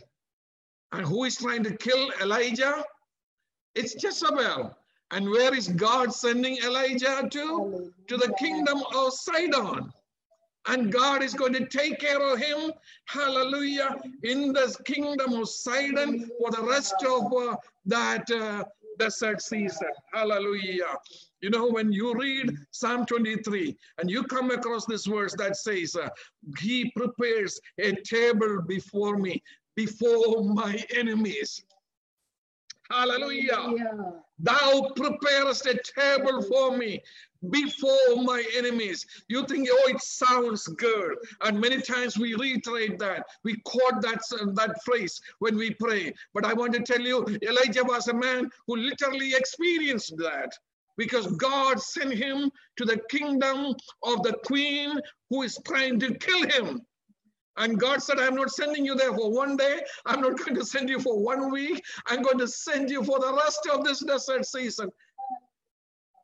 And 0.92 1.06
who 1.06 1.24
is 1.24 1.36
trying 1.36 1.64
to 1.64 1.76
kill 1.76 2.10
Elijah? 2.20 2.84
It's 3.74 4.02
Jezebel. 4.02 4.76
And 5.12 5.28
where 5.28 5.54
is 5.54 5.68
God 5.68 6.12
sending 6.12 6.56
Elijah 6.64 7.28
to? 7.30 7.92
To 8.08 8.16
the 8.16 8.32
kingdom 8.38 8.82
of 8.94 9.12
Sidon. 9.12 9.92
And 10.66 10.90
God 10.92 11.22
is 11.22 11.34
going 11.34 11.52
to 11.52 11.66
take 11.66 11.98
care 11.98 12.20
of 12.32 12.38
him, 12.38 12.72
hallelujah, 13.06 13.96
in 14.22 14.52
the 14.52 14.74
kingdom 14.84 15.34
of 15.34 15.48
Sidon 15.48 16.30
for 16.38 16.50
the 16.50 16.62
rest 16.62 16.94
of 17.06 17.32
uh, 17.32 17.56
that 17.86 18.30
uh, 18.30 18.64
desert 18.98 19.42
season. 19.42 19.88
Hallelujah. 20.12 20.96
You 21.40 21.50
know, 21.50 21.68
when 21.68 21.92
you 21.92 22.14
read 22.14 22.56
Psalm 22.70 23.04
23 23.04 23.76
and 23.98 24.10
you 24.10 24.22
come 24.22 24.50
across 24.50 24.86
this 24.86 25.04
verse 25.04 25.34
that 25.36 25.56
says, 25.56 25.96
uh, 25.96 26.08
He 26.58 26.90
prepares 26.96 27.60
a 27.78 27.92
table 28.02 28.62
before 28.66 29.18
me, 29.18 29.42
before 29.74 30.44
my 30.44 30.82
enemies. 30.94 31.64
Hallelujah. 32.92 33.74
Thou 34.38 34.90
preparest 34.94 35.66
a 35.66 35.80
table 35.98 36.42
for 36.42 36.76
me 36.76 37.00
before 37.48 38.16
my 38.22 38.44
enemies. 38.54 39.06
You 39.28 39.46
think, 39.46 39.68
oh, 39.70 39.88
it 39.88 40.00
sounds 40.00 40.66
good. 40.66 41.16
And 41.40 41.58
many 41.58 41.80
times 41.80 42.18
we 42.18 42.34
reiterate 42.34 42.98
that. 42.98 43.24
We 43.44 43.56
quote 43.64 44.02
that, 44.02 44.20
that 44.54 44.82
phrase 44.84 45.20
when 45.38 45.56
we 45.56 45.70
pray. 45.74 46.12
But 46.34 46.44
I 46.44 46.52
want 46.52 46.74
to 46.74 46.82
tell 46.82 47.00
you, 47.00 47.24
Elijah 47.42 47.84
was 47.84 48.08
a 48.08 48.14
man 48.14 48.50
who 48.66 48.76
literally 48.76 49.32
experienced 49.34 50.14
that 50.18 50.52
because 50.98 51.26
God 51.28 51.80
sent 51.80 52.12
him 52.12 52.50
to 52.76 52.84
the 52.84 53.00
kingdom 53.10 53.74
of 54.02 54.22
the 54.22 54.34
queen 54.44 55.00
who 55.30 55.42
is 55.42 55.58
trying 55.64 55.98
to 56.00 56.14
kill 56.14 56.48
him. 56.48 56.82
And 57.56 57.78
God 57.78 58.02
said, 58.02 58.18
I'm 58.18 58.34
not 58.34 58.50
sending 58.50 58.84
you 58.84 58.94
there 58.94 59.12
for 59.12 59.30
one 59.30 59.56
day. 59.56 59.80
I'm 60.06 60.20
not 60.20 60.38
going 60.38 60.54
to 60.54 60.64
send 60.64 60.88
you 60.88 61.00
for 61.00 61.22
one 61.22 61.50
week. 61.50 61.82
I'm 62.06 62.22
going 62.22 62.38
to 62.38 62.48
send 62.48 62.90
you 62.90 63.04
for 63.04 63.18
the 63.18 63.32
rest 63.32 63.68
of 63.72 63.84
this 63.84 64.00
desert 64.00 64.46
season, 64.46 64.90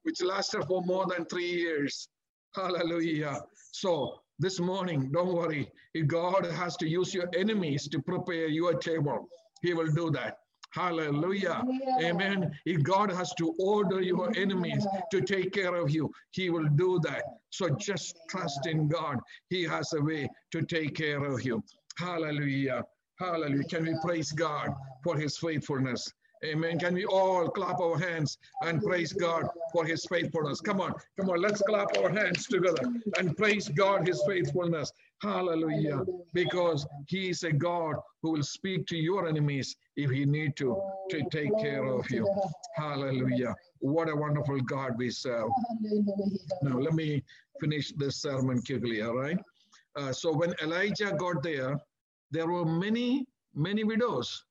which 0.05 0.23
lasted 0.23 0.65
for 0.65 0.83
more 0.83 1.07
than 1.07 1.27
three 1.27 1.51
years. 1.51 2.09
Hallelujah. 2.55 3.43
So 3.73 4.21
this 4.39 4.59
morning, 4.59 5.11
don't 5.13 5.35
worry. 5.35 5.71
If 5.95 6.07
God 6.07 6.47
has 6.47 6.77
to 6.79 6.89
use 6.89 7.13
your 7.13 7.29
enemies 7.37 7.89
to 7.89 8.01
prepare 8.01 8.49
your 8.49 8.75
table, 8.75 9.29
he 9.63 9.75
will 9.75 9.91
do 9.93 10.11
that. 10.13 10.39
Hallelujah. 10.71 11.65
Yeah. 11.67 12.11
Amen. 12.11 12.51
If 12.67 12.83
God 12.83 13.11
has 13.11 13.33
to 13.35 13.55
order 13.59 14.03
your 14.03 14.31
enemies 14.37 14.87
to 15.11 15.21
take 15.21 15.53
care 15.53 15.75
of 15.75 15.91
you, 15.91 16.11
He 16.33 16.51
will 16.51 16.69
do 16.69 17.01
that. 17.05 17.23
So 17.51 17.71
just 17.71 18.19
trust 18.29 18.67
in 18.67 18.89
God. 18.89 19.19
He 19.49 19.65
has 19.65 19.93
a 19.95 20.03
way 20.03 20.29
to 20.53 20.63
take 20.63 20.95
care 20.95 21.25
of 21.25 21.45
you. 21.45 21.63
Hallelujah. 21.99 22.85
Hallelujah. 23.19 23.65
Can 23.65 23.85
we 23.85 23.97
praise 24.03 24.31
God 24.33 24.71
for 25.03 25.17
His 25.17 25.39
faithfulness? 25.39 26.13
Amen. 26.45 26.79
Can 26.79 26.95
we 26.95 27.05
all 27.05 27.49
clap 27.49 27.81
our 27.81 27.99
hands 27.99 28.39
and 28.63 28.83
praise 28.83 29.13
God 29.13 29.49
for 29.73 29.85
his 29.85 30.05
faithfulness? 30.07 30.61
Come 30.61 30.81
on, 30.81 30.95
come 31.19 31.31
on, 31.31 31.41
let's 31.41 31.61
clap 31.63 31.97
our 31.99 32.11
hands 32.11 32.47
together 32.47 32.83
and 33.19 33.37
praise 33.37 33.69
God 33.69 34.07
his 34.07 34.23
faithfulness. 34.27 34.93
Hallelujah. 35.21 36.05
Because 36.33 36.87
he 37.07 37.31
is 37.31 37.43
a 37.43 37.53
God 37.53 37.97
who 38.23 38.33
will 38.33 38.43
speak 38.45 38.87
to 38.87 38.97
your 38.97 39.29
enemies 39.29 39.75
if 39.97 40.11
he 40.11 40.25
need 40.25 40.57
to, 40.59 40.81
to 41.11 41.25
take 41.31 41.57
care 41.59 41.85
of 41.85 42.09
you. 42.11 42.29
Hallelujah. 42.77 43.55
What 43.81 44.09
a 44.09 44.15
wonderful 44.15 44.61
God 44.61 44.97
we 44.97 45.11
serve. 45.11 45.51
Now, 46.63 46.79
let 46.79 46.95
me 46.95 47.25
finish 47.61 47.93
this 47.93 48.23
sermon 48.23 48.63
quickly, 48.63 49.03
all 49.03 49.17
right? 49.17 49.39
Uh, 49.97 50.13
so 50.13 50.33
when 50.33 50.55
Elijah 50.63 51.13
got 51.19 51.43
there, 51.43 51.81
there 52.31 52.47
were 52.47 52.65
many, 52.65 53.27
many 53.55 53.83
widows 53.83 54.45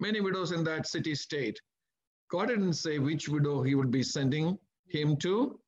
many 0.00 0.20
widows 0.20 0.52
in 0.52 0.64
that 0.64 0.86
city 0.86 1.14
state. 1.14 1.60
God 2.30 2.48
didn't 2.48 2.74
say 2.74 2.98
which 2.98 3.28
widow 3.28 3.62
he 3.62 3.74
would 3.74 3.90
be 3.90 4.02
sending 4.02 4.58
him 4.88 5.16
to. 5.18 5.58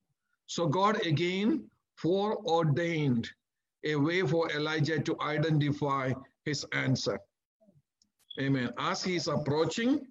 So 0.47 0.67
God 0.67 1.05
again 1.07 1.71
foreordained 1.97 3.29
a 3.85 3.95
way 3.97 4.23
for 4.23 4.51
Elijah 4.51 4.99
to 5.01 5.17
identify 5.21 6.13
his 6.45 6.65
answer. 6.73 7.19
Amen. 8.41 8.71
As 8.79 9.03
he 9.03 9.17
is 9.17 9.29
approaching 9.29 10.07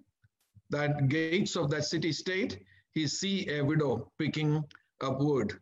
that 0.70 1.08
gates 1.08 1.56
of 1.56 1.70
that 1.70 1.84
city 1.84 2.12
state, 2.12 2.58
he 2.92 3.06
see 3.06 3.48
a 3.50 3.62
widow 3.62 4.10
picking 4.18 4.64
up 5.00 5.20
wood. 5.20 5.52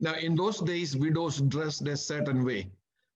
Now, 0.00 0.14
in 0.14 0.34
those 0.34 0.60
days, 0.60 0.96
widows 0.96 1.40
dressed 1.40 1.86
a 1.86 1.96
certain 1.96 2.44
way. 2.44 2.70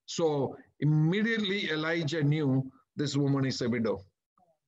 So 0.05 0.57
immediately 0.79 1.71
Elijah 1.71 2.23
knew 2.23 2.71
this 2.95 3.15
woman 3.15 3.45
is 3.45 3.61
a 3.61 3.69
widow. 3.69 4.03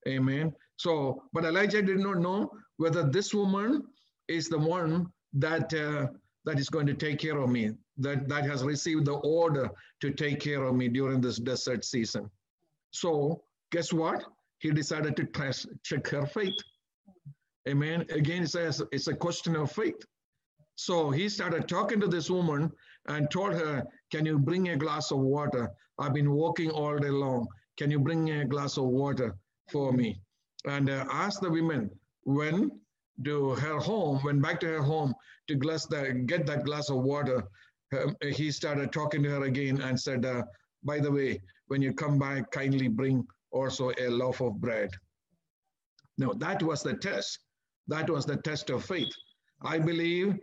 Amen. 0.08 0.54
So, 0.78 1.24
but 1.34 1.44
Elijah 1.44 1.82
did 1.82 2.00
not 2.00 2.20
know 2.20 2.52
whether 2.78 3.04
this 3.04 3.34
woman 3.34 3.84
is 4.28 4.48
the 4.48 4.60
one 4.60 5.08
that 5.34 5.74
uh, 5.74 6.08
that 6.46 6.60
is 6.60 6.70
going 6.70 6.88
to 6.88 6.94
take 6.94 7.20
care 7.20 7.38
of 7.38 7.50
me, 7.50 7.72
that, 7.98 8.30
that 8.30 8.46
has 8.46 8.64
received 8.64 9.06
the 9.06 9.16
order 9.16 9.70
to 10.00 10.12
take 10.12 10.40
care 10.40 10.64
of 10.64 10.76
me 10.76 10.88
during 10.88 11.20
this 11.20 11.38
desert 11.38 11.84
season. 11.84 12.30
So, 12.92 13.44
guess 13.72 13.92
what? 13.92 14.24
He 14.60 14.72
decided 14.72 15.18
to 15.18 15.26
test, 15.26 15.68
check 15.84 16.08
her 16.08 16.26
faith. 16.26 16.56
Amen. 17.68 18.06
Again, 18.12 18.44
it 18.44 18.50
says 18.50 18.82
it's 18.94 19.08
a 19.08 19.14
question 19.14 19.58
of 19.58 19.72
faith. 19.72 20.02
So 20.76 21.12
he 21.12 21.28
started 21.28 21.68
talking 21.68 22.00
to 22.00 22.08
this 22.08 22.30
woman 22.30 22.72
and 23.08 23.30
told 23.30 23.54
her, 23.54 23.84
Can 24.12 24.26
you 24.26 24.40
bring 24.40 24.70
a 24.70 24.78
glass 24.78 25.12
of 25.12 25.20
water? 25.20 25.70
I've 26.00 26.14
been 26.14 26.32
walking 26.32 26.70
all 26.70 26.98
day 26.98 27.10
long. 27.10 27.48
Can 27.78 27.92
you 27.92 28.00
bring 28.00 28.30
a 28.30 28.46
glass 28.46 28.78
of 28.78 28.86
water? 28.86 29.36
For 29.70 29.92
me. 29.92 30.20
And 30.66 30.90
uh, 30.90 31.06
asked 31.12 31.42
the 31.42 31.50
women 31.50 31.90
when 32.24 32.72
to 33.24 33.52
her 33.56 33.80
home, 33.80 34.20
went 34.24 34.42
back 34.42 34.60
to 34.62 34.68
her 34.68 34.82
home 34.82 35.14
to 35.48 35.56
glass 35.56 35.86
that, 35.88 36.28
get 36.28 36.46
that 36.46 36.66
glass 36.66 36.90
of 36.90 36.98
water. 36.98 37.44
Um, 37.98 38.16
he 38.22 38.52
started 38.52 38.92
talking 38.92 39.24
to 39.24 39.30
her 39.30 39.44
again 39.44 39.82
and 39.82 40.00
said, 40.00 40.26
uh, 40.26 40.44
by 40.84 41.00
the 41.00 41.12
way, 41.12 41.42
when 41.68 41.82
you 41.82 41.94
come 41.94 42.20
back, 42.20 42.52
kindly 42.52 42.88
bring 42.88 43.26
also 43.52 43.92
a 44.00 44.10
loaf 44.10 44.42
of 44.42 44.60
bread. 44.60 44.90
Now, 46.18 46.34
that 46.34 46.62
was 46.62 46.84
the 46.84 46.96
test. 46.96 47.40
That 47.88 48.10
was 48.10 48.26
the 48.26 48.38
test 48.38 48.70
of 48.70 48.86
faith. 48.86 49.14
I 49.62 49.80
believe 49.80 50.36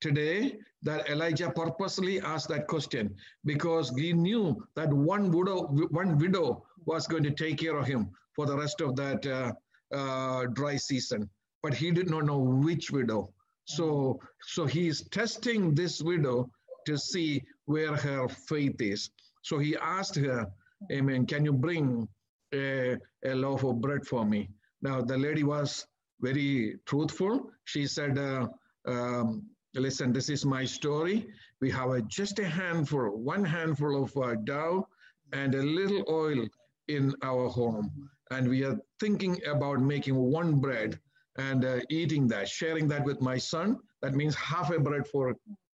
today 0.00 0.58
that 0.82 1.08
Elijah 1.08 1.50
purposely 1.50 2.20
asked 2.20 2.48
that 2.48 2.66
question 2.66 3.14
because 3.44 3.90
he 3.96 4.12
knew 4.12 4.56
that 4.74 4.92
one 4.92 5.30
widow, 5.30 5.66
one 5.90 6.18
widow 6.18 6.64
was 6.84 7.06
going 7.06 7.22
to 7.24 7.30
take 7.30 7.58
care 7.58 7.76
of 7.76 7.86
him 7.86 8.10
for 8.38 8.46
the 8.46 8.56
rest 8.56 8.80
of 8.80 8.94
that 8.94 9.26
uh, 9.26 9.52
uh, 9.92 10.46
dry 10.52 10.76
season. 10.76 11.28
But 11.60 11.74
he 11.74 11.90
did 11.90 12.08
not 12.08 12.24
know 12.24 12.38
which 12.38 12.92
widow. 12.92 13.32
So, 13.64 14.20
so 14.42 14.64
he 14.64 14.86
is 14.86 15.02
testing 15.10 15.74
this 15.74 16.00
widow 16.00 16.48
to 16.86 16.96
see 16.96 17.42
where 17.64 17.96
her 17.96 18.28
faith 18.28 18.80
is. 18.80 19.10
So 19.42 19.58
he 19.58 19.76
asked 19.76 20.14
her, 20.14 20.46
Amen, 20.92 21.26
can 21.26 21.44
you 21.44 21.52
bring 21.52 22.06
a, 22.54 22.96
a 23.24 23.34
loaf 23.34 23.64
of 23.64 23.80
bread 23.80 24.06
for 24.06 24.24
me? 24.24 24.50
Now, 24.82 25.00
the 25.00 25.18
lady 25.18 25.42
was 25.42 25.84
very 26.20 26.76
truthful. 26.86 27.50
She 27.64 27.88
said, 27.88 28.18
uh, 28.18 28.46
um, 28.86 29.42
Listen, 29.74 30.12
this 30.12 30.28
is 30.28 30.46
my 30.46 30.64
story. 30.64 31.26
We 31.60 31.72
have 31.72 31.90
a, 31.90 32.02
just 32.02 32.38
a 32.38 32.46
handful, 32.46 33.10
one 33.18 33.44
handful 33.44 34.04
of 34.04 34.16
uh, 34.16 34.36
dough 34.44 34.86
and 35.32 35.56
a 35.56 35.62
little 35.62 36.04
oil 36.08 36.46
in 36.86 37.14
our 37.22 37.48
home 37.48 38.08
and 38.30 38.48
we 38.48 38.64
are 38.64 38.78
thinking 39.00 39.40
about 39.46 39.80
making 39.80 40.14
one 40.14 40.56
bread 40.56 40.98
and 41.38 41.64
uh, 41.64 41.80
eating 41.88 42.26
that, 42.28 42.48
sharing 42.48 42.88
that 42.88 43.04
with 43.04 43.20
my 43.20 43.38
son. 43.38 43.78
That 44.02 44.14
means 44.14 44.34
half 44.34 44.70
a 44.70 44.78
bread 44.78 45.06
for 45.06 45.34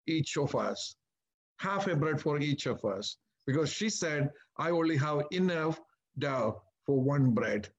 each 0.08 0.38
of 0.38 0.56
us, 0.56 0.96
half 1.58 1.88
a 1.88 1.96
bread 1.96 2.20
for 2.20 2.40
each 2.40 2.66
of 2.66 2.84
us. 2.86 3.18
Because 3.46 3.72
she 3.72 3.90
said, 3.90 4.30
I 4.58 4.72
only 4.72 4.98
have 4.98 5.24
enough 5.32 5.80
dough 6.18 6.62
for 6.86 7.02
one 7.02 7.32
bread. 7.32 7.70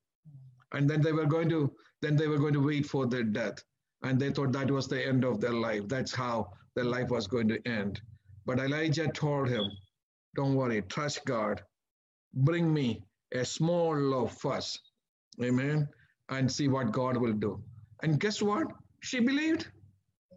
And 0.72 0.88
then 0.88 1.00
they 1.00 1.12
were 1.12 1.26
going 1.26 1.48
to, 1.48 1.72
then 2.00 2.16
they 2.16 2.28
were 2.28 2.38
going 2.38 2.54
to 2.54 2.66
wait 2.66 2.86
for 2.86 3.06
their 3.06 3.24
death. 3.24 3.62
And 4.02 4.18
they 4.18 4.30
thought 4.30 4.52
that 4.52 4.70
was 4.70 4.88
the 4.88 5.04
end 5.04 5.24
of 5.24 5.40
their 5.40 5.52
life. 5.52 5.88
That's 5.88 6.14
how 6.14 6.52
their 6.74 6.84
life 6.84 7.10
was 7.10 7.26
going 7.26 7.48
to 7.48 7.68
end. 7.68 8.00
But 8.46 8.58
Elijah 8.58 9.08
told 9.08 9.48
him, 9.48 9.64
Don't 10.36 10.54
worry, 10.54 10.82
trust 10.82 11.24
God. 11.24 11.62
Bring 12.32 12.72
me 12.72 13.02
a 13.32 13.44
small 13.44 14.26
first. 14.26 14.80
Amen. 15.42 15.88
And 16.28 16.50
see 16.50 16.68
what 16.68 16.92
God 16.92 17.16
will 17.16 17.32
do. 17.32 17.62
And 18.02 18.20
guess 18.20 18.40
what? 18.40 18.66
She 19.00 19.20
believed. 19.20 19.68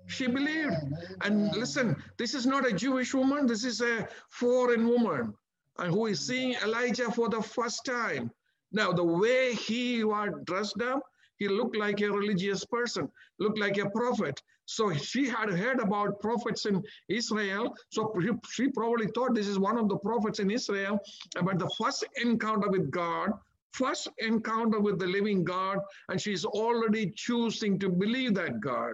She 0.08 0.28
believed. 0.28 0.76
And 1.22 1.56
listen, 1.56 1.96
this 2.18 2.34
is 2.34 2.46
not 2.46 2.68
a 2.68 2.74
Jewish 2.74 3.14
woman, 3.14 3.48
this 3.48 3.64
is 3.64 3.82
a 3.82 4.08
foreign 4.30 4.88
woman 4.88 5.34
and 5.80 5.94
who 5.94 6.08
is 6.08 6.26
seeing 6.26 6.56
Elijah 6.64 7.12
for 7.12 7.30
the 7.30 7.42
first 7.42 7.86
time. 7.86 8.32
Now, 8.72 8.92
the 8.92 9.04
way 9.04 9.54
he 9.54 10.04
was 10.04 10.30
dressed 10.46 10.82
up, 10.82 11.02
he 11.38 11.48
looked 11.48 11.76
like 11.76 12.02
a 12.02 12.12
religious 12.12 12.66
person, 12.66 13.10
looked 13.40 13.60
like 13.60 13.78
a 13.78 13.90
prophet. 13.90 14.42
So 14.66 14.94
she 14.94 15.28
had 15.28 15.50
heard 15.50 15.80
about 15.80 16.20
prophets 16.20 16.66
in 16.66 16.82
Israel. 17.10 17.76
So 17.90 18.14
she 18.50 18.70
probably 18.70 19.08
thought 19.08 19.36
this 19.36 19.48
is 19.48 19.60
one 19.60 19.78
of 19.78 19.90
the 19.90 19.98
prophets 19.98 20.40
in 20.40 20.50
Israel. 20.52 21.00
But 21.42 21.60
the 21.60 21.70
first 21.78 22.06
encounter 22.22 22.70
with 22.70 22.90
God, 22.92 23.32
first 23.72 24.08
encounter 24.20 24.80
with 24.80 25.00
the 25.00 25.08
living 25.08 25.44
God, 25.44 25.80
and 26.10 26.22
she's 26.22 26.46
already 26.46 27.12
choosing 27.16 27.80
to 27.80 27.90
believe 27.90 28.36
that 28.36 28.62
God. 28.62 28.94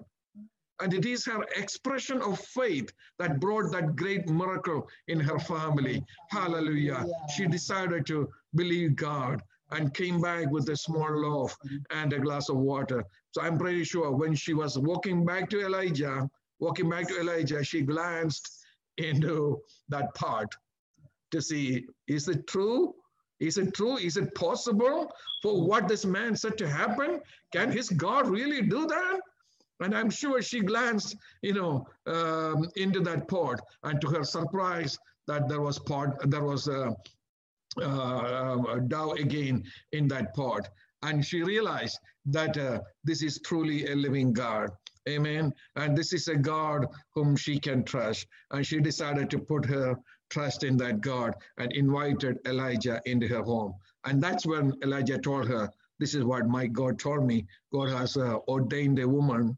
And 0.82 0.93
it 0.93 1.05
is 1.05 1.26
her 1.26 1.43
expression 1.57 2.22
of 2.22 2.39
faith 2.39 2.89
that 3.20 3.41
brought 3.41 3.72
that 3.74 3.97
great 3.97 4.30
miracle 4.30 4.88
in 5.09 5.20
her 5.20 5.38
family. 5.38 6.01
Hallelujah. 6.30 7.05
She 7.36 7.47
decided 7.47 8.05
to 8.07 8.30
believe 8.55 8.95
God 8.95 9.41
and 9.72 9.93
came 9.93 10.20
back 10.22 10.49
with 10.49 10.67
a 10.70 10.76
small 10.76 11.11
loaf 11.11 11.55
and 11.91 12.13
a 12.13 12.20
glass 12.20 12.49
of 12.49 12.57
water. 12.57 13.03
So 13.32 13.41
I'm 13.41 13.57
pretty 13.57 13.84
sure 13.84 14.11
when 14.11 14.36
she 14.36 14.53
was 14.53 14.78
walking 14.78 15.26
back 15.26 15.49
to 15.51 15.65
Elijah, 15.65 16.30
walking 16.59 16.89
back 16.89 17.07
to 17.09 17.20
Elijah, 17.20 17.63
she 17.63 17.82
glanced 17.82 18.65
into 18.97 19.59
that 19.89 20.13
pot 20.15 20.53
to 21.32 21.41
see 21.41 21.86
is 22.07 22.28
it 22.28 22.47
true? 22.47 22.93
Is 23.39 23.57
it 23.57 23.74
true? 23.74 23.97
Is 23.97 24.17
it 24.17 24.36
possible 24.36 25.11
for 25.41 25.65
what 25.65 25.88
this 25.88 26.05
man 26.05 26.36
said 26.36 26.57
to 26.57 26.67
happen? 26.67 27.22
Can 27.53 27.72
his 27.72 27.89
God 27.89 28.28
really 28.28 28.61
do 28.61 28.86
that? 28.88 29.20
And 29.80 29.95
I'm 29.95 30.09
sure 30.09 30.41
she 30.41 30.59
glanced, 30.59 31.15
you 31.41 31.53
know, 31.53 31.88
um, 32.05 32.67
into 32.76 32.99
that 33.01 33.30
pot, 33.30 33.61
and 33.84 34.01
to 34.01 34.07
her 34.09 34.26
surprise, 34.26 34.97
that 35.28 35.47
there 35.47 35.61
was 35.61 35.80
pot, 35.80 36.30
there 36.30 36.43
was 36.43 36.67
uh, 36.67 36.91
a 37.78 38.80
dough 38.88 39.13
again 39.13 39.63
in 39.91 40.07
that 40.09 40.34
pot, 40.34 40.70
and 41.03 41.26
she 41.26 41.43
realized 41.43 41.99
that 42.26 42.57
uh, 42.57 42.82
this 43.03 43.24
is 43.24 43.39
truly 43.39 43.88
a 43.88 43.95
living 43.95 44.34
God. 44.34 44.70
Amen. 45.07 45.53
And 45.76 45.97
this 45.97 46.13
is 46.13 46.28
a 46.28 46.36
God 46.36 46.86
whom 47.15 47.36
she 47.36 47.59
can 47.59 47.84
trust. 47.84 48.28
And 48.51 48.65
she 48.65 48.80
decided 48.80 49.30
to 49.32 49.39
put 49.39 49.65
her 49.65 49.95
trust 50.30 50.63
in 50.63 50.78
that 50.78 51.01
God 51.01 51.34
and 51.57 51.72
invited 51.72 52.38
Elijah 52.45 53.01
into 53.05 53.28
her 53.28 53.41
home. 53.41 53.74
And 54.05 54.22
that's 54.22 54.45
when 54.45 54.74
Elijah 54.84 55.17
told 55.17 55.47
her, 55.47 55.70
This 55.99 56.13
is 56.13 56.24
what 56.24 56.47
my 56.47 56.67
God 56.67 56.99
told 56.99 57.26
me. 57.26 57.47
God 57.74 57.89
has 57.89 58.17
uh, 58.17 58.38
ordained 58.47 58.99
a 58.99 59.07
woman, 59.07 59.57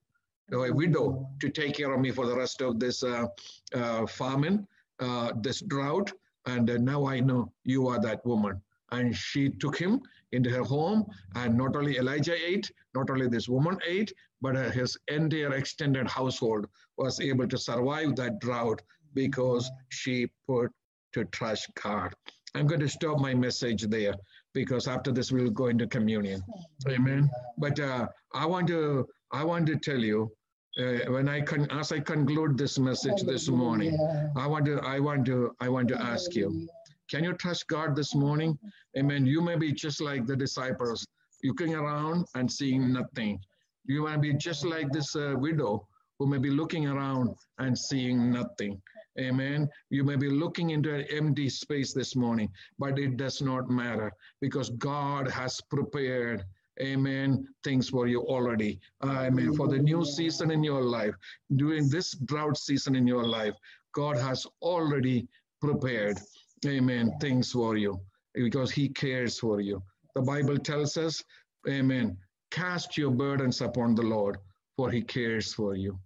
a 0.51 0.72
widow, 0.72 1.28
to 1.41 1.49
take 1.49 1.76
care 1.76 1.93
of 1.93 1.99
me 1.99 2.12
for 2.12 2.26
the 2.26 2.36
rest 2.36 2.62
of 2.62 2.80
this 2.80 3.03
uh, 3.03 3.28
uh, 3.74 4.05
famine, 4.07 4.68
uh, 4.99 5.34
this 5.41 5.62
drought. 5.62 6.12
And 6.46 6.70
uh, 6.70 6.78
now 6.78 7.06
I 7.06 7.20
know 7.20 7.52
you 7.64 7.88
are 7.88 8.00
that 8.02 8.26
woman. 8.26 8.62
And 8.92 9.16
she 9.16 9.50
took 9.50 9.78
him 9.78 10.02
into 10.32 10.50
her 10.50 10.64
home. 10.64 11.06
And 11.36 11.58
not 11.58 11.76
only 11.76 11.98
Elijah 11.98 12.36
ate, 12.36 12.72
not 12.94 13.10
only 13.10 13.28
this 13.28 13.48
woman 13.48 13.78
ate, 13.88 14.14
but 14.42 14.56
uh, 14.56 14.70
his 14.72 14.98
entire 15.08 15.54
extended 15.54 16.08
household 16.08 16.68
was 16.98 17.20
able 17.20 17.48
to 17.48 17.58
survive 17.58 18.16
that 18.16 18.39
drought 18.39 18.82
because 19.14 19.70
she 19.89 20.28
put 20.48 20.72
to 21.14 21.26
trust 21.26 21.70
God. 21.82 22.14
I'm 22.56 22.68
going 22.68 22.82
to 22.82 22.89
stop 22.89 23.20
my 23.20 23.34
message 23.34 23.84
there 23.84 24.16
because 24.54 24.88
after 24.88 25.12
this 25.12 25.32
we'll 25.32 25.50
go 25.50 25.68
into 25.68 25.88
communion. 25.88 26.42
Amen. 26.88 27.30
But 27.58 27.80
uh, 27.80 28.08
I 28.34 28.46
want 28.46 28.68
to 28.68 29.08
I 29.32 29.44
want 29.46 29.68
to 29.68 29.78
tell 29.78 30.00
you 30.00 30.32
uh, 30.80 31.12
when 31.12 31.28
I 31.28 31.42
can 31.42 31.70
as 31.72 31.92
I 31.92 32.00
conclude 32.00 32.58
this 32.58 32.80
message 32.80 33.24
this 33.24 33.50
morning, 33.50 33.98
I 34.36 34.48
want 34.48 34.66
to 34.66 34.80
I 34.80 35.00
want 35.00 35.26
to 35.26 35.56
I 35.60 35.70
want 35.70 35.88
to 35.90 36.02
ask 36.02 36.36
you, 36.36 36.68
can 37.10 37.24
you 37.24 37.34
trust 37.34 37.68
God 37.68 37.96
this 37.96 38.16
morning? 38.16 38.58
Amen. 38.98 39.26
You 39.26 39.42
may 39.42 39.56
be 39.56 39.74
just 39.74 40.02
like 40.02 40.26
the 40.26 40.36
disciples, 40.36 41.06
looking 41.44 41.76
around 41.76 42.26
and 42.36 42.52
seeing 42.52 42.94
nothing. 42.94 43.40
You 43.86 44.04
might 44.04 44.22
be 44.22 44.34
just 44.34 44.66
like 44.66 44.92
this 44.92 45.16
uh, 45.16 45.34
widow 45.38 45.88
who 46.20 46.28
may 46.28 46.38
be 46.38 46.52
looking 46.52 46.88
around 46.88 47.36
and 47.58 47.78
seeing 47.78 48.32
nothing. 48.32 48.82
Amen. 49.20 49.68
You 49.90 50.04
may 50.04 50.16
be 50.16 50.30
looking 50.30 50.70
into 50.70 50.94
an 50.94 51.06
empty 51.10 51.50
space 51.50 51.94
this 51.94 52.16
morning, 52.16 52.50
but 52.80 52.98
it 52.98 53.18
does 53.18 53.42
not 53.42 53.70
matter 53.70 54.14
because 54.40 54.70
God 54.70 55.30
has 55.30 55.60
prepared, 55.70 56.46
amen, 56.80 57.48
things 57.64 57.90
for 57.90 58.08
you 58.08 58.22
already. 58.22 58.80
Amen. 59.04 59.54
For 59.56 59.68
the 59.68 59.78
new 59.78 60.06
season 60.06 60.52
in 60.52 60.64
your 60.64 60.82
life, 60.84 61.16
during 61.56 61.90
this 61.90 62.14
drought 62.14 62.58
season 62.58 62.96
in 62.96 63.08
your 63.08 63.26
life, 63.26 63.54
God 63.94 64.18
has 64.18 64.48
already 64.62 65.28
prepared, 65.60 66.20
amen, 66.66 67.14
things 67.20 67.52
for 67.52 67.78
you 67.78 68.00
because 68.34 68.72
He 68.72 68.90
cares 68.90 69.38
for 69.40 69.60
you. 69.60 69.82
The 70.16 70.22
Bible 70.22 70.58
tells 70.58 70.98
us, 70.98 71.24
amen, 71.68 72.18
cast 72.50 72.98
your 72.98 73.12
burdens 73.12 73.62
upon 73.62 73.96
the 73.96 74.02
Lord, 74.04 74.38
for 74.78 74.90
He 74.90 75.02
cares 75.02 75.54
for 75.54 75.76
you. 75.76 76.00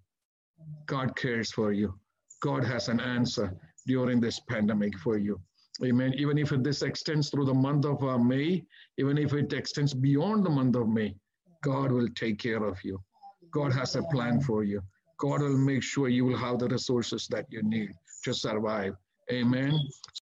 God 0.87 1.15
cares 1.15 1.51
for 1.51 1.71
you. 1.71 1.93
God 2.41 2.63
has 2.63 2.89
an 2.89 2.99
answer 2.99 3.55
during 3.87 4.19
this 4.19 4.39
pandemic 4.39 4.97
for 4.99 5.17
you. 5.17 5.39
Amen. 5.83 6.13
Even 6.15 6.37
if 6.37 6.49
this 6.49 6.81
extends 6.83 7.29
through 7.29 7.45
the 7.45 7.53
month 7.53 7.85
of 7.85 8.01
uh, 8.03 8.17
May, 8.17 8.63
even 8.97 9.17
if 9.17 9.33
it 9.33 9.51
extends 9.51 9.93
beyond 9.93 10.45
the 10.45 10.49
month 10.49 10.75
of 10.75 10.87
May, 10.87 11.15
God 11.63 11.91
will 11.91 12.07
take 12.15 12.39
care 12.39 12.63
of 12.63 12.77
you. 12.83 13.01
God 13.51 13.73
has 13.73 13.95
a 13.95 14.03
plan 14.03 14.39
for 14.39 14.63
you. 14.63 14.81
God 15.19 15.41
will 15.41 15.57
make 15.57 15.83
sure 15.83 16.07
you 16.07 16.25
will 16.25 16.37
have 16.37 16.59
the 16.59 16.67
resources 16.67 17.27
that 17.27 17.45
you 17.49 17.61
need 17.63 17.89
to 18.23 18.33
survive. 18.33 18.93
Amen. 19.31 19.79